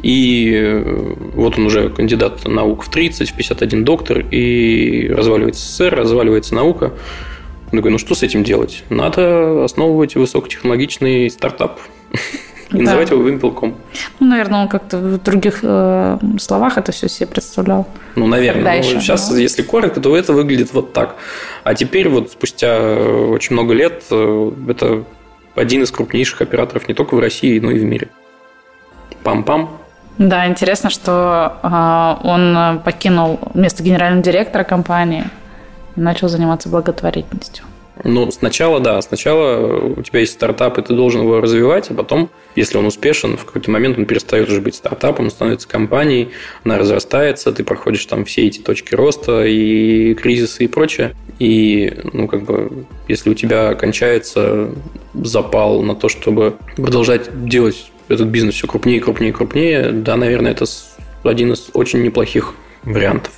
И 0.02 0.52
э, 0.54 1.14
вот 1.34 1.58
он 1.58 1.66
уже 1.66 1.90
кандидат 1.90 2.46
наук 2.46 2.84
в 2.84 2.90
30, 2.90 3.30
в 3.30 3.36
51 3.36 3.84
доктор, 3.84 4.24
и 4.30 5.08
разваливается 5.10 5.60
СССР, 5.60 5.94
разваливается 5.94 6.54
наука. 6.54 6.92
Он 7.70 7.78
такой, 7.78 7.90
ну 7.90 7.98
что 7.98 8.14
с 8.14 8.22
этим 8.22 8.44
делать? 8.44 8.84
Надо 8.88 9.64
основывать 9.64 10.14
высокотехнологичный 10.14 11.28
стартап. 11.30 11.80
И 12.70 12.76
да. 12.76 12.84
называть 12.84 13.11
его 13.11 13.22
вымпелком. 13.22 13.76
Ну, 14.20 14.26
наверное, 14.26 14.61
он 14.61 14.68
как-то 14.68 14.98
в 14.98 15.22
других 15.22 15.61
э, 15.62 16.18
словах 16.38 16.76
это 16.76 16.92
все 16.92 17.09
себе 17.09 17.26
представлял. 17.26 17.88
Ну, 18.14 18.26
наверное. 18.26 18.62
Ну, 18.62 18.78
еще, 18.78 19.00
сейчас, 19.00 19.30
но... 19.30 19.38
если 19.38 19.62
коротко, 19.62 20.00
то 20.00 20.14
это 20.14 20.34
выглядит 20.34 20.74
вот 20.74 20.92
так. 20.92 21.16
А 21.64 21.74
теперь, 21.74 22.11
вот 22.11 22.30
спустя 22.32 22.78
очень 22.78 23.54
много 23.54 23.72
лет, 23.72 24.02
э, 24.11 24.52
это 24.68 25.04
один 25.54 25.82
из 25.82 25.90
крупнейших 25.90 26.42
операторов 26.42 26.88
не 26.88 26.94
только 26.94 27.14
в 27.14 27.20
России, 27.20 27.59
но 27.59 27.70
и 27.70 27.78
в 27.78 27.84
мире. 27.84 28.09
пам-пам. 29.24 29.70
Да, 30.18 30.46
интересно, 30.46 30.90
что 30.90 31.56
э, 31.62 32.26
он 32.28 32.80
покинул 32.84 33.40
место 33.54 33.82
генерального 33.82 34.22
директора 34.22 34.64
компании 34.64 35.24
и 35.96 36.00
начал 36.00 36.28
заниматься 36.28 36.68
благотворительностью. 36.68 37.64
Ну, 38.05 38.30
сначала, 38.30 38.80
да, 38.80 39.01
сначала 39.03 39.76
у 39.76 40.03
тебя 40.03 40.20
есть 40.20 40.32
стартап, 40.32 40.78
и 40.78 40.82
ты 40.82 40.94
должен 40.94 41.22
его 41.22 41.40
развивать, 41.40 41.90
а 41.90 41.94
потом, 41.94 42.30
если 42.55 42.78
он 42.78 42.86
успешен, 42.86 43.36
в 43.36 43.44
какой-то 43.44 43.70
момент 43.70 43.99
он 43.99 44.07
перестает 44.07 44.49
уже 44.49 44.61
быть 44.61 44.74
стартапом, 44.74 45.26
он 45.26 45.30
становится 45.30 45.68
компанией, 45.68 46.30
она 46.64 46.78
разрастается, 46.78 47.53
ты 47.53 47.64
проходишь 47.64 48.05
там 48.07 48.24
все 48.24 48.46
эти 48.46 48.61
точки 48.61 48.94
роста 48.94 49.44
и 49.44 50.14
кризисы 50.14 50.64
и 50.64 50.68
прочее. 50.68 51.14
И, 51.38 51.92
ну, 52.12 52.28
как 52.28 52.42
бы, 52.42 52.84
если 53.07 53.30
у 53.30 53.34
тебя 53.34 53.74
кончается 53.74 54.70
запал 55.14 55.82
на 55.82 55.94
то, 55.94 56.09
чтобы 56.09 56.57
продолжать 56.76 57.46
делать 57.46 57.90
этот 58.09 58.28
бизнес 58.28 58.55
все 58.55 58.66
крупнее, 58.66 59.01
крупнее, 59.01 59.32
крупнее, 59.32 59.90
да, 59.92 60.16
наверное, 60.16 60.53
это 60.53 60.64
один 61.22 61.53
из 61.53 61.70
очень 61.74 62.03
неплохих 62.03 62.55
вариантов. 62.82 63.32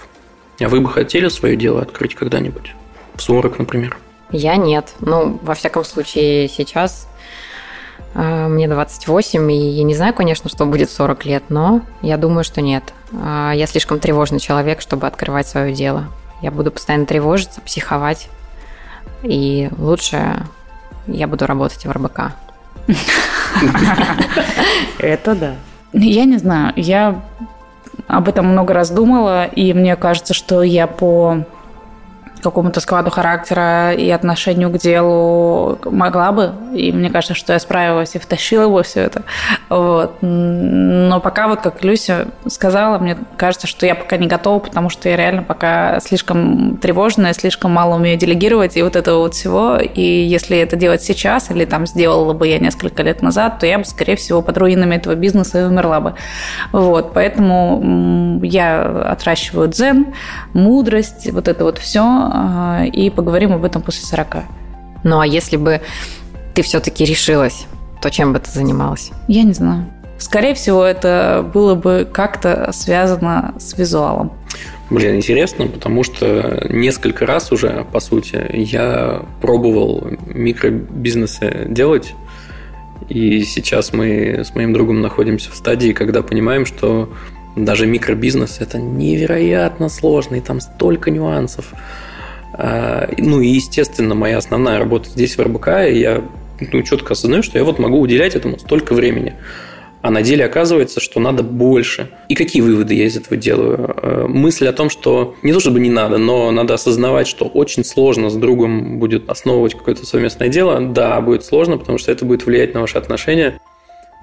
А 0.61 0.69
вы 0.69 0.81
бы 0.81 0.89
хотели 0.89 1.29
свое 1.29 1.57
дело 1.57 1.83
открыть 1.83 2.15
когда-нибудь? 2.15 2.75
В 3.15 3.23
40, 3.23 3.59
например? 3.59 3.97
Я 4.33 4.57
нет. 4.57 4.95
Ну, 5.01 5.39
во 5.43 5.55
всяком 5.55 5.85
случае, 5.85 6.49
сейчас 6.49 7.09
э, 8.15 8.49
мне 8.49 8.69
28, 8.69 9.53
и 9.53 9.71
я 9.71 9.83
не 9.83 9.95
знаю, 9.95 10.15
конечно, 10.15 10.49
что 10.49 10.67
будет 10.67 10.89
в 10.89 10.93
40 10.93 11.25
лет, 11.25 11.45
но 11.49 11.83
я 12.03 12.17
думаю, 12.17 12.45
что 12.45 12.61
нет. 12.61 12.93
Э, 13.13 13.53
я 13.55 13.67
слишком 13.67 13.99
тревожный 13.99 14.39
человек, 14.39 14.81
чтобы 14.81 15.07
открывать 15.07 15.49
свое 15.49 15.73
дело. 15.73 16.07
Я 16.43 16.51
буду 16.51 16.71
постоянно 16.71 17.07
тревожиться, 17.07 17.61
психовать, 17.61 18.29
и 19.23 19.69
лучше 19.77 20.47
я 21.07 21.27
буду 21.27 21.47
работать 21.47 21.85
в 21.85 21.91
РБК. 21.91 22.33
Это 24.99 25.35
да. 25.35 25.55
Я 25.93 26.25
не 26.25 26.39
знаю, 26.39 26.73
я 26.77 27.21
об 28.07 28.29
этом 28.29 28.47
много 28.47 28.75
раз 28.75 28.91
думала, 28.91 29.47
и 29.47 29.73
мне 29.73 29.97
кажется, 29.97 30.35
что 30.35 30.63
я 30.63 30.87
по 30.87 31.45
какому-то 32.43 32.81
складу 32.81 33.11
характера 33.11 33.93
и 33.93 34.09
отношению 34.11 34.71
к 34.71 34.79
делу 34.79 35.79
могла 35.85 36.33
бы. 36.33 36.53
И 36.75 36.93
мне 36.93 37.11
кажется, 37.11 37.35
что 37.35 37.53
я 37.53 37.59
справилась 37.59 38.15
и 38.15 38.19
втащила 38.19 38.69
бы 38.69 38.83
все 38.83 39.01
это. 39.01 39.23
Вот. 39.69 40.19
Но 40.21 41.21
пока, 41.21 41.49
вот 41.49 41.61
как 41.61 41.83
Люся 41.85 42.29
сказала, 42.47 42.99
мне 42.99 43.17
кажется, 43.37 43.67
что 43.67 43.87
я 43.87 43.95
пока 43.95 44.17
не 44.17 44.27
готова, 44.27 44.59
потому 44.59 44.91
что 44.91 45.09
я 45.09 45.17
реально 45.17 45.43
пока 45.43 46.01
слишком 46.01 46.77
тревожная, 46.79 47.33
слишком 47.33 47.73
мало 47.73 47.97
умею 47.97 48.19
делегировать 48.19 48.77
и 48.77 48.83
вот 48.83 48.97
этого 48.97 49.21
вот 49.21 49.35
всего. 49.35 49.77
И 49.77 50.03
если 50.03 50.59
это 50.59 50.77
делать 50.77 51.03
сейчас 51.03 51.51
или 51.51 51.65
там 51.65 51.87
сделала 51.87 52.33
бы 52.33 52.49
я 52.49 52.59
несколько 52.59 53.03
лет 53.03 53.23
назад, 53.23 53.59
то 53.59 53.67
я 53.67 53.79
бы, 53.79 53.85
скорее 53.85 54.17
всего, 54.17 54.43
под 54.43 54.59
руинами 54.59 54.97
этого 54.97 55.15
бизнеса 55.15 55.61
и 55.61 55.65
умерла 55.65 56.01
бы. 56.01 56.15
Вот. 56.73 57.13
Поэтому 57.13 58.41
я 58.43 58.83
отращиваю 59.11 59.69
дзен, 59.69 60.15
мудрость, 60.53 61.31
вот 61.33 61.49
это 61.49 61.65
вот 61.65 61.79
все 61.79 62.30
а, 62.31 62.85
и 62.85 63.11
поговорим 63.11 63.53
об 63.53 63.65
этом 63.65 63.83
после 63.83 64.05
40. 64.07 64.45
Ну 65.05 65.21
а 65.21 65.27
если 65.27 65.57
бы 65.57 65.81
ты 66.55 66.63
все-таки 66.63 67.05
решилась, 67.05 67.67
то 68.01 68.11
чем 68.11 68.33
бы 68.33 68.39
ты 68.39 68.51
занималась? 68.51 69.11
Я 69.29 69.43
не 69.43 69.53
знаю. 69.53 69.87
Скорее 70.19 70.55
всего, 70.55 70.85
это 70.85 71.49
было 71.55 71.75
бы 71.75 72.07
как-то 72.11 72.71
связано 72.73 73.55
с 73.59 73.77
визуалом. 73.79 74.33
Блин, 74.91 75.17
интересно, 75.17 75.67
потому 75.67 76.03
что 76.03 76.67
несколько 76.69 77.25
раз 77.25 77.53
уже, 77.53 77.87
по 77.93 78.01
сути, 78.01 78.45
я 78.53 79.23
пробовал 79.41 80.07
микробизнесы 80.27 81.67
делать, 81.69 82.15
и 83.09 83.43
сейчас 83.43 83.93
мы 83.93 84.43
с 84.45 84.55
моим 84.55 84.73
другом 84.73 85.01
находимся 85.01 85.51
в 85.51 85.55
стадии, 85.55 85.93
когда 85.93 86.23
понимаем, 86.23 86.67
что 86.67 87.13
даже 87.57 87.87
микробизнес– 87.87 88.59
это 88.61 88.79
невероятно 88.79 89.89
сложно, 89.89 90.37
и 90.37 90.41
там 90.41 90.61
столько 90.61 91.11
нюансов. 91.11 91.73
А, 92.63 93.09
ну 93.17 93.41
и, 93.41 93.49
естественно, 93.49 94.15
моя 94.15 94.37
основная 94.37 94.79
работа 94.79 95.09
здесь 95.09 95.39
в 95.39 95.43
РБК, 95.43 95.69
и 95.89 95.99
я 95.99 96.23
ну, 96.73 96.83
четко 96.83 97.15
осознаю, 97.15 97.43
что 97.43 97.57
я 97.57 97.65
вот 97.65 97.79
могу 97.79 97.99
уделять 97.99 98.35
этому 98.35 98.59
столько 98.59 98.93
времени. 98.93 99.35
А 100.03 100.11
на 100.11 100.23
деле 100.23 100.45
оказывается, 100.45 101.01
что 101.01 101.21
надо 101.21 101.43
больше. 101.43 102.11
И 102.29 102.35
какие 102.35 102.63
выводы 102.63 102.95
я 102.95 103.07
из 103.07 103.17
этого 103.17 103.39
делаю? 103.39 103.95
А, 103.97 104.27
мысль 104.29 104.67
о 104.67 104.75
том, 104.75 104.91
что 104.91 105.37
не 105.43 105.55
то 105.55 105.61
чтобы 105.61 105.81
не 105.81 105.89
надо, 105.89 106.19
но 106.19 106.51
надо 106.51 106.75
осознавать, 106.75 107.27
что 107.29 107.47
очень 107.47 107.83
сложно 107.83 108.29
с 108.29 108.35
другом 108.35 108.99
будет 108.99 109.31
основывать 109.31 109.75
какое-то 109.75 110.05
совместное 110.05 110.49
дело. 110.49 110.81
Да, 110.81 111.19
будет 111.23 111.45
сложно, 111.45 111.79
потому 111.79 111.97
что 111.97 112.13
это 112.13 112.27
будет 112.27 112.45
влиять 112.45 112.75
на 112.75 112.83
ваши 112.83 112.99
отношения. 112.99 113.59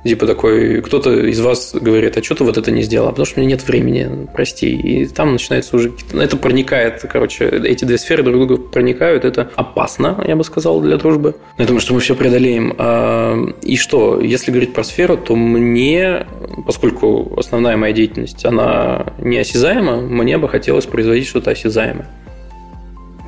Типа 0.04 0.28
такой, 0.28 0.82
кто-то 0.82 1.12
из 1.28 1.40
вас 1.40 1.74
говорит, 1.74 2.18
а 2.18 2.24
что 2.24 2.36
ты 2.36 2.44
вот 2.44 2.58
это 2.58 2.72
не 2.72 2.84
сделал? 2.84 3.10
Потому 3.10 3.26
что 3.26 3.40
у 3.40 3.44
меня 3.44 3.56
нет 3.56 3.68
времени, 3.68 4.28
прости. 4.34 4.70
И 4.70 5.08
там 5.08 5.34
начинается 5.34 5.76
уже... 5.76 5.92
Это 6.14 6.38
проникает, 6.38 7.04
короче, 7.12 7.46
эти 7.46 7.84
две 7.84 7.98
сферы 7.98 8.24
друг 8.24 8.48
друга 8.48 8.58
проникают. 8.62 9.26
Это 9.26 9.50
опасно, 9.56 10.24
я 10.28 10.36
бы 10.36 10.44
сказал, 10.44 10.82
для 10.82 10.98
дружбы. 10.98 11.36
Я 11.58 11.66
думаю, 11.66 11.82
что 11.82 11.94
мы 11.94 12.00
все 12.00 12.16
преодолеем. 12.16 12.76
А, 12.78 13.38
и 13.64 13.76
что, 13.76 14.22
если 14.22 14.52
говорить 14.52 14.74
про 14.74 14.84
сферу, 14.84 15.18
то 15.18 15.36
мне, 15.36 16.28
поскольку 16.66 17.34
основная 17.38 17.76
моя 17.76 17.94
деятельность, 17.94 18.46
она 18.46 19.08
неосязаема, 19.20 19.98
мне 20.02 20.38
бы 20.38 20.48
хотелось 20.48 20.86
производить 20.86 21.28
что-то 21.28 21.52
осязаемое. 21.52 22.08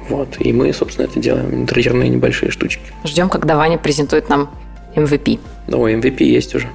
Вот. 0.07 0.37
И 0.39 0.53
мы, 0.53 0.71
собственно, 0.73 1.05
это 1.05 1.19
делаем. 1.19 1.53
Интерьерные 1.53 2.09
небольшие 2.09 2.51
штучки. 2.51 2.83
Ждем, 3.03 3.29
когда 3.29 3.57
Ваня 3.57 3.77
презентует 3.77 4.29
нам 4.29 4.49
MVP. 4.99 5.39
Ну, 5.67 5.87
MVP 5.87 6.23
есть 6.23 6.55
уже. 6.55 6.67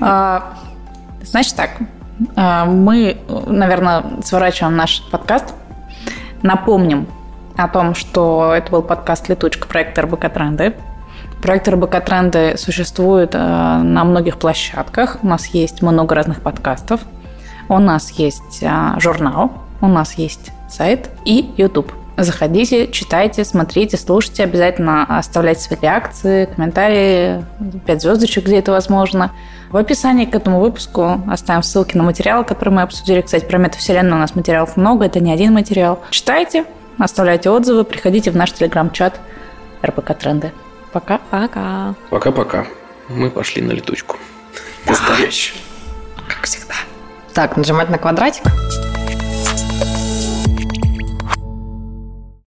А, 0.00 0.54
значит 1.22 1.56
так, 1.56 1.70
а, 2.36 2.64
мы, 2.64 3.18
наверное, 3.46 4.04
сворачиваем 4.24 4.76
наш 4.76 5.02
подкаст. 5.10 5.54
Напомним 6.42 7.06
о 7.56 7.68
том, 7.68 7.94
что 7.94 8.54
это 8.54 8.70
был 8.70 8.82
подкаст 8.82 9.28
«Летучка» 9.28 9.68
проекта 9.68 10.02
РБК 10.02 10.32
Тренды. 10.32 10.74
Проект 11.42 11.68
РБК 11.68 12.04
Тренды 12.04 12.56
существует 12.56 13.30
а, 13.34 13.82
на 13.82 14.04
многих 14.04 14.38
площадках. 14.38 15.18
У 15.22 15.26
нас 15.26 15.46
есть 15.46 15.82
много 15.82 16.14
разных 16.14 16.40
подкастов. 16.40 17.00
У 17.68 17.78
нас 17.78 18.10
есть 18.10 18.64
журнал, 18.98 19.52
у 19.80 19.86
нас 19.86 20.14
есть 20.14 20.50
сайт 20.68 21.08
и 21.24 21.54
YouTube. 21.56 21.92
Заходите, 22.22 22.88
читайте, 22.88 23.44
смотрите, 23.44 23.96
слушайте. 23.96 24.44
Обязательно 24.44 25.04
оставляйте 25.18 25.62
свои 25.62 25.78
реакции, 25.80 26.44
комментарии, 26.44 27.42
5 27.86 28.02
звездочек, 28.02 28.44
где 28.44 28.58
это 28.58 28.72
возможно. 28.72 29.32
В 29.70 29.76
описании 29.76 30.26
к 30.26 30.34
этому 30.34 30.60
выпуску 30.60 31.22
оставим 31.30 31.62
ссылки 31.62 31.96
на 31.96 32.02
материалы, 32.02 32.44
которые 32.44 32.74
мы 32.74 32.82
обсудили. 32.82 33.22
Кстати, 33.22 33.44
про 33.46 33.56
метавселенную 33.56 34.16
у 34.16 34.18
нас 34.18 34.34
материалов 34.34 34.76
много, 34.76 35.06
это 35.06 35.20
не 35.20 35.32
один 35.32 35.54
материал. 35.54 36.00
Читайте, 36.10 36.64
оставляйте 36.98 37.48
отзывы, 37.48 37.84
приходите 37.84 38.30
в 38.30 38.36
наш 38.36 38.52
телеграм-чат 38.52 39.18
РПК 39.82 40.14
Тренды. 40.18 40.52
Пока-пока. 40.92 41.94
Пока-пока. 42.10 42.66
Мы 43.08 43.30
пошли 43.30 43.62
на 43.62 43.72
летучку. 43.72 44.16
Настоящую. 44.86 45.58
Как 46.28 46.44
всегда. 46.44 46.74
Так, 47.32 47.56
нажимать 47.56 47.88
на 47.88 47.96
квадратик. 47.96 48.42